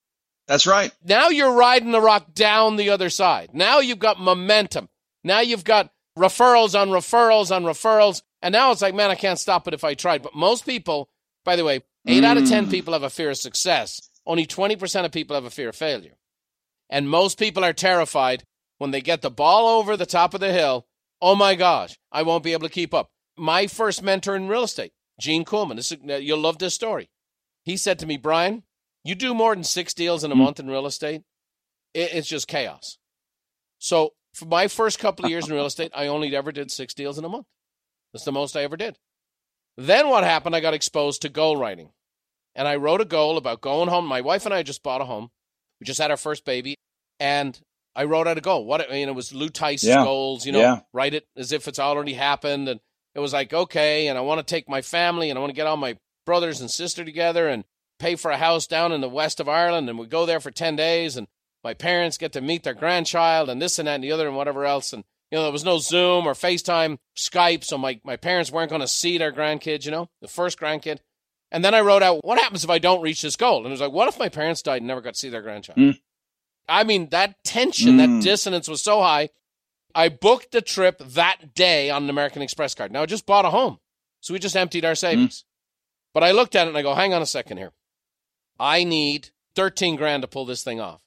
That's 0.46 0.66
right. 0.66 0.92
Now 1.04 1.28
you're 1.28 1.52
riding 1.54 1.90
the 1.92 2.00
rock 2.00 2.34
down 2.34 2.76
the 2.76 2.90
other 2.90 3.10
side. 3.10 3.50
Now 3.54 3.78
you've 3.80 3.98
got 3.98 4.20
momentum. 4.20 4.88
Now 5.22 5.40
you've 5.40 5.64
got 5.64 5.90
referrals 6.18 6.78
on 6.80 6.90
referrals 6.90 7.54
on 7.54 7.64
referrals. 7.64 8.22
And 8.42 8.52
now 8.52 8.70
it's 8.72 8.82
like, 8.82 8.94
man, 8.94 9.10
I 9.10 9.14
can't 9.14 9.38
stop 9.38 9.66
it 9.68 9.74
if 9.74 9.84
I 9.84 9.94
tried. 9.94 10.22
But 10.22 10.34
most 10.34 10.66
people, 10.66 11.08
by 11.44 11.56
the 11.56 11.64
way, 11.64 11.82
eight 12.06 12.24
out 12.24 12.36
of 12.36 12.48
10 12.48 12.66
Mm. 12.66 12.70
people 12.70 12.92
have 12.92 13.02
a 13.02 13.10
fear 13.10 13.30
of 13.30 13.38
success. 13.38 14.10
Only 14.26 14.46
20% 14.46 15.04
of 15.04 15.12
people 15.12 15.34
have 15.34 15.44
a 15.44 15.50
fear 15.50 15.68
of 15.68 15.76
failure. 15.76 16.16
And 16.90 17.08
most 17.08 17.38
people 17.38 17.64
are 17.64 17.72
terrified 17.72 18.44
when 18.78 18.90
they 18.90 19.00
get 19.00 19.22
the 19.22 19.30
ball 19.30 19.68
over 19.68 19.96
the 19.96 20.06
top 20.06 20.34
of 20.34 20.40
the 20.40 20.52
hill. 20.52 20.86
Oh 21.20 21.34
my 21.34 21.54
gosh, 21.54 21.98
I 22.12 22.22
won't 22.22 22.44
be 22.44 22.52
able 22.52 22.66
to 22.68 22.72
keep 22.74 22.92
up. 22.94 23.10
My 23.36 23.66
first 23.66 24.02
mentor 24.02 24.36
in 24.36 24.48
real 24.48 24.64
estate, 24.64 24.92
Gene 25.20 25.44
Coolman, 25.44 25.76
this 25.76 25.92
is, 25.92 25.98
you'll 26.22 26.38
love 26.38 26.58
this 26.58 26.74
story. 26.74 27.10
He 27.64 27.76
said 27.76 27.98
to 28.00 28.06
me, 28.06 28.16
Brian, 28.16 28.62
you 29.02 29.14
do 29.14 29.34
more 29.34 29.54
than 29.54 29.64
six 29.64 29.94
deals 29.94 30.24
in 30.24 30.32
a 30.32 30.34
Mm. 30.34 30.38
month 30.38 30.60
in 30.60 30.68
real 30.68 30.86
estate, 30.86 31.22
it, 31.94 32.14
it's 32.14 32.28
just 32.28 32.48
chaos. 32.48 32.98
So 33.78 34.14
for 34.34 34.46
my 34.46 34.68
first 34.68 34.98
couple 34.98 35.24
of 35.24 35.30
years 35.30 35.48
in 35.48 35.54
real 35.54 35.66
estate, 35.66 35.92
I 35.94 36.06
only 36.06 36.34
ever 36.34 36.52
did 36.52 36.70
six 36.70 36.94
deals 36.94 37.18
in 37.18 37.24
a 37.24 37.28
month. 37.28 37.46
That's 38.12 38.24
the 38.24 38.32
most 38.32 38.56
I 38.56 38.62
ever 38.62 38.76
did. 38.76 38.98
Then 39.76 40.08
what 40.08 40.24
happened? 40.24 40.54
I 40.54 40.60
got 40.60 40.74
exposed 40.74 41.22
to 41.22 41.28
goal 41.28 41.56
writing. 41.56 41.90
And 42.54 42.68
I 42.68 42.76
wrote 42.76 43.00
a 43.00 43.04
goal 43.04 43.36
about 43.36 43.60
going 43.60 43.88
home. 43.88 44.06
My 44.06 44.20
wife 44.20 44.44
and 44.44 44.54
I 44.54 44.62
just 44.62 44.82
bought 44.82 45.00
a 45.00 45.04
home. 45.04 45.30
We 45.80 45.84
just 45.84 46.00
had 46.00 46.10
our 46.10 46.16
first 46.16 46.44
baby. 46.44 46.76
And 47.20 47.58
I 47.96 48.04
wrote 48.04 48.26
out 48.26 48.38
a 48.38 48.40
goal. 48.40 48.64
What 48.64 48.80
I 48.88 48.92
mean, 48.92 49.08
it 49.08 49.14
was 49.14 49.32
Lou 49.34 49.48
Tice's 49.48 49.88
Yeah. 49.88 50.04
goals, 50.04 50.46
you 50.46 50.52
know, 50.52 50.60
Yeah. 50.60 50.80
write 50.92 51.14
it 51.14 51.26
as 51.36 51.52
if 51.52 51.66
it's 51.68 51.78
already 51.78 52.14
happened. 52.14 52.68
And 52.68 52.80
it 53.14 53.20
was 53.20 53.32
like, 53.32 53.52
okay, 53.52 54.08
and 54.08 54.18
I 54.18 54.20
want 54.22 54.38
to 54.38 54.44
take 54.54 54.68
my 54.68 54.82
family 54.82 55.30
and 55.30 55.38
I 55.38 55.40
want 55.40 55.50
to 55.50 55.54
get 55.56 55.66
all 55.66 55.76
my 55.76 55.96
brothers 56.26 56.60
and 56.60 56.70
sister 56.70 57.04
together 57.04 57.48
and 57.48 57.64
pay 57.98 58.16
for 58.16 58.30
a 58.30 58.36
house 58.36 58.66
down 58.66 58.92
in 58.92 59.00
the 59.00 59.08
west 59.08 59.38
of 59.40 59.48
Ireland. 59.48 59.88
And 59.88 59.98
we 59.98 60.06
go 60.06 60.26
there 60.26 60.40
for 60.40 60.50
10 60.50 60.74
days 60.76 61.16
and 61.16 61.28
my 61.62 61.74
parents 61.74 62.18
get 62.18 62.32
to 62.32 62.40
meet 62.40 62.62
their 62.64 62.74
grandchild 62.74 63.48
and 63.48 63.60
this 63.62 63.78
and 63.78 63.86
that 63.88 63.94
and 63.96 64.04
the 64.04 64.12
other 64.12 64.26
and 64.26 64.36
whatever 64.36 64.64
else. 64.64 64.92
And, 64.92 65.04
you 65.30 65.38
know, 65.38 65.44
there 65.44 65.52
was 65.52 65.64
no 65.64 65.78
Zoom 65.78 66.26
or 66.26 66.34
FaceTime, 66.34 66.98
Skype. 67.16 67.62
So 67.64 67.78
my, 67.78 68.00
my 68.04 68.16
parents 68.16 68.50
weren't 68.50 68.70
going 68.70 68.80
to 68.80 68.88
see 68.88 69.16
their 69.18 69.32
grandkids, 69.32 69.84
you 69.84 69.90
know, 69.92 70.08
the 70.20 70.28
first 70.28 70.58
grandkid. 70.58 70.98
And 71.54 71.64
then 71.64 71.72
I 71.72 71.80
wrote 71.82 72.02
out, 72.02 72.24
what 72.24 72.40
happens 72.40 72.64
if 72.64 72.70
I 72.70 72.78
don't 72.80 73.00
reach 73.00 73.22
this 73.22 73.36
goal? 73.36 73.58
And 73.58 73.66
it 73.66 73.70
was 73.70 73.80
like, 73.80 73.92
what 73.92 74.08
if 74.08 74.18
my 74.18 74.28
parents 74.28 74.60
died 74.60 74.78
and 74.78 74.88
never 74.88 75.00
got 75.00 75.14
to 75.14 75.18
see 75.20 75.28
their 75.28 75.40
grandchild? 75.40 75.78
Mm. 75.78 75.98
I 76.68 76.82
mean, 76.82 77.10
that 77.10 77.36
tension, 77.44 77.96
that 77.98 78.08
Mm. 78.08 78.22
dissonance 78.22 78.66
was 78.68 78.82
so 78.82 79.00
high. 79.00 79.28
I 79.94 80.08
booked 80.08 80.50
the 80.50 80.60
trip 80.60 80.98
that 80.98 81.54
day 81.54 81.90
on 81.90 82.02
an 82.02 82.10
American 82.10 82.42
Express 82.42 82.74
card. 82.74 82.90
Now, 82.90 83.02
I 83.02 83.06
just 83.06 83.24
bought 83.24 83.44
a 83.44 83.50
home. 83.50 83.78
So 84.20 84.34
we 84.34 84.40
just 84.40 84.56
emptied 84.56 84.84
our 84.84 84.96
savings. 84.96 85.44
But 86.12 86.24
I 86.24 86.32
looked 86.32 86.56
at 86.56 86.66
it 86.66 86.70
and 86.70 86.76
I 86.78 86.82
go, 86.82 86.94
hang 86.94 87.14
on 87.14 87.22
a 87.22 87.26
second 87.26 87.58
here. 87.58 87.70
I 88.58 88.82
need 88.82 89.30
13 89.54 89.94
grand 89.96 90.22
to 90.22 90.28
pull 90.28 90.44
this 90.46 90.64
thing 90.64 90.80
off. 90.80 91.02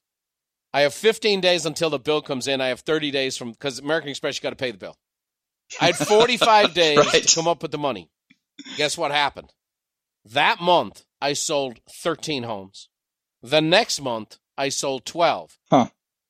I 0.74 0.82
have 0.82 0.94
15 0.94 1.42
days 1.42 1.66
until 1.66 1.90
the 1.90 2.00
bill 2.00 2.22
comes 2.22 2.48
in. 2.48 2.62
I 2.62 2.68
have 2.68 2.82
30 2.82 3.12
days 3.12 3.36
from, 3.36 3.52
because 3.52 3.80
American 3.80 4.10
Express, 4.12 4.38
you 4.38 4.42
got 4.44 4.52
to 4.52 4.56
pay 4.56 4.72
the 4.72 4.78
bill. 4.78 4.96
I 5.82 5.88
had 5.88 5.96
45 5.98 6.74
days 6.74 6.98
Right. 6.98 7.24
to 7.24 7.36
come 7.36 7.48
up 7.48 7.62
with 7.62 7.72
the 7.72 7.78
money. 7.78 8.10
Guess 8.78 8.98
what 8.98 9.12
happened? 9.12 9.52
That 10.34 10.60
month, 10.62 11.06
I 11.22 11.34
sold 11.34 11.80
13 11.90 12.44
homes. 12.44 12.90
The 13.42 13.62
next 13.62 14.02
month, 14.02 14.38
I 14.58 14.70
sold 14.70 15.06
12. 15.06 15.58
Huh. 15.70 15.88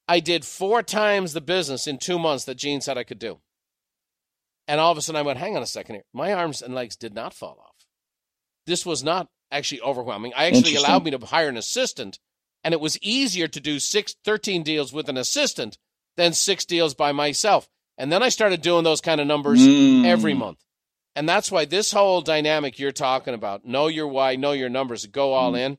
I 0.07 0.19
did 0.19 0.45
four 0.45 0.83
times 0.83 1.33
the 1.33 1.41
business 1.41 1.87
in 1.87 1.97
two 1.97 2.19
months 2.19 2.45
that 2.45 2.55
Gene 2.55 2.81
said 2.81 2.97
I 2.97 3.03
could 3.03 3.19
do. 3.19 3.39
And 4.67 4.79
all 4.79 4.91
of 4.91 4.97
a 4.97 5.01
sudden, 5.01 5.19
I 5.19 5.23
went, 5.23 5.39
hang 5.39 5.55
on 5.55 5.63
a 5.63 5.67
second 5.67 5.95
here. 5.95 6.03
My 6.13 6.33
arms 6.33 6.61
and 6.61 6.75
legs 6.75 6.95
did 6.95 7.13
not 7.13 7.33
fall 7.33 7.57
off. 7.65 7.85
This 8.65 8.85
was 8.85 9.03
not 9.03 9.29
actually 9.51 9.81
overwhelming. 9.81 10.33
I 10.35 10.45
actually 10.47 10.75
allowed 10.75 11.05
me 11.05 11.11
to 11.11 11.25
hire 11.25 11.47
an 11.47 11.57
assistant, 11.57 12.19
and 12.63 12.73
it 12.73 12.81
was 12.81 12.99
easier 13.01 13.47
to 13.47 13.59
do 13.61 13.79
six, 13.79 14.15
13 14.25 14.63
deals 14.63 14.91
with 14.91 15.07
an 15.07 15.17
assistant 15.17 15.77
than 16.17 16.33
six 16.33 16.65
deals 16.65 16.93
by 16.93 17.13
myself. 17.13 17.69
And 17.97 18.11
then 18.11 18.21
I 18.21 18.29
started 18.29 18.61
doing 18.61 18.83
those 18.83 19.01
kind 19.01 19.21
of 19.21 19.27
numbers 19.27 19.59
Mm. 19.61 20.05
every 20.05 20.33
month. 20.33 20.59
And 21.17 21.27
that's 21.27 21.51
why 21.51 21.65
this 21.65 21.91
whole 21.91 22.21
dynamic 22.21 22.77
you're 22.77 22.91
talking 22.91 23.33
about, 23.33 23.65
know 23.65 23.87
your 23.87 24.07
why, 24.07 24.35
know 24.35 24.51
your 24.51 24.69
numbers, 24.69 25.07
go 25.07 25.33
all 25.33 25.53
mm. 25.53 25.57
in. 25.59 25.77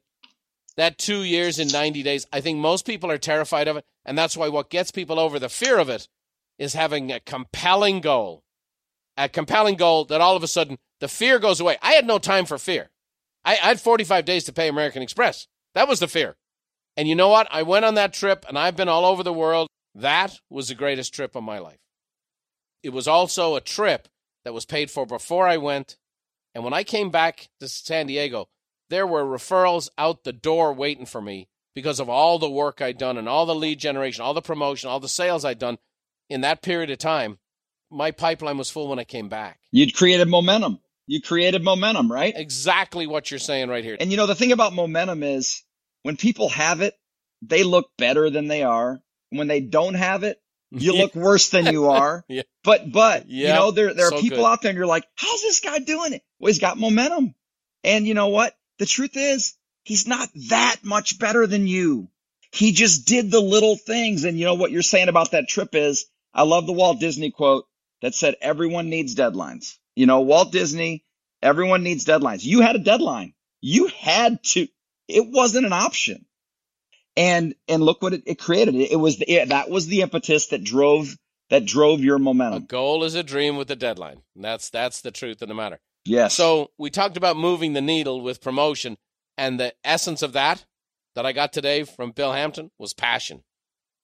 That 0.76 0.98
two 0.98 1.22
years 1.22 1.60
in 1.60 1.68
90 1.68 2.02
days, 2.02 2.26
I 2.32 2.40
think 2.40 2.58
most 2.58 2.84
people 2.84 3.08
are 3.08 3.18
terrified 3.18 3.68
of 3.68 3.76
it. 3.76 3.84
And 4.04 4.18
that's 4.18 4.36
why 4.36 4.48
what 4.48 4.68
gets 4.68 4.90
people 4.90 5.20
over 5.20 5.38
the 5.38 5.48
fear 5.48 5.78
of 5.78 5.88
it 5.88 6.08
is 6.58 6.74
having 6.74 7.12
a 7.12 7.20
compelling 7.20 8.00
goal. 8.00 8.42
A 9.16 9.28
compelling 9.28 9.76
goal 9.76 10.06
that 10.06 10.20
all 10.20 10.34
of 10.34 10.42
a 10.42 10.48
sudden 10.48 10.76
the 10.98 11.06
fear 11.06 11.38
goes 11.38 11.60
away. 11.60 11.78
I 11.82 11.92
had 11.92 12.04
no 12.04 12.18
time 12.18 12.44
for 12.44 12.58
fear. 12.58 12.90
I, 13.44 13.52
I 13.52 13.68
had 13.68 13.80
45 13.80 14.24
days 14.24 14.42
to 14.46 14.52
pay 14.52 14.66
American 14.66 15.02
Express. 15.02 15.46
That 15.72 15.86
was 15.86 16.00
the 16.00 16.08
fear. 16.08 16.34
And 16.96 17.06
you 17.06 17.14
know 17.14 17.28
what? 17.28 17.46
I 17.52 17.62
went 17.62 17.84
on 17.84 17.94
that 17.94 18.12
trip 18.12 18.44
and 18.48 18.58
I've 18.58 18.74
been 18.74 18.88
all 18.88 19.04
over 19.04 19.22
the 19.22 19.32
world. 19.32 19.68
That 19.94 20.40
was 20.50 20.66
the 20.66 20.74
greatest 20.74 21.14
trip 21.14 21.36
of 21.36 21.44
my 21.44 21.60
life. 21.60 21.78
It 22.82 22.90
was 22.90 23.06
also 23.06 23.54
a 23.54 23.60
trip 23.60 24.08
that 24.48 24.54
was 24.54 24.64
paid 24.64 24.90
for 24.90 25.04
before 25.04 25.46
I 25.46 25.58
went. 25.58 25.98
And 26.54 26.64
when 26.64 26.72
I 26.72 26.82
came 26.82 27.10
back 27.10 27.50
to 27.60 27.68
San 27.68 28.06
Diego, 28.06 28.48
there 28.88 29.06
were 29.06 29.22
referrals 29.22 29.90
out 29.98 30.24
the 30.24 30.32
door 30.32 30.72
waiting 30.72 31.04
for 31.04 31.20
me 31.20 31.48
because 31.74 32.00
of 32.00 32.08
all 32.08 32.38
the 32.38 32.48
work 32.48 32.80
I'd 32.80 32.96
done 32.96 33.18
and 33.18 33.28
all 33.28 33.44
the 33.44 33.54
lead 33.54 33.78
generation, 33.78 34.22
all 34.22 34.32
the 34.32 34.40
promotion, 34.40 34.88
all 34.88 35.00
the 35.00 35.06
sales 35.06 35.44
I'd 35.44 35.58
done 35.58 35.76
in 36.30 36.40
that 36.40 36.62
period 36.62 36.88
of 36.88 36.96
time. 36.96 37.36
My 37.90 38.10
pipeline 38.10 38.56
was 38.56 38.70
full 38.70 38.88
when 38.88 38.98
I 38.98 39.04
came 39.04 39.28
back. 39.28 39.60
You'd 39.70 39.94
created 39.94 40.28
momentum. 40.28 40.78
You 41.06 41.20
created 41.20 41.62
momentum, 41.62 42.10
right? 42.10 42.32
Exactly 42.34 43.06
what 43.06 43.30
you're 43.30 43.40
saying 43.40 43.68
right 43.68 43.84
here. 43.84 43.98
And 44.00 44.10
you 44.10 44.16
know, 44.16 44.26
the 44.26 44.34
thing 44.34 44.52
about 44.52 44.72
momentum 44.72 45.22
is 45.22 45.62
when 46.04 46.16
people 46.16 46.48
have 46.48 46.80
it, 46.80 46.94
they 47.42 47.64
look 47.64 47.90
better 47.98 48.30
than 48.30 48.48
they 48.48 48.62
are. 48.62 48.98
When 49.28 49.46
they 49.46 49.60
don't 49.60 49.92
have 49.92 50.22
it, 50.22 50.40
you 50.70 50.96
look 50.96 51.14
worse 51.16 51.48
than 51.50 51.66
you 51.72 51.88
are. 51.88 52.24
Yeah. 52.28 52.42
But, 52.64 52.92
but, 52.92 53.28
you 53.28 53.48
know, 53.48 53.70
there, 53.70 53.94
there 53.94 54.06
are 54.08 54.10
So 54.10 54.20
people 54.20 54.38
good. 54.38 54.44
out 54.46 54.62
there 54.62 54.68
and 54.70 54.76
you're 54.76 54.86
like, 54.86 55.06
how's 55.14 55.40
this 55.40 55.60
guy 55.60 55.78
doing 55.78 56.12
it? 56.12 56.22
Well, 56.38 56.48
he's 56.48 56.58
got 56.58 56.76
momentum. 56.78 57.34
And 57.82 58.06
you 58.06 58.12
know 58.14 58.28
what? 58.28 58.54
The 58.78 58.84
truth 58.86 59.16
is 59.16 59.54
he's 59.84 60.06
not 60.06 60.28
that 60.50 60.76
much 60.82 61.18
better 61.18 61.46
than 61.46 61.66
you. 61.66 62.08
He 62.52 62.72
just 62.72 63.06
did 63.06 63.30
the 63.30 63.40
little 63.40 63.76
things. 63.76 64.24
And 64.24 64.38
you 64.38 64.44
know 64.44 64.54
what 64.54 64.70
you're 64.70 64.82
saying 64.82 65.08
about 65.08 65.30
that 65.30 65.48
trip 65.48 65.74
is 65.74 66.06
I 66.34 66.42
love 66.42 66.66
the 66.66 66.72
Walt 66.74 67.00
Disney 67.00 67.30
quote 67.30 67.64
that 68.02 68.14
said 68.14 68.36
everyone 68.42 68.90
needs 68.90 69.14
deadlines. 69.14 69.76
You 69.96 70.04
know, 70.06 70.20
Walt 70.20 70.52
Disney, 70.52 71.04
everyone 71.42 71.82
needs 71.82 72.04
deadlines. 72.04 72.44
You 72.44 72.60
had 72.60 72.76
a 72.76 72.80
deadline. 72.80 73.32
You 73.62 73.86
had 73.86 74.42
to, 74.44 74.66
it 75.08 75.24
wasn't 75.26 75.66
an 75.66 75.72
option. 75.72 76.26
And, 77.18 77.54
and 77.66 77.82
look 77.82 78.00
what 78.00 78.14
it, 78.14 78.22
it 78.26 78.38
created. 78.38 78.74
It, 78.74 78.92
it 78.92 78.96
was 78.96 79.18
the, 79.18 79.30
it, 79.30 79.48
that 79.50 79.68
was 79.68 79.88
the 79.88 80.00
impetus 80.00 80.46
that 80.46 80.64
drove, 80.64 81.16
that 81.50 81.66
drove 81.66 82.00
your 82.00 82.18
momentum. 82.18 82.62
a 82.62 82.66
goal 82.66 83.04
is 83.04 83.14
a 83.14 83.22
dream 83.22 83.56
with 83.56 83.70
a 83.70 83.76
deadline. 83.76 84.22
And 84.34 84.44
that's 84.44 84.70
that's 84.70 85.00
the 85.00 85.10
truth 85.10 85.42
of 85.42 85.48
the 85.48 85.54
matter. 85.54 85.80
Yes. 86.04 86.34
So 86.34 86.70
we 86.78 86.90
talked 86.90 87.16
about 87.16 87.36
moving 87.36 87.72
the 87.72 87.80
needle 87.80 88.20
with 88.22 88.40
promotion, 88.40 88.96
and 89.36 89.58
the 89.58 89.74
essence 89.84 90.22
of 90.22 90.32
that 90.32 90.64
that 91.14 91.26
I 91.26 91.32
got 91.32 91.52
today 91.52 91.82
from 91.82 92.12
Bill 92.12 92.32
Hampton 92.32 92.70
was 92.78 92.94
passion. 92.94 93.42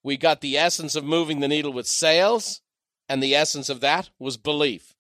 We 0.03 0.17
got 0.17 0.41
the 0.41 0.59
essence 0.59 0.97
of 0.97 1.05
moving 1.05 1.41
the 1.41 1.49
needle 1.49 1.73
with 1.73 1.87
sales, 1.87 2.61
and 3.09 3.23
the 3.23 3.35
essence 3.35 3.69
of 3.69 3.81
that 3.81 4.11
was 4.19 4.37
belief. 4.37 4.95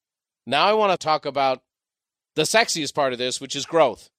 Now 0.46 0.66
I 0.66 0.72
want 0.74 0.92
to 0.92 1.04
talk 1.04 1.26
about 1.26 1.62
the 2.36 2.42
sexiest 2.42 2.94
part 2.94 3.12
of 3.12 3.18
this, 3.18 3.40
which 3.40 3.56
is 3.56 3.66
growth. 3.66 4.10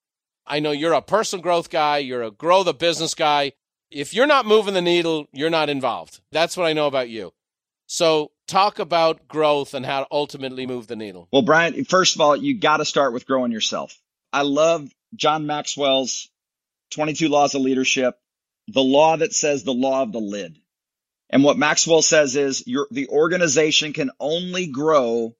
I 0.46 0.60
know 0.60 0.72
you're 0.72 0.93
a 0.93 1.02
personal 1.02 1.41
growth 1.41 1.70
guy, 1.70 1.98
you're 2.00 2.24
a 2.24 2.32
grow 2.32 2.64
the 2.64 2.74
business 2.74 3.14
guy. 3.16 3.54
If 3.92 4.14
you're 4.14 4.28
not 4.28 4.46
moving 4.46 4.74
the 4.74 4.82
needle, 4.82 5.28
you're 5.32 5.50
not 5.50 5.70
involved. 5.70 6.20
That's 6.32 6.58
what 6.58 6.66
I 6.66 6.74
know 6.74 6.88
about 6.88 7.10
you. 7.10 7.34
So 7.88 8.32
talk 8.48 8.80
about 8.80 9.28
growth 9.28 9.74
and 9.74 9.86
how 9.86 10.02
to 10.02 10.08
ultimately 10.12 10.66
move 10.66 10.88
the 10.88 10.96
needle. 10.96 11.28
Well, 11.32 11.44
Brian, 11.44 11.86
first 11.86 12.16
of 12.16 12.22
all, 12.22 12.36
you 12.36 12.60
got 12.60 12.78
to 12.78 12.86
start 12.86 13.14
with 13.14 13.28
growing 13.28 13.52
yourself. 13.52 13.98
I 14.34 14.42
love 14.42 14.90
John 15.16 15.46
Maxwell's 15.46 16.30
22 16.92 17.30
laws 17.30 17.56
of 17.56 17.62
leadership, 17.62 18.18
the 18.68 18.82
law 18.82 19.18
that 19.18 19.34
says 19.34 19.64
the 19.64 19.74
law 19.74 20.02
of 20.02 20.12
the 20.12 20.20
lid. 20.20 20.58
And 21.30 21.44
what 21.44 21.58
Maxwell 21.58 22.02
says 22.02 22.36
is 22.36 22.64
the 22.66 23.08
organization 23.10 23.94
can 23.94 24.12
only 24.20 24.68
grow 24.68 25.36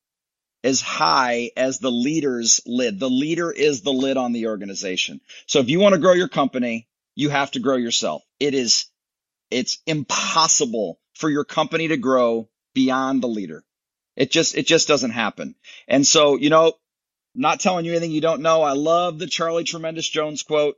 as 0.64 0.82
high 0.82 1.52
as 1.56 1.80
the 1.80 1.92
leader's 1.92 2.62
lid. 2.66 3.00
The 3.00 3.10
leader 3.10 3.52
is 3.52 3.82
the 3.82 3.94
lid 3.94 4.18
on 4.18 4.34
the 4.34 4.48
organization. 4.48 5.22
So 5.46 5.60
if 5.60 5.70
you 5.70 5.80
want 5.80 5.94
to 5.94 6.02
grow 6.02 6.14
your 6.14 6.28
company, 6.28 6.88
you 7.16 7.30
have 7.30 7.52
to 7.52 7.60
grow 7.60 7.78
yourself. 7.78 8.24
It 8.40 8.54
is, 8.54 8.86
it's 9.50 9.80
impossible 9.86 11.00
for 11.14 11.30
your 11.30 11.46
company 11.46 11.88
to 11.88 11.98
grow 11.98 12.50
beyond 12.74 13.24
the 13.24 13.28
leader. 13.28 13.64
It 14.16 14.32
just, 14.32 14.56
it 14.56 14.68
just 14.68 14.88
doesn't 14.88 15.12
happen. 15.12 15.56
And 15.88 16.06
so, 16.06 16.38
you 16.38 16.50
know, 16.50 16.74
not 17.34 17.60
telling 17.60 17.86
you 17.86 17.92
anything 17.92 18.12
you 18.12 18.22
don't 18.22 18.42
know. 18.42 18.62
I 18.62 18.74
love 18.74 19.20
the 19.20 19.28
Charlie 19.28 19.64
Tremendous 19.64 20.08
Jones 20.08 20.44
quote. 20.44 20.76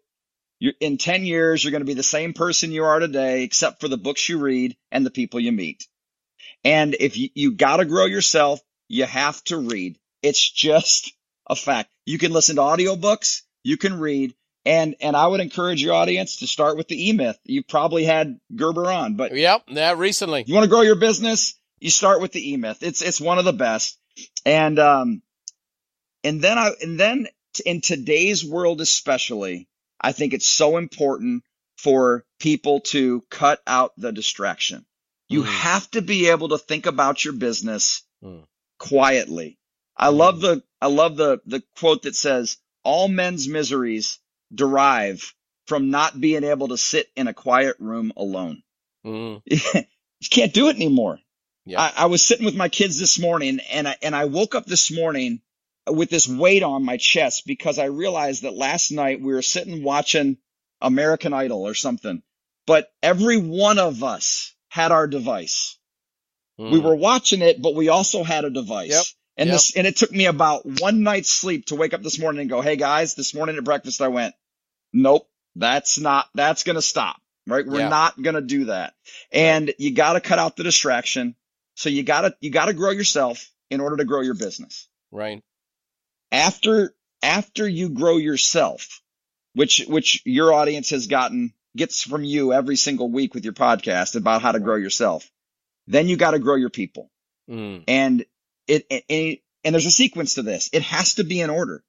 You're, 0.60 0.74
in 0.80 0.98
10 0.98 1.24
years, 1.24 1.64
you're 1.64 1.72
going 1.72 1.82
to 1.82 1.86
be 1.86 1.94
the 1.94 2.04
same 2.04 2.34
person 2.34 2.72
you 2.72 2.84
are 2.84 3.00
today, 3.00 3.44
except 3.44 3.80
for 3.80 3.88
the 3.88 3.98
books 3.98 4.28
you 4.28 4.40
read 4.40 4.76
and 4.92 5.06
the 5.06 5.12
people 5.12 5.40
you 5.40 5.52
meet. 5.52 5.86
And 6.64 6.96
if 7.00 7.18
you, 7.18 7.30
you 7.36 7.52
got 7.54 7.78
to 7.78 7.86
grow 7.86 8.06
yourself, 8.06 8.60
you 8.88 9.06
have 9.06 9.44
to 9.46 9.58
read. 9.58 10.00
It's 10.24 10.50
just 10.50 11.14
a 11.48 11.56
fact. 11.56 11.90
You 12.06 12.18
can 12.18 12.32
listen 12.32 12.56
to 12.56 12.64
audiobooks, 12.64 13.44
you 13.64 13.78
can 13.78 14.00
read, 14.00 14.34
and, 14.68 14.96
and 15.02 15.16
I 15.16 15.26
would 15.26 15.40
encourage 15.40 15.82
your 15.82 15.94
audience 15.96 16.38
to 16.38 16.48
start 16.48 16.78
with 16.78 16.88
the 16.90 17.10
E-Myth. 17.10 17.40
You've 17.46 17.68
probably 17.68 18.04
had 18.04 18.40
Gerber 18.56 18.92
on, 18.92 19.16
but 19.16 19.34
Yep, 19.36 19.68
that 19.74 19.98
recently. 19.98 20.44
you 20.46 20.54
want 20.54 20.66
to 20.66 20.70
grow 20.70 20.82
your 20.82 20.96
business, 20.96 21.56
you 21.80 21.90
start 21.90 22.22
with 22.22 22.32
the 22.34 22.52
E-Myth. 22.52 22.80
It's 22.82 23.02
it's 23.02 23.22
one 23.22 23.40
of 23.40 23.46
the 23.46 23.54
best. 23.54 23.98
And 24.46 24.78
um 24.80 25.22
and 26.24 26.42
then 26.42 26.58
I 26.58 26.72
and 26.82 27.00
then 27.00 27.28
in 27.66 27.82
today's 27.82 28.44
world 28.46 28.82
especially, 28.82 29.68
I 30.02 30.12
think 30.12 30.34
it's 30.34 30.48
so 30.50 30.78
important 30.78 31.44
for 31.78 32.26
people 32.40 32.82
to 32.82 33.22
cut 33.30 33.62
out 33.66 33.94
the 33.98 34.12
distraction. 34.12 34.86
You 35.30 35.44
Mm. 35.44 35.48
have 35.48 35.90
to 35.92 36.02
be 36.02 36.30
able 36.30 36.50
to 36.50 36.58
think 36.58 36.86
about 36.88 37.24
your 37.24 37.34
business 37.34 38.04
Mm. 38.24 38.44
quietly. 38.80 39.58
I 39.96 40.10
love 40.10 40.42
the 40.42 40.64
I 40.82 40.88
love 40.88 41.16
the 41.18 41.40
the 41.46 41.64
quote 41.80 42.04
that 42.04 42.16
says 42.16 42.58
all 42.84 43.08
men's 43.08 43.48
miseries 43.48 44.20
derive 44.54 45.34
from 45.68 45.90
not 45.90 46.20
being 46.20 46.44
able 46.44 46.70
to 46.70 46.78
sit 46.78 47.10
in 47.16 47.28
a 47.28 47.34
quiet 47.34 47.76
room 47.80 48.14
alone 48.16 48.64
Mm. 49.08 49.42
you 49.46 50.30
can't 50.30 50.54
do 50.54 50.68
it 50.68 50.76
anymore. 50.76 51.20
Yeah. 51.66 51.82
I, 51.82 51.94
I 51.98 52.06
was 52.08 52.26
sitting 52.26 52.46
with 52.46 52.56
my 52.56 52.70
kids 52.70 53.00
this 53.00 53.20
morning 53.20 53.60
and 53.72 53.88
I, 53.88 53.96
and 54.02 54.16
I 54.16 54.26
woke 54.26 54.56
up 54.56 54.66
this 54.66 54.92
morning 54.92 55.42
with 55.88 56.10
this 56.10 56.28
weight 56.28 56.64
on 56.64 56.84
my 56.84 56.98
chest 56.98 57.48
because 57.48 57.80
I 57.80 57.86
realized 57.86 58.44
that 58.44 58.54
last 58.54 58.92
night 58.92 59.22
we 59.22 59.34
were 59.34 59.42
sitting 59.42 59.84
watching 59.84 60.38
American 60.82 61.34
Idol 61.34 61.66
or 61.66 61.74
something, 61.74 62.22
but 62.66 62.92
every 63.02 63.38
one 63.38 63.80
of 63.80 64.04
us 64.04 64.54
had 64.70 64.92
our 64.92 65.08
device. 65.08 65.78
Mm. 66.60 66.72
We 66.72 66.80
were 66.80 66.96
watching 66.96 67.42
it, 67.42 67.62
but 67.62 67.76
we 67.76 67.90
also 67.90 68.24
had 68.24 68.44
a 68.44 68.50
device. 68.50 69.16
And 69.38 69.48
Yep. 69.48 69.54
this, 69.56 69.76
and 69.76 69.86
it 69.88 69.96
took 69.98 70.12
me 70.12 70.26
about 70.26 70.66
one 70.66 71.04
night's 71.04 71.30
sleep 71.30 71.68
to 71.68 71.76
wake 71.76 71.94
up 71.94 72.02
this 72.02 72.20
morning 72.20 72.42
and 72.42 72.50
go, 72.50 72.62
Hey 72.62 72.76
guys, 72.76 73.14
this 73.16 73.34
morning 73.34 73.56
at 73.58 73.64
breakfast, 73.64 74.02
I 74.02 74.08
went, 74.08 74.34
nope, 74.94 75.30
that's 75.56 76.00
not, 76.00 76.28
that's 76.34 76.64
going 76.64 76.76
to 76.76 76.82
stop, 76.82 77.22
right? 77.46 77.66
We're 77.66 77.80
Yeah. 77.82 77.90
not 77.90 78.22
going 78.22 78.36
to 78.36 78.42
do 78.42 78.66
that. 78.66 78.96
And 79.32 79.74
you 79.78 79.94
got 79.94 80.14
to 80.14 80.22
cut 80.22 80.40
out 80.40 80.56
the 80.56 80.64
distraction. 80.64 81.36
So 81.76 81.90
you 81.90 82.02
got 82.04 82.22
to, 82.22 82.36
you 82.42 82.50
got 82.50 82.66
to 82.66 82.74
grow 82.74 82.90
yourself 82.92 83.48
in 83.70 83.80
order 83.80 83.98
to 83.98 84.06
grow 84.06 84.22
your 84.22 84.34
business. 84.34 84.88
right. 85.12 85.44
After, 86.32 86.94
after 87.22 87.68
you 87.68 87.90
grow 87.90 88.18
yourself, 88.18 89.02
which, 89.54 89.86
which 89.88 90.22
your 90.26 90.54
audience 90.54 90.90
has 90.90 91.08
gotten, 91.08 91.54
gets 91.76 92.02
from 92.04 92.24
you 92.24 92.54
every 92.54 92.76
single 92.76 93.10
week 93.10 93.34
with 93.34 93.44
your 93.44 93.54
podcast 93.54 94.16
about 94.16 94.42
how 94.42 94.52
to 94.52 94.60
grow 94.60 94.76
yourself, 94.76 95.30
then 95.88 96.08
you 96.08 96.18
got 96.18 96.32
to 96.32 96.40
grow 96.40 96.56
your 96.56 96.70
people 96.72 97.12
Mm. 97.50 97.86
and 97.88 98.26
it, 98.68 98.86
it, 98.90 99.06
it- 99.10 99.40
and 99.64 99.74
there's 99.74 99.86
a 99.86 99.92
sequence 99.92 100.36
to 100.36 100.44
this. 100.44 100.70
It 100.72 100.84
has 100.84 101.16
to 101.16 101.24
be 101.26 101.42
in 101.42 101.50
order. 101.50 101.84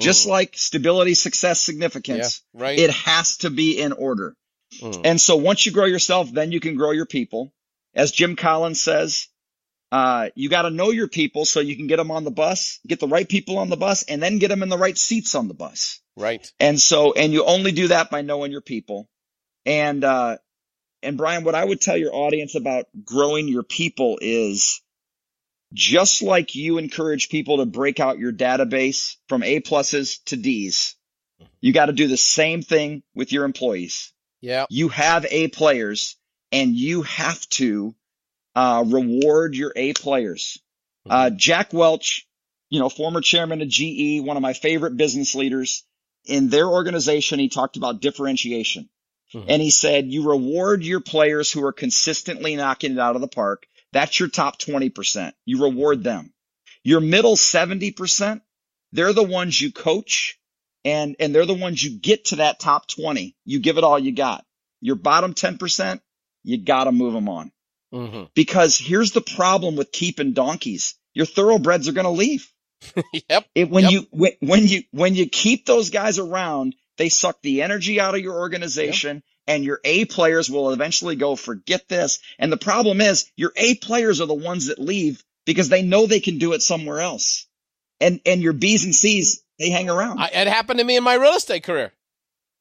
Just 0.00 0.26
Mm. 0.26 0.30
like 0.30 0.56
stability, 0.56 1.14
success, 1.14 1.62
yeah, 1.68 1.72
significance, 1.72 2.42
right. 2.54 2.78
it 2.78 2.90
has 2.90 3.36
to 3.38 3.50
be 3.50 3.78
in 3.78 3.92
order. 3.92 4.34
Mm. 4.80 5.02
And 5.04 5.20
so 5.20 5.36
once 5.36 5.64
you 5.66 5.70
grow 5.72 5.84
yourself, 5.84 6.32
then 6.32 6.50
you 6.50 6.58
can 6.60 6.74
grow 6.74 6.90
your 6.90 7.06
people. 7.06 7.52
As 7.94 8.10
Jim 8.10 8.34
Collins 8.34 8.80
says, 8.82 9.28
uh, 9.92 10.30
you 10.34 10.48
got 10.48 10.62
to 10.62 10.70
know 10.70 10.90
your 10.90 11.06
people 11.06 11.44
so 11.44 11.60
you 11.60 11.76
can 11.76 11.86
get 11.86 11.98
them 11.98 12.10
on 12.10 12.24
the 12.24 12.30
bus, 12.30 12.80
get 12.86 12.98
the 12.98 13.06
right 13.06 13.28
people 13.28 13.58
on 13.58 13.68
the 13.68 13.76
bus, 13.76 14.02
and 14.04 14.20
then 14.22 14.38
get 14.38 14.48
them 14.48 14.62
in 14.62 14.70
the 14.70 14.78
right 14.78 14.96
seats 14.96 15.34
on 15.34 15.46
the 15.46 15.54
bus. 15.54 16.00
right. 16.16 16.50
And 16.58 16.80
so, 16.80 17.12
and 17.12 17.32
you 17.32 17.44
only 17.44 17.72
do 17.72 17.88
that 17.88 18.10
by 18.10 18.22
knowing 18.22 18.50
your 18.50 18.62
people. 18.62 19.08
And, 19.66 20.02
uh, 20.02 20.38
and 21.02 21.16
Brian, 21.18 21.44
what 21.44 21.54
I 21.54 21.64
would 21.64 21.80
tell 21.80 21.96
your 21.96 22.14
audience 22.14 22.54
about 22.54 22.86
growing 23.04 23.48
your 23.48 23.62
people 23.62 24.18
is 24.20 24.80
just 25.72 26.22
like 26.22 26.54
you 26.54 26.78
encourage 26.78 27.28
people 27.28 27.58
to 27.58 27.66
break 27.66 28.00
out 28.00 28.18
your 28.18 28.32
database 28.32 29.16
from 29.28 29.42
A 29.42 29.60
pluses 29.60 30.22
to 30.26 30.36
D's, 30.36 30.96
you 31.60 31.72
got 31.72 31.86
to 31.86 31.92
do 31.92 32.08
the 32.08 32.16
same 32.16 32.62
thing 32.62 33.02
with 33.14 33.32
your 33.32 33.44
employees. 33.44 34.12
Yeah. 34.40 34.66
You 34.68 34.88
have 34.88 35.26
A 35.30 35.48
players 35.48 36.16
and 36.50 36.74
you 36.74 37.02
have 37.02 37.48
to, 37.50 37.94
uh, 38.54 38.84
reward 38.86 39.54
your 39.54 39.72
A 39.74 39.92
players. 39.94 40.58
Uh, 41.08 41.30
Jack 41.30 41.72
Welch, 41.72 42.28
you 42.68 42.78
know, 42.78 42.88
former 42.88 43.20
chairman 43.20 43.62
of 43.62 43.68
GE, 43.68 44.20
one 44.20 44.36
of 44.36 44.42
my 44.42 44.52
favorite 44.52 44.96
business 44.96 45.34
leaders 45.34 45.84
in 46.26 46.48
their 46.48 46.68
organization, 46.68 47.38
he 47.38 47.48
talked 47.48 47.76
about 47.76 48.00
differentiation. 48.00 48.88
Mhm. 49.34 49.44
And 49.48 49.62
he 49.62 49.70
said, 49.70 50.12
you 50.12 50.28
reward 50.28 50.84
your 50.84 51.00
players 51.00 51.50
who 51.50 51.64
are 51.64 51.72
consistently 51.72 52.54
knocking 52.56 52.92
it 52.92 52.98
out 52.98 53.16
of 53.16 53.22
the 53.22 53.28
park. 53.28 53.66
That's 53.92 54.18
your 54.18 54.28
top 54.28 54.58
20%. 54.58 55.32
You 55.44 55.62
reward 55.64 56.04
them. 56.04 56.32
Your 56.84 57.00
middle 57.00 57.36
70%, 57.36 58.40
they're 58.92 59.12
the 59.12 59.22
ones 59.22 59.60
you 59.60 59.72
coach 59.72 60.38
and, 60.84 61.16
and 61.20 61.34
they're 61.34 61.46
the 61.46 61.54
ones 61.54 61.82
you 61.82 61.98
get 61.98 62.26
to 62.26 62.36
that 62.36 62.58
top 62.60 62.88
20. 62.88 63.36
You 63.44 63.60
give 63.60 63.78
it 63.78 63.84
all 63.84 63.98
you 63.98 64.12
got. 64.12 64.44
Your 64.80 64.96
bottom 64.96 65.34
10%, 65.34 66.00
you 66.44 66.58
got 66.58 66.84
to 66.84 66.92
move 66.92 67.12
them 67.14 67.28
on 67.28 67.52
hmm 67.92 68.24
because 68.34 68.78
here's 68.78 69.12
the 69.12 69.20
problem 69.20 69.76
with 69.76 69.92
keeping 69.92 70.32
donkeys. 70.32 70.94
Your 71.14 71.26
thoroughbreds 71.26 71.88
are 71.88 71.92
going 71.92 72.04
to 72.06 72.10
leave. 72.10 72.48
Yep. 73.28 73.46
It, 73.54 73.70
when 73.70 73.84
Yep. 73.84 73.92
you 73.92 74.06
when, 74.10 74.32
when 74.40 74.66
you 74.66 74.82
when 74.92 75.14
you 75.14 75.28
keep 75.28 75.66
those 75.66 75.90
guys 75.90 76.18
around, 76.18 76.74
they 76.98 77.08
suck 77.08 77.40
the 77.42 77.62
energy 77.62 78.00
out 78.00 78.14
of 78.14 78.20
your 78.20 78.38
organization, 78.38 79.22
and 79.46 79.64
your 79.64 79.80
A 79.84 80.04
players 80.04 80.50
will 80.50 80.70
eventually 80.72 81.16
go 81.16 81.36
forget 81.36 81.88
this. 81.88 82.20
And 82.38 82.52
the 82.52 82.56
problem 82.56 83.00
is, 83.00 83.30
your 83.36 83.52
A 83.56 83.74
players 83.76 84.20
are 84.20 84.26
the 84.26 84.34
ones 84.34 84.66
that 84.66 84.78
leave 84.78 85.22
because 85.46 85.68
they 85.68 85.82
know 85.82 86.06
they 86.06 86.20
can 86.20 86.38
do 86.38 86.52
it 86.52 86.62
somewhere 86.62 87.00
else. 87.00 87.46
and 88.00 88.20
and 88.26 88.42
your 88.42 88.52
B's 88.52 88.84
and 88.84 88.94
C's 88.94 89.42
they 89.58 89.70
hang 89.70 89.88
around. 89.88 90.18
I, 90.20 90.28
it 90.28 90.48
happened 90.48 90.80
to 90.80 90.84
me 90.84 90.96
in 90.96 91.04
my 91.04 91.14
real 91.14 91.34
estate 91.34 91.62
career. 91.62 91.92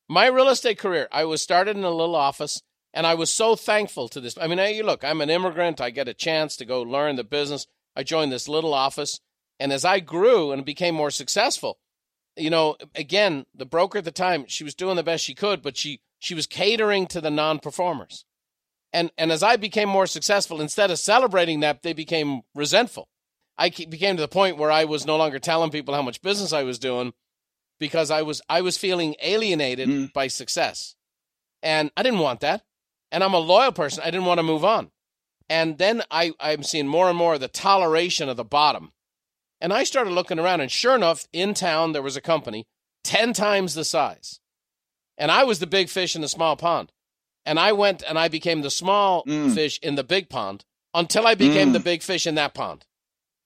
My 0.08 0.28
real 0.28 0.50
estate 0.50 0.78
career, 0.78 1.08
I 1.12 1.26
was 1.26 1.42
started 1.42 1.78
in 1.78 1.84
a 1.84 1.90
little 1.90 2.16
office, 2.16 2.62
and 2.94 3.08
I 3.08 3.16
was 3.16 3.32
so 3.32 3.56
thankful 3.56 4.10
to 4.10 4.22
this. 4.22 4.38
I 4.40 4.48
mean, 4.48 4.58
hey, 4.58 4.82
look, 4.84 5.04
I'm 5.04 5.22
an 5.22 5.30
immigrant. 5.30 5.82
I 5.82 5.90
get 5.90 6.08
a 6.08 6.14
chance 6.14 6.56
to 6.58 6.66
go 6.66 6.82
learn 6.82 7.16
the 7.16 7.24
business. 7.24 7.66
I 7.96 8.04
joined 8.04 8.32
this 8.32 8.50
little 8.50 8.74
office, 8.74 9.20
and 9.60 9.74
as 9.74 9.86
I 9.86 10.00
grew 10.00 10.52
and 10.52 10.66
became 10.66 10.96
more 10.96 11.12
successful, 11.12 11.80
you 12.38 12.50
know, 12.50 12.76
again, 12.96 13.46
the 13.56 13.66
broker 13.66 14.00
at 14.00 14.06
the 14.06 14.12
time, 14.12 14.46
she 14.48 14.64
was 14.64 14.76
doing 14.76 14.96
the 14.96 15.04
best 15.04 15.24
she 15.24 15.34
could, 15.36 15.62
but 15.62 15.78
she 15.78 16.02
she 16.22 16.36
was 16.36 16.46
catering 16.46 17.08
to 17.08 17.20
the 17.20 17.32
non-performers. 17.32 18.26
And 18.94 19.12
and 19.18 19.32
as 19.32 19.42
I 19.42 19.56
became 19.56 19.90
more 19.90 20.06
successful, 20.06 20.62
instead 20.62 20.92
of 20.92 21.00
celebrating 21.00 21.62
that, 21.62 21.82
they 21.82 21.94
became 21.94 22.42
resentful. 22.54 23.10
I 23.58 23.70
became 23.70 24.18
to 24.18 24.22
the 24.22 24.28
point 24.28 24.58
where 24.58 24.72
I 24.72 24.86
was 24.86 25.06
no 25.06 25.18
longer 25.18 25.40
telling 25.40 25.72
people 25.72 25.94
how 25.94 26.02
much 26.02 26.22
business 26.22 26.54
I 26.54 26.64
was 26.64 26.78
doing 26.78 27.14
because 27.80 28.12
I 28.12 28.22
was 28.22 28.42
I 28.48 28.62
was 28.62 28.78
feeling 28.78 29.16
alienated 29.22 29.90
mm. 29.90 30.14
by 30.14 30.28
success. 30.28 30.96
And 31.64 31.92
I 31.98 32.04
didn't 32.04 32.20
want 32.20 32.42
that. 32.42 32.64
And 33.12 33.24
I'm 33.24 33.34
a 33.34 33.40
loyal 33.40 33.72
person. 33.72 34.04
I 34.04 34.12
didn't 34.12 34.26
want 34.26 34.40
to 34.40 34.44
move 34.44 34.64
on. 34.64 34.92
And 35.50 35.78
then 35.78 36.04
I, 36.12 36.34
I'm 36.40 36.64
seeing 36.64 36.88
more 36.88 37.10
and 37.10 37.18
more 37.18 37.38
the 37.38 37.48
toleration 37.48 38.30
of 38.30 38.38
the 38.38 38.44
bottom. 38.46 38.92
And 39.60 39.74
I 39.74 39.84
started 39.84 40.12
looking 40.12 40.40
around, 40.40 40.62
and 40.62 40.72
sure 40.72 40.96
enough, 40.96 41.28
in 41.34 41.54
town 41.54 41.92
there 41.92 42.02
was 42.02 42.16
a 42.16 42.22
company 42.22 42.66
10 43.04 43.34
times 43.34 43.74
the 43.74 43.84
size. 43.84 44.40
And 45.18 45.32
I 45.32 45.44
was 45.44 45.60
the 45.60 45.68
big 45.68 45.90
fish 45.90 46.16
in 46.16 46.22
the 46.22 46.28
small 46.28 46.56
pond. 46.56 46.92
And 47.46 47.60
I 47.60 47.72
went 47.72 48.04
and 48.08 48.20
I 48.20 48.28
became 48.28 48.62
the 48.62 48.70
small 48.70 49.24
mm. 49.26 49.54
fish 49.54 49.80
in 49.82 49.96
the 49.96 50.04
big 50.04 50.30
pond 50.30 50.66
until 50.94 51.26
I 51.26 51.36
became 51.36 51.70
mm. 51.70 51.74
the 51.74 51.80
big 51.80 52.04
fish 52.04 52.28
in 52.28 52.36
that 52.36 52.54
pond. 52.54 52.86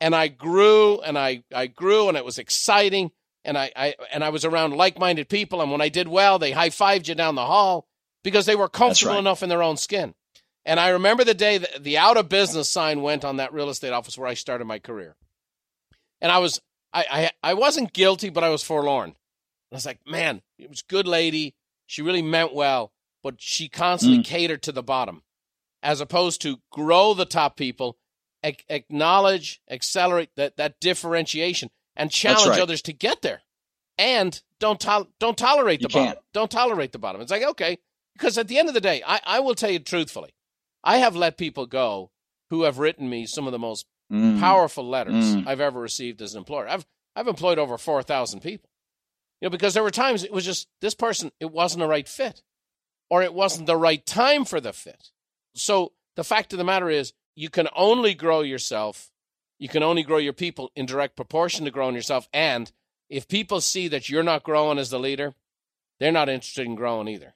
And 0.01 0.16
I 0.16 0.28
grew 0.28 0.99
and 1.01 1.18
I, 1.18 1.43
I 1.53 1.68
grew 1.68 2.09
and 2.09 2.18
it 2.18 2.26
was 2.26 2.38
exciting 2.38 3.11
and 3.45 3.57
I, 3.57 3.72
I 3.76 3.95
and 4.11 4.24
I 4.24 4.30
was 4.30 4.43
around 4.43 4.76
like-minded 4.76 5.30
people, 5.30 5.61
and 5.61 5.72
when 5.72 5.82
I 5.82 5.89
did 5.89 6.07
well, 6.07 6.39
they 6.39 6.51
high-fived 6.51 7.07
you 7.07 7.16
down 7.16 7.36
the 7.36 7.45
hall 7.45 7.88
because 8.24 8.45
they 8.45 8.55
were 8.55 8.68
comfortable 8.68 9.13
right. 9.13 9.20
enough 9.20 9.43
in 9.43 9.49
their 9.49 9.63
own 9.63 9.78
skin. 9.78 10.16
And 10.66 10.80
I 10.80 10.89
remember 10.89 11.24
the 11.24 11.36
day 11.36 11.59
that 11.59 11.84
the 11.84 11.99
out 11.99 12.18
of 12.18 12.28
business 12.28 12.70
sign 12.70 13.03
went 13.03 13.24
on 13.24 13.38
that 13.38 13.53
real 13.53 13.70
estate 13.70 13.93
office 13.93 14.18
where 14.18 14.28
I 14.28 14.34
started 14.34 14.66
my 14.66 14.80
career. 14.80 15.16
And 16.22 16.32
I 16.32 16.39
was 16.39 16.59
I 16.91 17.05
I, 17.43 17.51
I 17.51 17.53
wasn't 17.53 17.93
guilty, 17.93 18.30
but 18.30 18.43
I 18.43 18.49
was 18.49 18.63
forlorn. 18.63 19.11
I 19.72 19.76
was 19.76 19.86
like, 19.86 19.99
man, 20.07 20.41
it 20.58 20.70
was 20.70 20.82
good 20.82 21.08
lady. 21.08 21.56
She 21.88 22.01
really 22.01 22.22
meant 22.22 22.53
well, 22.53 22.93
but 23.24 23.36
she 23.39 23.70
constantly 23.70 24.20
mm. 24.20 24.26
catered 24.26 24.64
to 24.64 24.72
the 24.72 24.84
bottom, 24.84 25.24
as 25.84 26.01
opposed 26.01 26.41
to 26.41 26.58
grow 26.72 27.14
the 27.14 27.26
top 27.26 27.58
people, 27.58 27.97
acknowledge, 28.43 29.62
accelerate 29.70 30.30
that 30.36 30.58
that 30.58 30.80
differentiation 30.80 31.70
and 31.95 32.12
challenge 32.12 32.49
right. 32.49 32.60
others 32.60 32.82
to 32.84 32.93
get 32.93 33.22
there. 33.22 33.41
And 33.97 34.41
don't 34.60 34.80
to- 34.82 35.08
don't 35.20 35.38
tolerate 35.38 35.80
the 35.80 35.88
you 35.89 35.93
bottom. 35.93 36.14
Can't. 36.14 36.20
Don't 36.34 36.51
tolerate 36.51 36.91
the 36.91 36.99
bottom. 36.99 37.22
It's 37.22 37.32
like 37.32 37.43
okay, 37.43 37.78
because 38.14 38.38
at 38.38 38.47
the 38.47 38.58
end 38.58 38.68
of 38.68 38.74
the 38.74 38.82
day, 38.82 39.01
I, 39.06 39.20
I 39.26 39.39
will 39.39 39.56
tell 39.56 39.70
you 39.70 39.80
truthfully, 39.80 40.34
I 40.84 40.97
have 40.97 41.16
let 41.16 41.38
people 41.38 41.66
go 41.66 42.12
who 42.49 42.64
have 42.64 42.80
written 42.80 43.10
me 43.10 43.26
some 43.26 43.47
of 43.47 43.51
the 43.51 43.60
most 43.60 43.86
mm. 44.12 44.39
powerful 44.39 44.88
letters 44.88 45.36
mm. 45.36 45.47
I've 45.47 45.62
ever 45.62 45.80
received 45.80 46.22
as 46.22 46.34
an 46.34 46.39
employer. 46.39 46.68
I've 46.68 46.86
I've 47.16 47.28
employed 47.28 47.58
over 47.58 47.78
four 47.78 48.03
thousand 48.03 48.41
people. 48.41 48.70
You 49.41 49.47
know, 49.47 49.49
because 49.49 49.73
there 49.73 49.83
were 49.83 49.91
times 49.91 50.23
it 50.23 50.31
was 50.31 50.45
just 50.45 50.67
this 50.81 50.95
person, 50.95 51.31
it 51.39 51.51
wasn't 51.51 51.83
a 51.83 51.88
right 51.88 52.07
fit, 52.07 52.41
or 53.09 53.21
it 53.21 53.33
wasn't 53.33 53.67
the 53.67 53.77
right 53.77 54.05
time 54.05 54.45
for 54.45 54.61
the 54.61 54.73
fit. 54.73 55.09
So 55.53 55.91
the 56.15 56.23
fact 56.23 56.53
of 56.53 56.57
the 56.57 56.63
matter 56.63 56.89
is, 56.89 57.13
you 57.36 57.49
can 57.49 57.67
only 57.75 58.13
grow 58.13 58.41
yourself 58.41 59.11
you 59.57 59.69
can 59.69 59.83
only 59.83 60.03
grow 60.03 60.17
your 60.17 60.33
people 60.33 60.71
in 60.75 60.86
direct 60.86 61.15
proportion 61.15 61.65
to 61.65 61.71
growing 61.71 61.95
yourself. 61.95 62.27
And 62.33 62.71
if 63.09 63.27
people 63.27 63.61
see 63.61 63.88
that 63.89 64.09
you're 64.09 64.23
not 64.23 64.43
growing 64.43 64.77
as 64.77 64.89
the 64.89 64.99
leader, 64.99 65.33
they're 65.99 66.11
not 66.11 66.29
interested 66.29 66.65
in 66.65 66.75
growing 66.75 67.07
either. 67.07 67.36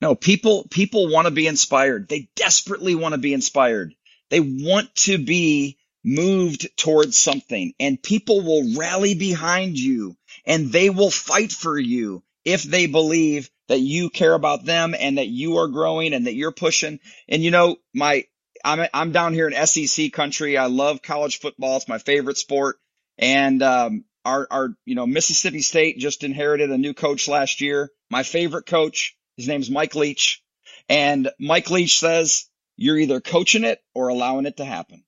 No, 0.00 0.14
people 0.14 0.66
people 0.70 1.12
want 1.12 1.26
to 1.26 1.30
be 1.30 1.46
inspired. 1.46 2.08
They 2.08 2.28
desperately 2.34 2.94
want 2.94 3.12
to 3.12 3.20
be 3.20 3.34
inspired. 3.34 3.94
They 4.30 4.40
want 4.40 4.94
to 4.96 5.18
be 5.18 5.76
moved 6.04 6.68
towards 6.76 7.16
something 7.16 7.74
and 7.78 8.02
people 8.02 8.42
will 8.42 8.76
rally 8.78 9.14
behind 9.14 9.78
you 9.78 10.16
and 10.46 10.72
they 10.72 10.90
will 10.90 11.10
fight 11.10 11.52
for 11.52 11.78
you 11.78 12.22
if 12.44 12.62
they 12.62 12.86
believe 12.86 13.50
that 13.68 13.80
you 13.80 14.10
care 14.10 14.34
about 14.34 14.64
them 14.64 14.94
and 14.98 15.18
that 15.18 15.28
you 15.28 15.58
are 15.58 15.68
growing 15.68 16.12
and 16.12 16.26
that 16.26 16.34
you're 16.34 16.52
pushing. 16.52 16.98
And 17.28 17.42
you 17.42 17.50
know, 17.50 17.76
my 17.94 18.24
I'm 18.64 18.86
I'm 18.92 19.12
down 19.12 19.34
here 19.34 19.48
in 19.48 19.66
SEC 19.66 20.12
country. 20.12 20.56
I 20.56 20.66
love 20.66 21.02
college 21.02 21.38
football. 21.38 21.76
It's 21.76 21.88
my 21.88 21.98
favorite 21.98 22.38
sport. 22.38 22.76
And 23.18 23.62
um, 23.62 24.04
our 24.24 24.46
our 24.50 24.68
you 24.84 24.94
know 24.94 25.06
Mississippi 25.06 25.62
State 25.62 25.98
just 25.98 26.24
inherited 26.24 26.70
a 26.70 26.78
new 26.78 26.94
coach 26.94 27.28
last 27.28 27.60
year. 27.60 27.90
My 28.10 28.22
favorite 28.22 28.66
coach. 28.66 29.16
His 29.36 29.48
name's 29.48 29.70
Mike 29.70 29.94
Leach. 29.94 30.42
And 30.88 31.30
Mike 31.38 31.70
Leach 31.70 31.98
says 31.98 32.46
you're 32.76 32.98
either 32.98 33.20
coaching 33.20 33.64
it 33.64 33.80
or 33.94 34.08
allowing 34.08 34.46
it 34.46 34.56
to 34.56 34.64
happen. 34.64 35.04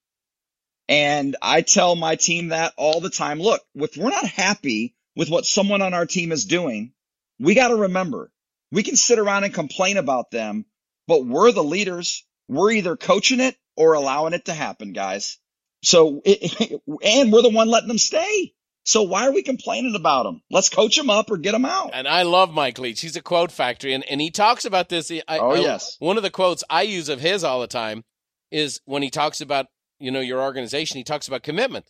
And 0.89 1.37
I 1.41 1.63
tell 1.63 1.95
my 1.97 2.17
team 2.17 2.49
that 2.49 2.75
all 2.77 3.01
the 3.01 3.11
time. 3.11 3.41
Look, 3.41 3.63
if 3.75 3.97
we're 3.97 4.11
not 4.11 4.27
happy 4.27 4.95
with 5.17 5.31
what 5.31 5.47
someone 5.47 5.83
on 5.83 5.95
our 5.95 6.07
team 6.07 6.33
is 6.33 6.45
doing, 6.45 6.93
we 7.39 7.55
got 7.55 7.69
to 7.69 7.77
remember 7.77 8.31
we 8.71 8.83
can 8.83 8.97
sit 8.97 9.19
around 9.19 9.45
and 9.45 9.55
complain 9.55 9.97
about 9.97 10.31
them, 10.31 10.65
but 11.07 11.25
we're 11.25 11.53
the 11.53 11.65
leaders 11.65 12.25
we're 12.49 12.73
either 12.73 12.97
coaching 12.97 13.41
it 13.41 13.57
or 13.77 13.95
allowing 13.95 14.35
it 14.35 14.45
to 14.47 14.55
happen, 14.55 14.93
guys. 14.93 15.39
So, 15.83 16.21
it, 16.25 16.81
and 17.05 17.33
we're 17.33 17.43
the 17.43 17.51
one 17.51 17.69
letting 17.69 17.89
them 17.89 17.99
stay. 17.99 18.53
So 18.85 19.03
why 19.03 19.29
are 19.29 19.33
we 19.33 19.43
complaining 19.43 19.95
about 19.95 20.25
them? 20.25 20.43
Let's 20.51 20.69
coach 20.69 20.97
them 20.97 21.09
up 21.09 21.31
or 21.31 21.37
get 21.37 21.53
them 21.53 21.65
out. 21.65 21.91
And 21.95 22.09
I 22.09 22.25
love 22.25 22.53
Mike 22.53 22.81
Leach. 22.81 23.01
He's 23.01 23.15
a 23.15 23.23
quote 23.23 23.53
factory, 23.53 23.93
and, 23.95 24.05
and 24.11 24.21
he 24.21 24.31
talks 24.31 24.65
about 24.65 24.89
this. 24.89 25.11
I, 25.11 25.39
oh 25.39 25.55
yes. 25.55 25.97
one 26.01 26.17
of 26.17 26.25
the 26.25 26.31
quotes 26.31 26.65
I 26.69 26.83
use 26.83 27.09
of 27.09 27.21
his 27.21 27.45
all 27.45 27.61
the 27.61 27.69
time 27.69 28.03
is 28.51 28.81
when 28.85 29.03
he 29.03 29.11
talks 29.11 29.41
about 29.41 29.67
you 30.03 30.11
know 30.11 30.21
your 30.21 30.41
organization. 30.41 30.99
He 30.99 31.05
talks 31.05 31.29
about 31.29 31.43
commitment, 31.43 31.87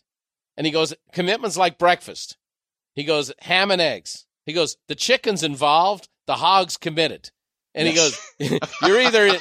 and 0.55 0.65
he 0.65 0.71
goes, 0.71 0.93
"Commitment's 1.11 1.57
like 1.57 1.77
breakfast." 1.77 2.37
He 2.95 3.03
goes, 3.03 3.33
"Ham 3.39 3.71
and 3.71 3.81
eggs." 3.81 4.25
He 4.45 4.53
goes, 4.53 4.77
"The 4.87 4.95
chicken's 4.95 5.43
involved, 5.43 6.09
the 6.27 6.35
hog's 6.35 6.77
committed." 6.77 7.31
And 7.75 7.87
yes. 7.87 8.33
he 8.37 8.49
goes, 8.49 8.69
"You're 8.81 9.01
either 9.01 9.37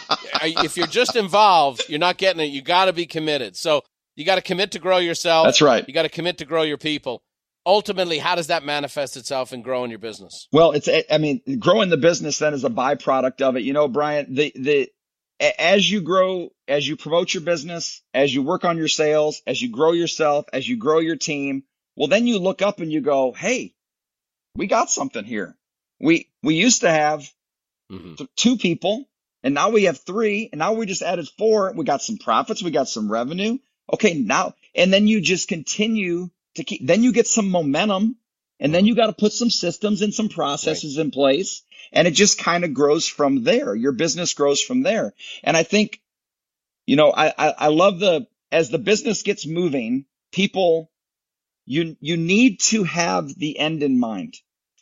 if 0.64 0.76
you're 0.76 0.86
just 0.86 1.16
involved, 1.16 1.84
you're 1.88 1.98
not 1.98 2.16
getting 2.16 2.40
it. 2.40 2.46
You 2.46 2.62
got 2.62 2.86
to 2.86 2.92
be 2.92 3.06
committed. 3.06 3.56
So 3.56 3.82
you 4.16 4.24
got 4.24 4.36
to 4.36 4.42
commit 4.42 4.72
to 4.72 4.78
grow 4.78 4.98
yourself. 4.98 5.46
That's 5.46 5.62
right. 5.62 5.86
You 5.86 5.94
got 5.94 6.02
to 6.02 6.08
commit 6.08 6.38
to 6.38 6.44
grow 6.44 6.62
your 6.62 6.78
people. 6.78 7.22
Ultimately, 7.64 8.18
how 8.18 8.34
does 8.34 8.48
that 8.48 8.64
manifest 8.64 9.16
itself 9.16 9.52
in 9.52 9.62
growing 9.62 9.90
your 9.90 10.00
business? 10.00 10.48
Well, 10.50 10.72
it's 10.72 10.88
I 11.10 11.18
mean, 11.18 11.40
growing 11.60 11.90
the 11.90 11.96
business 11.96 12.38
then 12.38 12.54
is 12.54 12.64
a 12.64 12.70
byproduct 12.70 13.40
of 13.40 13.56
it. 13.56 13.62
You 13.62 13.72
know, 13.72 13.86
Brian, 13.86 14.34
the 14.34 14.52
the 14.56 14.88
as 15.40 15.90
you 15.90 16.00
grow, 16.00 16.50
as 16.68 16.86
you 16.86 16.96
promote 16.96 17.34
your 17.34 17.42
business, 17.42 18.02
as 18.14 18.34
you 18.34 18.42
work 18.42 18.64
on 18.64 18.78
your 18.78 18.88
sales, 18.88 19.42
as 19.46 19.60
you 19.60 19.70
grow 19.70 19.92
yourself, 19.92 20.46
as 20.52 20.68
you 20.68 20.76
grow 20.76 20.98
your 20.98 21.16
team, 21.16 21.64
well, 21.96 22.08
then 22.08 22.26
you 22.26 22.38
look 22.38 22.62
up 22.62 22.80
and 22.80 22.92
you 22.92 23.00
go, 23.00 23.32
"Hey, 23.32 23.74
we 24.56 24.66
got 24.66 24.90
something 24.90 25.24
here. 25.24 25.56
We 26.00 26.28
we 26.42 26.54
used 26.54 26.82
to 26.82 26.90
have 26.90 27.30
mm-hmm. 27.90 28.24
two 28.36 28.56
people, 28.56 29.08
and 29.42 29.54
now 29.54 29.70
we 29.70 29.84
have 29.84 30.00
three, 30.00 30.48
and 30.52 30.58
now 30.58 30.72
we 30.72 30.86
just 30.86 31.02
added 31.02 31.28
four. 31.38 31.72
We 31.72 31.84
got 31.84 32.02
some 32.02 32.18
profits, 32.18 32.62
we 32.62 32.70
got 32.70 32.88
some 32.88 33.10
revenue. 33.10 33.58
Okay, 33.92 34.14
now, 34.14 34.54
and 34.74 34.92
then 34.92 35.06
you 35.06 35.20
just 35.20 35.48
continue 35.48 36.30
to 36.54 36.64
keep, 36.64 36.86
then 36.86 37.02
you 37.02 37.12
get 37.12 37.26
some 37.26 37.50
momentum, 37.50 38.16
and 38.60 38.72
then 38.72 38.86
you 38.86 38.94
got 38.94 39.06
to 39.06 39.12
put 39.12 39.32
some 39.32 39.50
systems 39.50 40.02
and 40.02 40.14
some 40.14 40.28
processes 40.28 40.96
right. 40.96 41.04
in 41.06 41.10
place, 41.10 41.62
and 41.92 42.08
it 42.08 42.12
just 42.12 42.38
kind 42.38 42.64
of 42.64 42.74
grows 42.74 43.06
from 43.06 43.44
there. 43.44 43.74
Your 43.74 43.92
business 43.92 44.34
grows 44.34 44.60
from 44.60 44.82
there. 44.82 45.12
And 45.44 45.56
I 45.56 45.62
think, 45.62 46.00
you 46.86 46.96
know, 46.96 47.12
I, 47.12 47.32
I, 47.36 47.54
I 47.58 47.68
love 47.68 48.00
the, 48.00 48.26
as 48.50 48.70
the 48.70 48.78
business 48.78 49.22
gets 49.22 49.46
moving, 49.46 50.06
people, 50.32 50.90
you, 51.66 51.96
you 52.00 52.16
need 52.16 52.60
to 52.60 52.84
have 52.84 53.28
the 53.34 53.58
end 53.58 53.82
in 53.82 54.00
mind. 54.00 54.34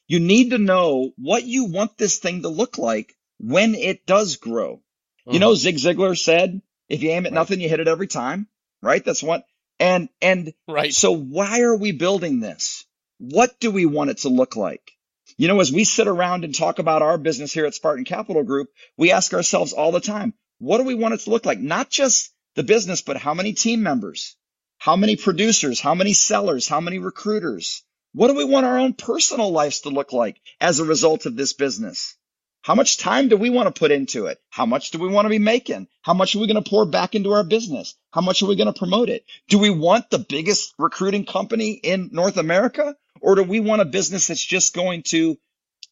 You 0.06 0.20
need 0.20 0.50
to 0.50 0.58
know 0.58 1.12
what 1.16 1.44
you 1.44 1.66
want 1.66 1.98
this 1.98 2.18
thing 2.18 2.42
to 2.42 2.48
look 2.48 2.78
like 2.78 3.14
when 3.38 3.74
it 3.74 4.06
does 4.06 4.36
grow. 4.36 4.74
Uh-huh. 4.74 5.32
You 5.32 5.38
know, 5.38 5.48
uh-huh. 5.48 5.56
Zig 5.56 5.76
Ziglar 5.76 6.18
said, 6.18 6.62
if 6.88 7.02
you 7.02 7.10
aim 7.10 7.26
at 7.26 7.32
right. 7.32 7.34
nothing, 7.34 7.60
you 7.60 7.68
hit 7.68 7.80
it 7.80 7.88
every 7.88 8.08
time, 8.08 8.48
right? 8.82 9.04
That's 9.04 9.22
what, 9.22 9.44
and, 9.78 10.08
and 10.20 10.52
right. 10.68 10.92
so 10.92 11.12
why 11.12 11.60
are 11.60 11.76
we 11.76 11.92
building 11.92 12.40
this? 12.40 12.84
What 13.18 13.60
do 13.60 13.70
we 13.70 13.86
want 13.86 14.10
it 14.10 14.18
to 14.18 14.28
look 14.28 14.56
like? 14.56 14.92
You 15.40 15.48
know, 15.48 15.60
as 15.60 15.72
we 15.72 15.84
sit 15.84 16.06
around 16.06 16.44
and 16.44 16.54
talk 16.54 16.80
about 16.80 17.00
our 17.00 17.16
business 17.16 17.50
here 17.50 17.64
at 17.64 17.72
Spartan 17.72 18.04
Capital 18.04 18.42
Group, 18.42 18.68
we 18.98 19.10
ask 19.10 19.32
ourselves 19.32 19.72
all 19.72 19.90
the 19.90 19.98
time, 19.98 20.34
what 20.58 20.76
do 20.76 20.84
we 20.84 20.94
want 20.94 21.14
it 21.14 21.20
to 21.20 21.30
look 21.30 21.46
like? 21.46 21.58
Not 21.58 21.88
just 21.88 22.30
the 22.56 22.62
business, 22.62 23.00
but 23.00 23.16
how 23.16 23.32
many 23.32 23.54
team 23.54 23.82
members? 23.82 24.36
How 24.76 24.96
many 24.96 25.16
producers? 25.16 25.80
How 25.80 25.94
many 25.94 26.12
sellers? 26.12 26.68
How 26.68 26.82
many 26.82 26.98
recruiters? 26.98 27.82
What 28.12 28.28
do 28.28 28.34
we 28.34 28.44
want 28.44 28.66
our 28.66 28.76
own 28.76 28.92
personal 28.92 29.50
lives 29.50 29.80
to 29.80 29.88
look 29.88 30.12
like 30.12 30.38
as 30.60 30.78
a 30.78 30.84
result 30.84 31.24
of 31.24 31.36
this 31.36 31.54
business? 31.54 32.18
How 32.62 32.74
much 32.74 32.98
time 32.98 33.28
do 33.28 33.36
we 33.36 33.48
want 33.48 33.74
to 33.74 33.78
put 33.78 33.90
into 33.90 34.26
it? 34.26 34.38
How 34.50 34.66
much 34.66 34.90
do 34.90 34.98
we 34.98 35.08
want 35.08 35.24
to 35.24 35.30
be 35.30 35.38
making? 35.38 35.88
How 36.02 36.12
much 36.12 36.34
are 36.34 36.40
we 36.40 36.46
going 36.46 36.62
to 36.62 36.68
pour 36.68 36.84
back 36.84 37.14
into 37.14 37.32
our 37.32 37.44
business? 37.44 37.94
How 38.12 38.20
much 38.20 38.42
are 38.42 38.46
we 38.46 38.56
going 38.56 38.72
to 38.72 38.78
promote 38.78 39.08
it? 39.08 39.24
Do 39.48 39.58
we 39.58 39.70
want 39.70 40.10
the 40.10 40.18
biggest 40.18 40.74
recruiting 40.78 41.24
company 41.24 41.72
in 41.72 42.10
North 42.12 42.36
America? 42.36 42.96
Or 43.20 43.34
do 43.34 43.42
we 43.42 43.60
want 43.60 43.82
a 43.82 43.86
business 43.86 44.26
that's 44.26 44.44
just 44.44 44.74
going 44.74 45.02
to 45.04 45.38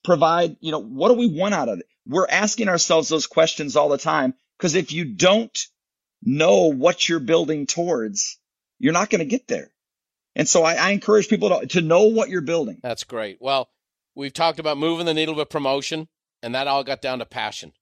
provide, 0.04 0.56
you 0.60 0.72
know, 0.72 0.78
what 0.78 1.08
do 1.08 1.14
we 1.14 1.26
want 1.26 1.54
out 1.54 1.68
of 1.68 1.80
it? 1.80 1.86
We're 2.06 2.28
asking 2.28 2.68
ourselves 2.68 3.08
those 3.08 3.26
questions 3.26 3.76
all 3.76 3.88
the 3.88 3.98
time 3.98 4.34
because 4.58 4.74
if 4.74 4.92
you 4.92 5.04
don't 5.04 5.58
know 6.22 6.72
what 6.72 7.08
you're 7.08 7.20
building 7.20 7.66
towards, 7.66 8.38
you're 8.78 8.92
not 8.92 9.10
going 9.10 9.20
to 9.20 9.24
get 9.24 9.46
there. 9.48 9.70
And 10.34 10.48
so 10.48 10.62
I, 10.62 10.74
I 10.74 10.90
encourage 10.90 11.28
people 11.28 11.60
to, 11.60 11.66
to 11.66 11.80
know 11.80 12.04
what 12.04 12.28
you're 12.28 12.40
building. 12.40 12.78
That's 12.82 13.04
great. 13.04 13.38
Well, 13.40 13.68
we've 14.14 14.32
talked 14.32 14.58
about 14.58 14.78
moving 14.78 15.06
the 15.06 15.14
needle 15.14 15.34
with 15.34 15.48
promotion, 15.48 16.08
and 16.42 16.54
that 16.54 16.68
all 16.68 16.84
got 16.84 17.02
down 17.02 17.18
to 17.18 17.26
passion. 17.26 17.72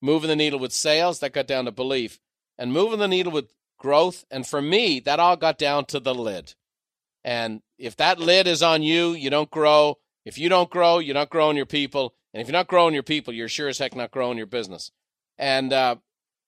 Moving 0.00 0.28
the 0.28 0.36
needle 0.36 0.58
with 0.58 0.72
sales, 0.72 1.20
that 1.20 1.32
got 1.32 1.46
down 1.46 1.64
to 1.64 1.72
belief. 1.72 2.18
And 2.58 2.72
moving 2.72 2.98
the 2.98 3.08
needle 3.08 3.32
with 3.32 3.52
growth, 3.78 4.24
and 4.30 4.46
for 4.46 4.62
me, 4.62 5.00
that 5.00 5.20
all 5.20 5.36
got 5.36 5.58
down 5.58 5.86
to 5.86 6.00
the 6.00 6.14
lid. 6.14 6.54
And 7.24 7.62
if 7.78 7.96
that 7.96 8.18
lid 8.18 8.46
is 8.46 8.62
on 8.62 8.82
you, 8.82 9.12
you 9.12 9.30
don't 9.30 9.50
grow. 9.50 9.98
If 10.24 10.38
you 10.38 10.48
don't 10.48 10.70
grow, 10.70 10.98
you're 10.98 11.14
not 11.14 11.30
growing 11.30 11.56
your 11.56 11.66
people. 11.66 12.14
And 12.32 12.40
if 12.40 12.48
you're 12.48 12.52
not 12.52 12.68
growing 12.68 12.94
your 12.94 13.02
people, 13.02 13.32
you're 13.32 13.48
sure 13.48 13.68
as 13.68 13.78
heck 13.78 13.94
not 13.94 14.10
growing 14.10 14.36
your 14.38 14.46
business. 14.46 14.90
And, 15.38 15.72
uh, 15.72 15.96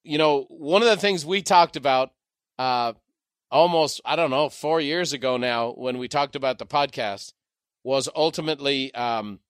you 0.04 0.18
know, 0.18 0.46
one 0.48 0.82
of 0.82 0.88
the 0.88 0.96
things 0.96 1.24
we 1.24 1.42
talked 1.42 1.76
about 1.76 2.11
uh, 2.59 2.92
almost, 3.50 4.00
I 4.04 4.16
don't 4.16 4.30
know, 4.30 4.48
four 4.48 4.80
years 4.80 5.12
ago 5.12 5.36
now 5.36 5.70
when 5.70 5.98
we 5.98 6.09
talked 6.09 6.36
about 6.36 6.59
the 6.59 6.66
podcast 6.66 7.32
was 7.84 8.09
ultimately 8.14 8.92
um, 8.94 9.40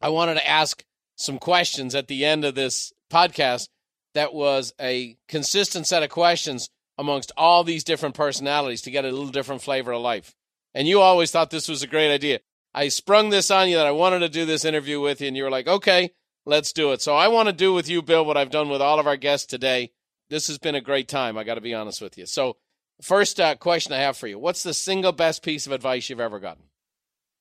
I 0.00 0.08
wanted 0.08 0.34
to 0.34 0.48
ask 0.48 0.84
some 1.20 1.38
questions 1.38 1.94
at 1.94 2.08
the 2.08 2.24
end 2.24 2.44
of 2.44 2.54
this 2.54 2.92
podcast 3.12 3.68
that 4.14 4.34
was 4.34 4.72
a 4.80 5.16
consistent 5.28 5.86
set 5.86 6.02
of 6.02 6.10
questions 6.10 6.70
amongst 6.98 7.32
all 7.36 7.62
these 7.62 7.84
different 7.84 8.14
personalities 8.14 8.82
to 8.82 8.90
get 8.90 9.04
a 9.04 9.10
little 9.10 9.28
different 9.28 9.62
flavor 9.62 9.92
of 9.92 10.02
life. 10.02 10.34
And 10.74 10.88
you 10.88 11.00
always 11.00 11.30
thought 11.30 11.50
this 11.50 11.68
was 11.68 11.82
a 11.82 11.88
great 11.88 12.12
idea. 12.12 12.40
I 12.72 12.88
sprung 12.88 13.30
this 13.30 13.50
on 13.50 13.68
you 13.68 13.76
that 13.76 13.86
I 13.86 13.90
wanted 13.92 14.20
to 14.20 14.28
do 14.28 14.44
this 14.44 14.64
interview 14.64 15.00
with 15.00 15.20
you, 15.20 15.28
and 15.28 15.36
you 15.36 15.42
were 15.42 15.50
like, 15.50 15.66
okay, 15.66 16.10
let's 16.46 16.72
do 16.72 16.92
it. 16.92 17.02
So 17.02 17.14
I 17.14 17.28
want 17.28 17.48
to 17.48 17.52
do 17.52 17.72
with 17.72 17.88
you, 17.88 18.02
Bill, 18.02 18.24
what 18.24 18.36
I've 18.36 18.50
done 18.50 18.68
with 18.68 18.80
all 18.80 19.00
of 19.00 19.06
our 19.06 19.16
guests 19.16 19.46
today. 19.46 19.92
This 20.28 20.46
has 20.46 20.58
been 20.58 20.76
a 20.76 20.80
great 20.80 21.08
time. 21.08 21.36
I 21.36 21.44
got 21.44 21.56
to 21.56 21.60
be 21.60 21.74
honest 21.74 22.00
with 22.00 22.16
you. 22.16 22.26
So, 22.26 22.56
first 23.02 23.40
uh, 23.40 23.56
question 23.56 23.92
I 23.92 23.98
have 23.98 24.16
for 24.16 24.28
you 24.28 24.38
What's 24.38 24.62
the 24.62 24.74
single 24.74 25.12
best 25.12 25.42
piece 25.42 25.66
of 25.66 25.72
advice 25.72 26.08
you've 26.08 26.20
ever 26.20 26.38
gotten? 26.38 26.62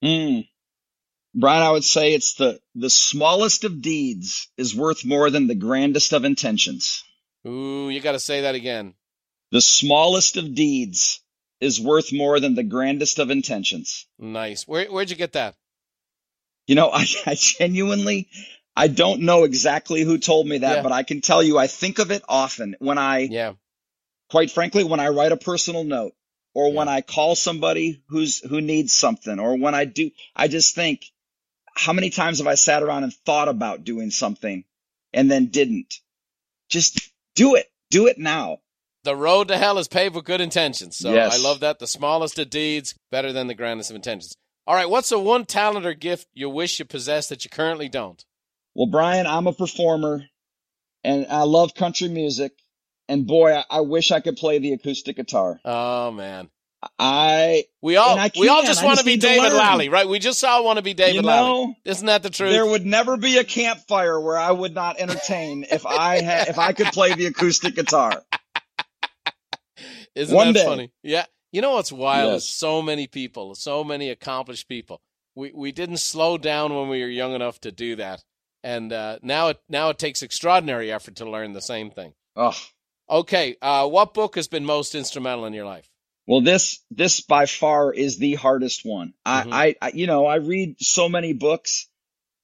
Mm. 0.04 0.48
Brian, 1.40 1.64
I 1.64 1.72
would 1.72 1.86
say 1.86 2.14
it's 2.14 2.34
the, 2.34 2.60
the 2.76 2.90
smallest 2.90 3.64
of 3.64 3.82
deeds 3.82 4.50
is 4.58 4.76
worth 4.76 5.06
more 5.06 5.30
than 5.30 5.48
the 5.48 5.56
grandest 5.56 6.12
of 6.12 6.26
intentions. 6.26 7.06
Ooh, 7.48 7.90
you 7.90 8.02
got 8.02 8.12
to 8.12 8.20
say 8.20 8.42
that 8.42 8.56
again. 8.56 8.94
The 9.52 9.62
smallest 9.62 10.36
of 10.36 10.54
deeds 10.54 11.22
is 11.62 11.80
worth 11.80 12.12
more 12.12 12.42
than 12.42 12.56
the 12.56 12.64
grandest 12.64 13.20
of 13.20 13.30
intentions. 13.32 14.06
Nice. 14.18 14.68
Where, 14.68 14.92
where'd 14.92 15.10
you 15.10 15.16
get 15.16 15.32
that? 15.34 15.56
You 16.68 16.76
know, 16.76 16.90
I, 16.94 17.06
I 17.26 17.36
genuinely, 17.36 18.28
I 18.76 18.90
don't 18.90 19.22
know 19.22 19.46
exactly 19.46 20.02
who 20.02 20.18
told 20.18 20.46
me 20.46 20.58
that, 20.58 20.76
Yeah. 20.78 20.84
but 20.84 20.92
I 20.92 21.04
can 21.04 21.22
tell 21.22 21.42
you, 21.42 21.58
I 21.58 21.68
think 21.68 22.00
of 22.00 22.12
it 22.12 22.22
often 22.28 22.76
when 22.80 22.98
I, 22.98 23.20
Yeah. 23.20 23.54
quite 24.30 24.52
frankly, 24.52 24.84
when 24.84 25.00
I 25.00 25.08
write 25.08 25.32
a 25.32 25.38
personal 25.38 25.86
note 25.86 26.16
or 26.54 26.74
when 26.74 26.90
I 26.90 27.00
call 27.00 27.36
somebody 27.36 28.04
who's, 28.10 28.40
who 28.40 28.60
needs 28.60 28.92
something 28.92 29.40
or 29.40 29.58
when 29.58 29.74
I 29.74 29.86
do, 29.86 30.12
I 30.36 30.50
just 30.50 30.76
think, 30.76 31.06
how 31.80 31.94
many 31.94 32.10
times 32.10 32.40
have 32.40 32.48
I 32.48 32.56
sat 32.56 32.84
around 32.84 33.04
and 33.04 33.14
thought 33.26 33.48
about 33.48 33.86
doing 33.86 34.12
something 34.12 34.66
and 35.14 35.32
then 35.32 35.46
didn't? 35.46 35.96
Just 36.70 37.12
do 37.36 37.56
it. 37.56 37.72
Do 37.90 38.08
it 38.08 38.18
now. 38.18 38.58
The 39.06 39.16
road 39.16 39.48
to 39.48 39.58
hell 39.58 39.78
is 39.78 39.88
paved 39.88 40.14
with 40.16 40.26
good 40.26 40.42
intentions. 40.42 40.98
So 40.98 41.14
Yes. 41.14 41.40
I 41.40 41.42
love 41.42 41.62
that. 41.62 41.80
The 41.80 41.88
smallest 41.88 42.38
of 42.38 42.50
deeds, 42.50 42.96
better 43.12 43.32
than 43.32 43.48
the 43.48 43.54
grandest 43.56 43.90
of 43.90 43.96
intentions. 43.96 44.36
All 44.68 44.76
right. 44.76 44.90
What's 44.90 45.10
the 45.10 45.20
one 45.20 45.46
talent 45.46 45.86
or 45.86 45.94
gift 45.94 46.28
you 46.34 46.50
wish 46.50 46.80
you 46.80 46.86
possessed 46.86 47.30
that 47.30 47.46
you 47.46 47.50
currently 47.50 47.88
don't? 47.88 48.24
Well, 48.76 48.88
Brian, 48.88 49.26
I'm 49.26 49.48
a 49.48 49.54
performer 49.54 50.26
and 51.04 51.28
I 51.30 51.44
love 51.44 51.74
country 51.76 52.10
music. 52.10 52.52
And 53.08 53.26
boy, 53.26 53.54
I, 53.56 53.64
I 53.70 53.82
wish 53.82 54.12
I 54.12 54.20
could 54.20 54.36
play 54.36 54.60
the 54.60 54.74
acoustic 54.74 55.16
guitar. 55.16 55.60
Oh, 55.64 56.12
man. 56.12 56.50
I, 56.98 57.66
We 57.82 57.98
all 57.98 58.18
I 58.18 58.32
we 58.40 58.48
all 58.48 58.64
just 58.64 58.84
want 58.84 59.00
to 59.00 59.06
be 59.06 59.16
to 59.16 59.22
David. 59.28 59.52
Lally, 59.54 59.90
right? 59.90 60.08
We 60.08 60.18
just 60.20 60.44
all 60.46 60.64
want 60.64 60.78
to 60.78 60.84
be 60.84 60.94
David 60.94 61.16
you 61.16 61.22
Lally. 61.22 61.48
know, 61.68 61.76
Isn't 61.86 62.06
that 62.08 62.24
the 62.24 62.30
truth? 62.30 62.52
there 62.52 62.66
would 62.66 62.86
never 62.86 63.18
be 63.18 63.38
a 63.38 63.44
campfire 63.44 64.20
where 64.20 64.38
I 64.38 64.52
would 64.52 64.74
not 64.74 64.98
entertain 65.00 65.66
if 65.70 65.86
I 65.86 66.22
had, 66.22 66.48
if 66.48 66.58
I 66.58 66.72
could 66.72 66.88
play 66.88 67.14
the 67.14 67.26
acoustic 67.26 67.76
guitar. 67.76 68.24
Isn't 70.16 70.36
One 70.36 70.48
that 70.48 70.54
day. 70.54 70.66
funny? 70.66 70.92
Yeah. 71.04 71.26
You 71.52 71.62
know 71.62 71.72
what's 71.72 71.92
wild 71.92 72.34
Yes. 72.34 72.46
so 72.46 72.82
many 72.82 73.08
people, 73.08 73.56
so 73.56 73.84
many 73.84 74.10
accomplished 74.10 74.68
people. 74.68 75.02
We 75.36 75.52
we 75.54 75.72
didn't 75.72 75.98
slow 75.98 76.38
down 76.38 76.74
when 76.76 76.90
we 76.90 77.02
were 77.02 77.08
young 77.10 77.34
enough 77.34 77.60
to 77.62 77.72
do 77.72 77.96
that, 77.98 78.24
and 78.64 78.92
uh, 78.94 79.20
now 79.22 79.50
it 79.50 79.60
now 79.70 79.90
it 79.90 79.98
takes 79.98 80.22
extraordinary 80.22 80.92
effort 80.92 81.16
to 81.18 81.30
learn 81.30 81.54
the 81.54 81.62
same 81.62 81.92
thing. 81.92 82.14
Oh, 82.36 82.58
Okay, 83.10 83.56
uh, 83.62 83.88
what 83.88 84.14
book 84.14 84.36
has 84.36 84.48
been 84.48 84.64
most 84.66 84.94
instrumental 84.94 85.46
in 85.46 85.54
your 85.54 85.66
life? 85.66 85.90
Well, 86.30 86.42
this, 86.42 86.80
this 86.92 87.22
by 87.22 87.48
far 87.48 87.92
is 87.92 88.18
the 88.20 88.36
hardest 88.36 88.86
one. 88.86 89.14
Mhm. 89.26 89.52
I, 89.52 89.76
I, 89.82 89.92
you 89.96 90.06
know, 90.06 90.28
I 90.28 90.36
read 90.36 90.76
so 90.80 91.10
many 91.10 91.34
books 91.34 91.88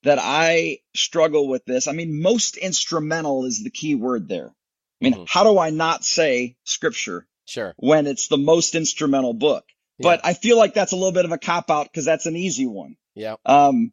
that 0.02 0.18
I 0.20 0.80
struggle 0.94 1.46
with 1.48 1.64
this. 1.64 1.86
I 1.86 1.92
mean, 1.92 2.20
most 2.20 2.56
instrumental 2.56 3.44
is 3.44 3.62
the 3.62 3.70
key 3.70 3.94
word 3.94 4.28
there. 4.28 4.48
I 4.48 5.04
mean, 5.04 5.14
Mhm. 5.14 5.28
how 5.28 5.44
do 5.44 5.56
I 5.58 5.70
not 5.70 6.04
say 6.04 6.56
scripture 6.64 7.28
Sure. 7.44 7.74
when 7.76 8.08
it's 8.08 8.26
the 8.26 8.36
most 8.38 8.74
instrumental 8.74 9.34
book? 9.34 9.64
But 9.98 10.20
I 10.24 10.34
feel 10.34 10.58
like 10.58 10.74
that's 10.74 10.92
a 10.92 10.96
little 10.96 11.12
bit 11.12 11.24
of 11.24 11.32
a 11.32 11.38
cop 11.38 11.70
out 11.70 11.86
because 11.86 12.04
that's 12.04 12.26
an 12.26 12.36
easy 12.36 12.66
one. 12.66 12.96
Yeah. 13.14 13.36
Um, 13.46 13.92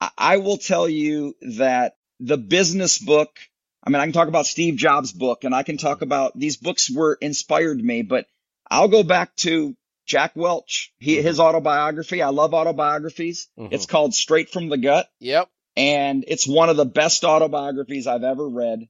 I, 0.00 0.10
I 0.16 0.36
will 0.38 0.56
tell 0.56 0.88
you 0.88 1.36
that 1.42 1.96
the 2.18 2.38
business 2.38 2.98
book, 2.98 3.38
I 3.84 3.90
mean, 3.90 4.00
I 4.00 4.04
can 4.06 4.12
talk 4.14 4.28
about 4.28 4.46
Steve 4.46 4.76
Jobs' 4.76 5.12
book 5.12 5.44
and 5.44 5.54
I 5.54 5.62
can 5.64 5.76
talk 5.76 6.00
about 6.02 6.36
these 6.36 6.56
books 6.56 6.90
were 6.90 7.16
inspired 7.20 7.78
me, 7.78 8.02
but 8.02 8.26
I'll 8.70 8.88
go 8.88 9.02
back 9.02 9.34
to 9.36 9.76
Jack 10.06 10.32
Welch, 10.34 10.92
he, 10.98 11.16
Mhm. 11.16 11.22
his 11.22 11.40
autobiography. 11.40 12.22
I 12.22 12.28
love 12.30 12.54
autobiographies. 12.54 13.48
Mhm. 13.58 13.68
It's 13.72 13.86
called 13.86 14.14
Straight 14.14 14.50
from 14.50 14.68
the 14.68 14.78
Gut 14.78 15.08
Yep. 15.20 15.50
and 15.76 16.24
it's 16.28 16.46
one 16.46 16.68
of 16.70 16.76
the 16.76 16.84
best 16.86 17.24
autobiographies 17.24 18.06
I've 18.06 18.24
ever 18.24 18.48
read. 18.48 18.88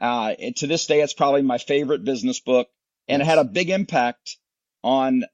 Uh, 0.00 0.34
to 0.56 0.66
this 0.66 0.86
day, 0.86 1.00
it's 1.00 1.12
probably 1.12 1.42
my 1.42 1.58
favorite 1.58 2.04
business 2.04 2.40
book, 2.40 2.68
and 3.08 3.22
it 3.22 3.24
had 3.24 3.38
a 3.38 3.44
big 3.44 3.70
impact 3.70 4.36
on 4.82 5.24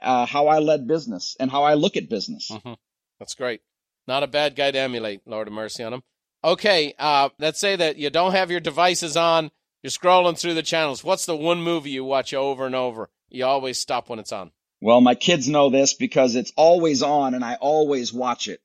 uh, 0.00 0.26
how 0.26 0.46
I 0.46 0.60
led 0.60 0.86
business 0.86 1.36
and 1.40 1.50
how 1.50 1.64
I 1.64 1.74
look 1.74 1.96
at 1.96 2.08
business. 2.08 2.48
hmm 2.48 2.74
That's 3.18 3.34
great. 3.34 3.60
Not 4.06 4.22
a 4.22 4.26
bad 4.28 4.54
guy 4.56 4.70
to 4.70 4.78
emulate. 4.78 5.22
Lord 5.26 5.46
have 5.48 5.52
mercy 5.54 5.82
on 5.82 5.92
him. 5.92 6.02
Okay, 6.44 6.94
uh, 6.98 7.28
let's 7.38 7.58
say 7.60 7.76
that 7.76 7.96
you 7.96 8.10
don't 8.10 8.32
have 8.32 8.50
your 8.50 8.60
devices 8.60 9.16
on. 9.16 9.50
You're 9.82 9.90
scrolling 9.90 10.38
through 10.38 10.54
the 10.54 10.62
channels. 10.62 11.02
What's 11.04 11.26
the 11.26 11.36
one 11.36 11.62
movie 11.62 11.90
you 11.90 12.04
watch 12.04 12.32
over 12.34 12.64
and 12.66 12.74
over? 12.74 13.10
You 13.32 13.46
always 13.46 13.78
stop 13.78 14.08
when 14.08 14.18
it's 14.18 14.32
on. 14.32 14.52
Well, 14.80 15.00
my 15.00 15.14
kids 15.14 15.48
know 15.48 15.70
this 15.70 15.94
because 15.94 16.34
it's 16.36 16.52
always 16.56 17.02
on, 17.02 17.34
and 17.34 17.44
I 17.44 17.54
always 17.54 18.12
watch 18.12 18.48
it, 18.48 18.60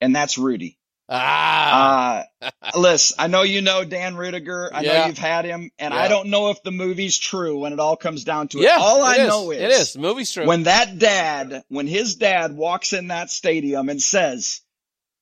and 0.00 0.14
that's 0.16 0.38
Rudy. 0.38 0.78
Ah, 1.10 2.24
Uh, 2.42 2.50
listen, 2.78 3.16
I 3.18 3.26
know 3.28 3.42
you 3.42 3.60
know 3.62 3.84
Dan 3.84 4.14
Ruettiger. 4.14 4.68
I 4.72 4.82
Yeah. 4.82 4.98
know 5.00 5.06
you've 5.06 5.18
had 5.18 5.44
him, 5.44 5.70
and 5.78 5.92
Yeah. 5.94 6.00
I 6.00 6.08
don't 6.08 6.28
know 6.28 6.50
if 6.50 6.62
the 6.62 6.70
movie's 6.70 7.18
true 7.18 7.58
when 7.60 7.72
it 7.72 7.80
all 7.80 7.96
comes 7.96 8.24
down 8.24 8.48
to 8.48 8.58
it. 8.58 8.64
yeah. 8.64 8.76
all 8.78 9.02
I 9.02 9.16
is. 9.16 9.28
know 9.28 9.50
is 9.50 9.60
it 9.60 9.70
is. 9.70 9.92
The 9.94 9.98
movie's 10.00 10.32
true. 10.32 10.46
when 10.46 10.64
that 10.64 10.98
dad, 10.98 11.64
when 11.68 11.86
his 11.86 12.16
dad 12.16 12.54
walks 12.56 12.92
in 12.92 13.08
that 13.08 13.30
stadium 13.30 13.88
and 13.88 14.02
says, 14.02 14.60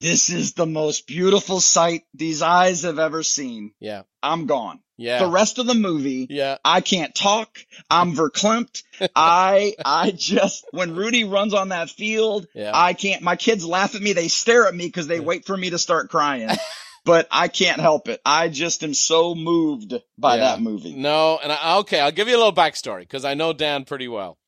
this 0.01 0.29
is 0.29 0.53
the 0.55 0.67
most 0.67 1.07
beautiful 1.07 1.61
sight 1.61 2.03
these 2.15 2.43
eyes 2.43 2.83
have 2.83 2.99
ever 2.99 3.23
seen, 3.23 3.73
yeah, 3.81 4.03
I'm 4.23 4.47
gone. 4.47 4.81
Yeah, 4.97 5.19
The 5.21 5.29
rest 5.29 5.59
of 5.59 5.67
the 5.67 5.75
movie, 5.75 6.27
yeah. 6.31 6.59
I 6.65 6.81
can't 6.81 7.15
talk. 7.15 7.59
I'm 7.91 8.15
verklempt. 8.15 8.83
I, 9.15 9.75
I 9.85 10.11
just, 10.11 10.65
when 10.71 10.95
Rudy 10.97 11.25
runs 11.25 11.53
on 11.55 11.69
that 11.69 11.91
field, 11.91 12.47
Yeah. 12.55 12.73
I 12.75 12.95
can't, 12.95 13.23
my 13.23 13.37
kids 13.37 13.65
laugh 13.65 13.95
at 13.95 14.03
me. 14.03 14.13
They 14.15 14.29
stare 14.29 14.67
at 14.67 14.75
me 14.75 14.87
because 14.87 15.07
they 15.07 15.21
wait 15.21 15.45
for 15.45 15.57
me 15.57 15.71
to 15.71 15.79
start 15.79 16.09
crying, 16.11 16.49
but 17.05 17.29
I 17.31 17.49
can't 17.49 17.81
help 17.81 18.09
it. 18.09 18.21
I 18.25 18.49
just 18.49 18.83
am 18.85 18.95
so 18.95 19.35
moved 19.35 19.95
by 20.17 20.37
Yeah. 20.37 20.41
that 20.53 20.63
movie. 20.63 20.95
No, 20.95 21.39
and 21.43 21.53
I, 21.53 21.79
okay, 21.79 22.01
I'll 22.01 22.13
give 22.13 22.29
you 22.29 22.37
a 22.37 22.39
little 22.39 22.53
backstory 22.55 23.01
because 23.01 23.25
I 23.25 23.35
know 23.35 23.53
Dan 23.53 23.85
pretty 23.85 24.09
well. 24.09 24.39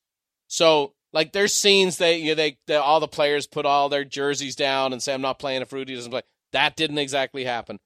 So, 0.47 0.95
like, 1.13 1.33
there's 1.33 1.53
scenes 1.55 1.99
they, 1.99 2.19
you 2.19 2.35
they, 2.35 2.59
they, 2.67 2.77
all 2.77 3.01
the 3.01 3.09
players 3.09 3.47
put 3.47 3.67
all 3.67 3.89
their 3.89 4.05
jerseys 4.05 4.57
down 4.57 4.93
and 4.93 5.03
say, 5.03 5.13
"I'm 5.15 5.21
not 5.23 5.39
playing 5.39 5.63
if 5.63 5.73
Rudy 5.73 5.95
doesn't 5.95 6.11
play." 6.11 6.23
That 6.53 6.77
didn't 6.77 6.99
exactly 6.99 7.45
happen. 7.45 7.79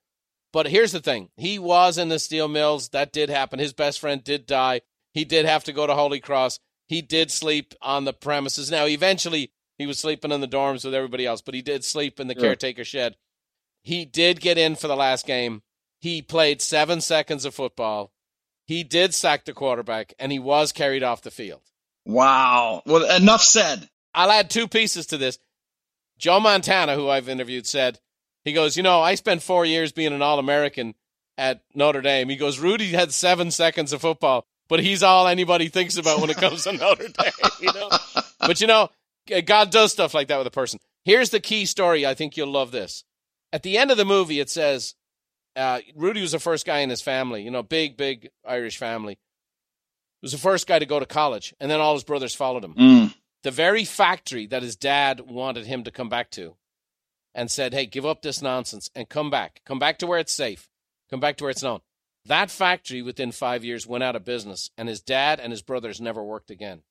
But 0.53 0.67
here's 0.69 0.93
the 0.93 1.01
thing: 1.01 1.31
he 1.37 1.59
was 1.59 1.99
in 1.99 2.09
the 2.09 2.19
steel 2.19 2.49
mills. 2.49 2.91
That 2.91 3.13
did 3.13 3.31
happen. 3.31 3.59
His 3.59 3.73
best 3.73 4.01
friend 4.01 4.23
did 4.23 4.47
die. 4.47 4.83
He 5.15 5.25
did 5.25 5.45
have 5.47 5.65
to 5.65 5.73
go 5.73 5.87
to 5.87 5.95
Holy 5.95 6.21
Cross. 6.21 6.59
He 6.89 7.03
did 7.03 7.31
sleep 7.31 7.75
on 7.81 8.05
the 8.05 8.13
premises. 8.13 8.71
Now, 8.71 8.87
eventually, 8.87 9.53
he 9.79 9.87
was 9.87 9.99
sleeping 9.99 10.31
in 10.33 10.41
the 10.41 10.49
dorms 10.49 10.85
with 10.85 10.95
everybody 10.95 11.27
else, 11.27 11.41
but 11.41 11.55
he 11.55 11.63
did 11.63 11.85
sleep 11.85 12.21
in 12.21 12.27
the 12.29 12.35
Sure. 12.35 12.43
caretaker 12.43 12.85
shed. 12.85 13.17
He 13.83 14.05
did 14.05 14.41
get 14.41 14.59
in 14.59 14.77
for 14.77 14.89
the 14.89 14.97
last 14.97 15.27
game. 15.27 15.63
He 16.01 16.21
played 16.23 16.61
seven 16.61 17.01
seconds 17.01 17.45
of 17.45 17.55
football. 17.55 18.13
He 18.67 18.85
did 18.85 19.15
sack 19.15 19.45
the 19.45 19.53
quarterback, 19.53 20.15
and 20.19 20.33
he 20.33 20.39
was 20.39 20.73
carried 20.73 21.03
off 21.03 21.23
the 21.23 21.31
field. 21.31 21.63
Wow. 22.05 22.83
Well, 22.87 23.05
enough 23.17 23.43
said. 23.43 23.89
I'll 24.15 24.31
add 24.31 24.51
two 24.51 24.69
pieces 24.69 25.07
to 25.07 25.17
this. 25.19 25.39
Joe 26.19 26.41
Montana, 26.41 26.95
who 26.95 27.09
I've 27.09 27.29
interviewed, 27.29 27.67
said, 27.67 27.99
he 28.45 28.53
goes, 28.53 28.77
You 28.77 28.83
know, 28.83 29.01
I 29.01 29.15
spent 29.15 29.43
four 29.43 29.65
years 29.65 29.93
being 29.93 30.13
an 30.13 30.23
All 30.23 30.39
American 30.39 30.95
at 31.39 31.63
Notre 31.75 32.03
Dame. 32.03 32.29
He 32.29 32.37
goes, 32.37 32.59
Rudy 32.59 32.89
had 32.89 33.13
seven 33.13 33.51
seconds 33.51 33.93
of 33.93 34.01
football, 34.01 34.47
but 34.69 34.81
he's 34.81 35.03
all 35.03 35.27
anybody 35.27 35.69
thinks 35.69 35.97
about 35.97 36.21
when 36.21 36.31
it 36.31 36.37
comes 36.37 36.65
to 36.65 36.73
Notre 36.73 37.09
Dame. 37.09 37.51
You 37.61 37.73
know? 37.73 37.89
But 38.41 38.61
you 38.61 38.67
know, 38.67 38.91
God 39.45 39.71
does 39.71 39.93
stuff 39.93 40.15
like 40.15 40.29
that 40.29 40.39
with 40.39 40.47
a 40.47 40.53
person. 40.53 40.79
Here's 41.05 41.31
the 41.31 41.41
key 41.41 41.67
story. 41.67 42.07
I 42.07 42.15
think 42.15 42.37
you'll 42.37 42.51
love 42.51 42.71
this. 42.71 43.05
At 43.53 43.63
the 43.63 43.77
end 43.77 43.91
of 43.91 43.97
the 43.97 44.05
movie, 44.05 44.41
it 44.41 44.51
says 44.51 44.95
uh, 45.57 45.81
Rudy 45.95 46.23
was 46.23 46.33
the 46.33 46.39
first 46.39 46.65
guy 46.67 46.79
in 46.79 46.91
his 46.91 47.03
family, 47.03 47.43
you 47.43 47.51
know, 47.51 47.63
big, 47.63 47.97
big 47.97 48.31
Irish 48.47 48.79
family. 48.79 49.15
He 49.15 50.27
was 50.27 50.33
the 50.33 50.39
first 50.39 50.67
guy 50.67 50.79
to 50.79 50.87
go 50.87 51.01
to 51.01 51.07
college, 51.07 51.55
and 51.61 51.71
then 51.71 51.81
all 51.81 51.95
his 51.95 52.05
brothers 52.05 52.35
followed 52.35 52.65
him. 52.65 52.75
Mm. 52.75 53.15
The 53.43 53.51
very 53.51 53.85
factory 53.85 54.47
that 54.47 54.63
his 54.63 54.77
dad 54.77 55.21
wanted 55.21 55.67
him 55.67 55.85
to 55.85 55.91
come 55.91 56.09
back 56.09 56.31
to 56.33 56.55
and 57.35 57.51
said, 57.51 57.73
hey, 57.73 57.87
give 57.87 58.07
up 58.07 58.23
this 58.23 58.43
nonsense 58.43 58.91
and 58.95 59.09
come 59.09 59.31
back. 59.31 59.61
Come 59.65 59.79
back 59.79 59.99
to 59.99 60.07
where 60.07 60.19
it's 60.19 60.33
safe. 60.33 60.69
Come 61.11 61.21
back 61.21 61.37
to 61.37 61.45
where 61.45 61.51
it's 61.51 61.63
known. 61.63 61.81
That 62.27 62.51
factory 62.51 63.03
within 63.03 63.33
five 63.33 63.65
years 63.65 63.87
went 63.87 64.05
out 64.05 64.15
of 64.15 64.25
business, 64.25 64.71
and 64.79 64.89
his 64.89 65.01
dad 65.01 65.41
and 65.41 65.51
his 65.51 65.63
brothers 65.63 66.01
never 66.01 66.23
worked 66.23 66.51
again. 66.51 66.83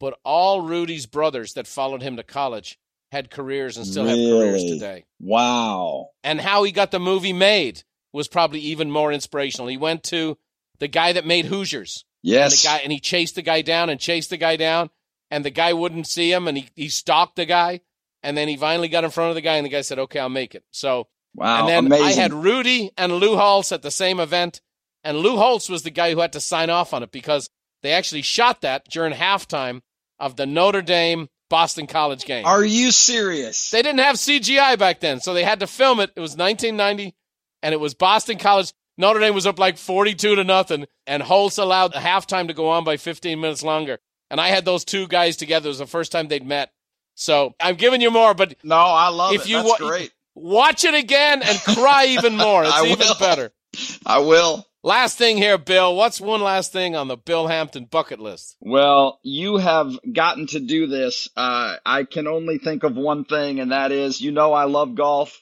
But 0.00 0.18
all 0.24 0.62
Rudy's 0.62 1.06
brothers 1.06 1.54
that 1.54 1.66
followed 1.66 2.02
him 2.02 2.16
to 2.16 2.22
college 2.22 2.78
had 3.10 3.30
careers 3.30 3.76
and 3.76 3.86
still 3.86 4.04
really? 4.04 4.24
have 4.24 4.38
careers 4.38 4.64
today. 4.64 5.04
Wow. 5.20 6.10
And 6.22 6.40
how 6.40 6.64
he 6.64 6.72
got 6.72 6.90
the 6.90 7.00
movie 7.00 7.32
made 7.32 7.82
was 8.12 8.28
probably 8.28 8.60
even 8.60 8.90
more 8.90 9.12
inspirational. 9.12 9.68
He 9.68 9.76
went 9.76 10.02
to 10.04 10.38
the 10.78 10.88
guy 10.88 11.12
that 11.12 11.26
made 11.26 11.46
Hoosiers. 11.46 12.04
Yes. 12.22 12.52
And 12.52 12.58
the 12.58 12.76
guy 12.76 12.82
and 12.82 12.92
he 12.92 13.00
chased 13.00 13.34
the 13.34 13.42
guy 13.42 13.62
down 13.62 13.90
and 13.90 14.00
chased 14.00 14.30
the 14.30 14.36
guy 14.36 14.56
down 14.56 14.90
and 15.30 15.44
the 15.44 15.50
guy 15.50 15.72
wouldn't 15.72 16.06
see 16.06 16.30
him 16.32 16.48
and 16.48 16.58
he, 16.58 16.68
he 16.74 16.88
stalked 16.88 17.36
the 17.36 17.46
guy 17.46 17.80
and 18.22 18.36
then 18.36 18.48
he 18.48 18.56
finally 18.56 18.88
got 18.88 19.04
in 19.04 19.10
front 19.10 19.30
of 19.30 19.34
the 19.34 19.40
guy 19.40 19.56
and 19.56 19.66
the 19.66 19.70
guy 19.70 19.80
said, 19.80 19.98
Okay, 19.98 20.18
I'll 20.18 20.28
make 20.28 20.54
it. 20.54 20.64
So 20.70 21.08
wow. 21.34 21.60
and 21.60 21.68
then 21.68 21.86
Amazing. 21.86 22.06
I 22.06 22.12
had 22.12 22.32
Rudy 22.32 22.90
and 22.96 23.12
Lou 23.14 23.36
Holtz 23.36 23.72
at 23.72 23.82
the 23.82 23.90
same 23.90 24.20
event, 24.20 24.60
and 25.04 25.18
Lou 25.18 25.36
Holtz 25.36 25.68
was 25.68 25.82
the 25.82 25.90
guy 25.90 26.12
who 26.12 26.20
had 26.20 26.32
to 26.32 26.40
sign 26.40 26.70
off 26.70 26.92
on 26.92 27.02
it 27.02 27.12
because 27.12 27.48
they 27.82 27.92
actually 27.92 28.22
shot 28.22 28.60
that 28.62 28.88
during 28.88 29.12
halftime 29.12 29.82
of 30.18 30.36
the 30.36 30.46
Notre 30.46 30.82
Dame 30.82 31.28
Boston 31.48 31.86
College 31.86 32.24
game. 32.24 32.44
Are 32.44 32.64
you 32.64 32.90
serious? 32.90 33.70
They 33.70 33.82
didn't 33.82 34.00
have 34.00 34.16
CGI 34.16 34.78
back 34.78 35.00
then, 35.00 35.20
so 35.20 35.32
they 35.32 35.44
had 35.44 35.60
to 35.60 35.66
film 35.66 36.00
it. 36.00 36.10
It 36.16 36.20
was 36.20 36.36
1990, 36.36 37.14
and 37.62 37.72
it 37.72 37.80
was 37.80 37.94
Boston 37.94 38.38
College. 38.38 38.72
Notre 38.96 39.20
Dame 39.20 39.34
was 39.34 39.46
up 39.46 39.58
like 39.58 39.78
42 39.78 40.34
to 40.34 40.44
nothing, 40.44 40.86
and 41.06 41.22
Holtz 41.22 41.56
allowed 41.58 41.92
the 41.92 42.00
halftime 42.00 42.48
to 42.48 42.54
go 42.54 42.68
on 42.68 42.84
by 42.84 42.96
15 42.96 43.40
minutes 43.40 43.62
longer. 43.62 43.98
And 44.30 44.40
I 44.40 44.48
had 44.48 44.64
those 44.64 44.84
two 44.84 45.06
guys 45.06 45.36
together. 45.36 45.68
It 45.68 45.70
was 45.70 45.78
the 45.78 45.86
first 45.86 46.12
time 46.12 46.28
they'd 46.28 46.44
met. 46.44 46.72
So 47.18 47.54
I'm 47.60 47.74
giving 47.74 48.00
you 48.00 48.12
more, 48.12 48.32
but 48.32 48.54
no, 48.62 48.76
I 48.76 49.08
love 49.08 49.34
if 49.34 49.42
it. 49.42 49.48
You 49.48 49.56
That's 49.56 49.68
wa- 49.80 49.88
great. 49.88 50.12
Watch 50.36 50.84
it 50.84 50.94
again 50.94 51.42
and 51.42 51.58
cry 51.58 52.06
even 52.10 52.36
more. 52.36 52.62
It's 52.64 52.72
I 52.72 52.86
even 52.86 52.98
will. 52.98 53.14
better. 53.18 53.50
I 54.06 54.18
will. 54.20 54.64
Last 54.84 55.18
thing 55.18 55.36
here, 55.36 55.58
Bill. 55.58 55.96
What's 55.96 56.20
one 56.20 56.40
last 56.40 56.72
thing 56.72 56.94
on 56.94 57.08
the 57.08 57.16
Bill 57.16 57.48
Hampton 57.48 57.86
bucket 57.86 58.20
list? 58.20 58.56
Well, 58.60 59.18
you 59.24 59.56
have 59.56 59.98
gotten 60.12 60.46
to 60.48 60.60
do 60.60 60.86
this. 60.86 61.28
Uh, 61.36 61.74
I 61.84 62.04
can 62.04 62.28
only 62.28 62.58
think 62.58 62.84
of 62.84 62.94
one 62.94 63.24
thing, 63.24 63.58
and 63.58 63.72
that 63.72 63.90
is, 63.90 64.20
you 64.20 64.30
know, 64.30 64.52
I 64.52 64.64
love 64.64 64.94
golf. 64.94 65.36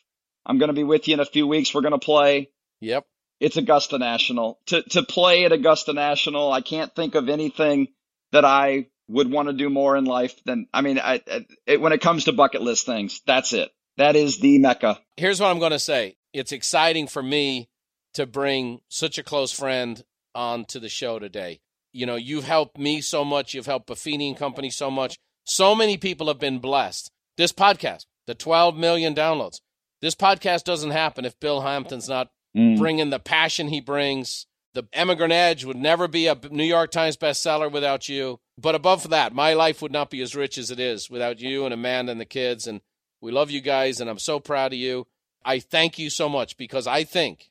I'm 0.46 0.56
going 0.56 0.68
to 0.68 0.74
be 0.74 0.82
with 0.84 1.06
you 1.08 1.14
in 1.14 1.20
a 1.20 1.26
few 1.26 1.46
weeks. 1.46 1.74
We're 1.74 1.82
going 1.82 1.92
to 1.92 1.98
play. 1.98 2.48
Yep. 2.80 3.04
It's 3.38 3.58
Augusta 3.58 3.98
National. 3.98 4.58
To 4.68 4.82
to 4.82 5.02
play 5.02 5.44
at 5.44 5.52
Augusta 5.52 5.92
National, 5.92 6.50
I 6.50 6.62
can't 6.62 6.94
think 6.94 7.14
of 7.14 7.28
anything 7.28 7.88
that 8.32 8.46
I 8.46 8.86
would 9.08 9.30
want 9.30 9.48
to 9.48 9.52
do 9.54 9.70
more 9.70 9.96
in 9.96 10.04
life 10.04 10.34
than. 10.44 10.66
I 10.72 10.80
mean, 10.80 10.98
I, 10.98 11.20
I 11.30 11.46
it, 11.66 11.80
when 11.80 11.92
it 11.92 12.00
comes 12.00 12.24
to 12.24 12.32
bucket 12.32 12.62
list 12.62 12.86
things, 12.86 13.20
that's 13.26 13.52
it. 13.52 13.70
That 13.96 14.16
is 14.16 14.38
the 14.38 14.58
mecca. 14.58 15.00
Here's 15.16 15.40
what 15.40 15.50
I'm 15.50 15.58
going 15.58 15.72
to 15.72 15.78
say. 15.78 16.16
It's 16.32 16.52
exciting 16.52 17.06
for 17.06 17.22
me 17.22 17.68
to 18.14 18.26
bring 18.26 18.80
such 18.88 19.16
a 19.18 19.22
close 19.22 19.52
friend 19.52 20.02
on 20.34 20.64
to 20.66 20.80
the 20.80 20.88
show 20.88 21.18
today. 21.18 21.60
You 21.92 22.04
know, 22.04 22.16
you've 22.16 22.44
helped 22.44 22.76
me 22.78 23.00
so 23.00 23.24
much. 23.24 23.54
You've 23.54 23.64
helped 23.66 23.88
Buffini 23.88 24.28
and 24.28 24.36
Company 24.36 24.68
so 24.70 24.90
much. 24.90 25.16
So 25.44 25.74
many 25.74 25.96
people 25.96 26.26
have 26.28 26.38
been 26.38 26.58
blessed. 26.58 27.10
This 27.38 27.52
podcast, 27.52 28.04
the 28.26 28.34
12 28.34 28.76
million 28.76 29.14
downloads. 29.14 29.60
This 30.02 30.14
podcast 30.14 30.64
doesn't 30.64 30.90
happen 30.90 31.24
if 31.24 31.38
Bill 31.40 31.60
Hampton's 31.62 32.08
not 32.08 32.28
Mm. 32.56 32.78
bringing 32.78 33.10
the 33.10 33.18
passion 33.18 33.68
he 33.68 33.82
brings. 33.82 34.46
The 34.72 34.88
Emigrant 34.94 35.30
Edge 35.32 35.66
would 35.66 35.76
never 35.76 36.08
be 36.08 36.26
a 36.26 36.38
New 36.50 36.64
York 36.64 36.90
Times 36.90 37.18
bestseller 37.18 37.70
without 37.70 38.08
you. 38.08 38.40
But 38.58 38.74
above 38.74 39.10
that, 39.10 39.34
my 39.34 39.52
life 39.52 39.82
would 39.82 39.92
not 39.92 40.10
be 40.10 40.22
as 40.22 40.34
rich 40.34 40.56
as 40.56 40.70
it 40.70 40.80
is 40.80 41.10
without 41.10 41.40
you 41.40 41.64
and 41.64 41.74
Amanda 41.74 42.12
and 42.12 42.20
the 42.20 42.24
kids. 42.24 42.66
And 42.66 42.80
we 43.20 43.30
love 43.30 43.50
you 43.50 43.60
guys, 43.60 44.00
and 44.00 44.08
I'm 44.08 44.18
so 44.18 44.40
proud 44.40 44.72
of 44.72 44.78
you. 44.78 45.06
I 45.44 45.60
thank 45.60 45.98
you 45.98 46.10
so 46.10 46.28
much 46.28 46.56
because 46.56 46.86
I 46.86 47.04
think 47.04 47.50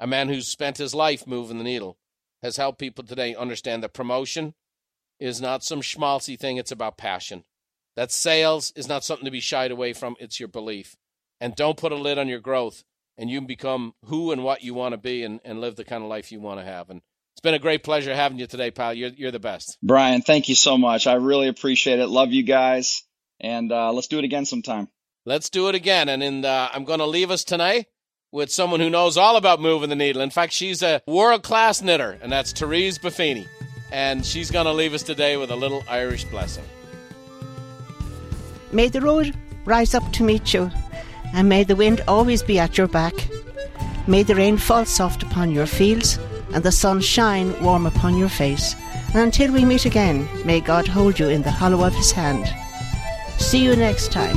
a 0.00 0.06
man 0.06 0.28
who's 0.28 0.48
spent 0.48 0.78
his 0.78 0.94
life 0.94 1.26
moving 1.26 1.58
the 1.58 1.64
needle 1.64 1.96
has 2.42 2.56
helped 2.56 2.78
people 2.78 3.04
today 3.04 3.34
understand 3.34 3.82
that 3.82 3.94
promotion 3.94 4.54
is 5.18 5.40
not 5.40 5.64
some 5.64 5.80
schmaltzy 5.80 6.38
thing, 6.38 6.56
it's 6.56 6.72
about 6.72 6.98
passion. 6.98 7.44
That 7.96 8.10
sales 8.10 8.72
is 8.76 8.88
not 8.88 9.04
something 9.04 9.24
to 9.24 9.30
be 9.30 9.40
shied 9.40 9.70
away 9.70 9.92
from, 9.92 10.16
it's 10.18 10.40
your 10.40 10.48
belief. 10.48 10.96
And 11.40 11.54
don't 11.54 11.78
put 11.78 11.92
a 11.92 11.96
lid 11.96 12.18
on 12.18 12.28
your 12.28 12.40
growth, 12.40 12.84
and 13.16 13.30
you 13.30 13.38
can 13.38 13.46
become 13.46 13.94
who 14.06 14.32
and 14.32 14.44
what 14.44 14.62
you 14.62 14.74
want 14.74 14.92
to 14.92 14.98
be 14.98 15.22
and, 15.22 15.40
and 15.44 15.60
live 15.60 15.76
the 15.76 15.84
kind 15.84 16.02
of 16.02 16.10
life 16.10 16.32
you 16.32 16.40
want 16.40 16.60
to 16.60 16.66
have. 16.66 16.90
And 16.90 17.02
been 17.44 17.54
a 17.54 17.60
great 17.60 17.84
pleasure 17.84 18.12
having 18.12 18.40
you 18.40 18.48
today, 18.48 18.72
pal. 18.72 18.92
You're, 18.92 19.10
you're 19.10 19.30
the 19.30 19.38
best. 19.38 19.78
Brian, 19.82 20.22
thank 20.22 20.48
you 20.48 20.56
so 20.56 20.76
much. 20.76 21.06
I 21.06 21.14
really 21.14 21.46
appreciate 21.46 22.00
it. 22.00 22.08
Love 22.08 22.32
you 22.32 22.42
guys, 22.42 23.04
and 23.38 23.70
uh, 23.70 23.92
let's 23.92 24.08
do 24.08 24.18
it 24.18 24.24
again 24.24 24.46
sometime. 24.46 24.88
Let's 25.24 25.50
do 25.50 25.68
it 25.68 25.76
again. 25.76 26.08
And 26.08 26.22
in 26.22 26.40
the, 26.40 26.68
I'm 26.72 26.84
going 26.84 26.98
to 26.98 27.06
leave 27.06 27.30
us 27.30 27.44
tonight 27.44 27.86
with 28.32 28.50
someone 28.50 28.80
who 28.80 28.90
knows 28.90 29.16
all 29.16 29.36
about 29.36 29.60
moving 29.60 29.90
the 29.90 29.96
needle. 29.96 30.22
In 30.22 30.30
fact, 30.30 30.52
she's 30.52 30.82
a 30.82 31.02
world 31.06 31.44
class 31.44 31.80
knitter, 31.80 32.18
and 32.20 32.32
that's 32.32 32.52
Therese 32.52 32.98
Buffini. 32.98 33.46
And 33.92 34.26
she's 34.26 34.50
going 34.50 34.66
to 34.66 34.72
leave 34.72 34.92
us 34.92 35.04
today 35.04 35.36
with 35.36 35.52
a 35.52 35.56
little 35.56 35.84
Irish 35.88 36.24
blessing. 36.24 36.64
May 38.72 38.88
the 38.88 39.00
road 39.00 39.32
rise 39.64 39.94
up 39.94 40.12
to 40.14 40.24
meet 40.24 40.52
you, 40.52 40.70
and 41.32 41.48
may 41.48 41.62
the 41.62 41.76
wind 41.76 42.02
always 42.08 42.42
be 42.42 42.58
at 42.58 42.76
your 42.76 42.88
back. 42.88 43.14
May 44.08 44.24
the 44.24 44.34
rain 44.34 44.56
fall 44.56 44.84
soft 44.84 45.22
upon 45.22 45.52
your 45.52 45.66
fields, 45.66 46.18
and 46.54 46.64
the 46.64 46.72
sun 46.72 47.00
shine 47.00 47.60
warm 47.62 47.84
upon 47.84 48.16
your 48.16 48.28
face. 48.28 48.74
And 49.08 49.16
until 49.16 49.52
we 49.52 49.64
meet 49.64 49.84
again, 49.84 50.28
may 50.44 50.60
God 50.60 50.88
hold 50.88 51.18
you 51.18 51.28
in 51.28 51.42
the 51.42 51.50
hollow 51.50 51.84
of 51.84 51.94
his 51.94 52.12
hand. 52.12 52.46
See 53.38 53.62
you 53.62 53.76
next 53.76 54.12
time. 54.12 54.36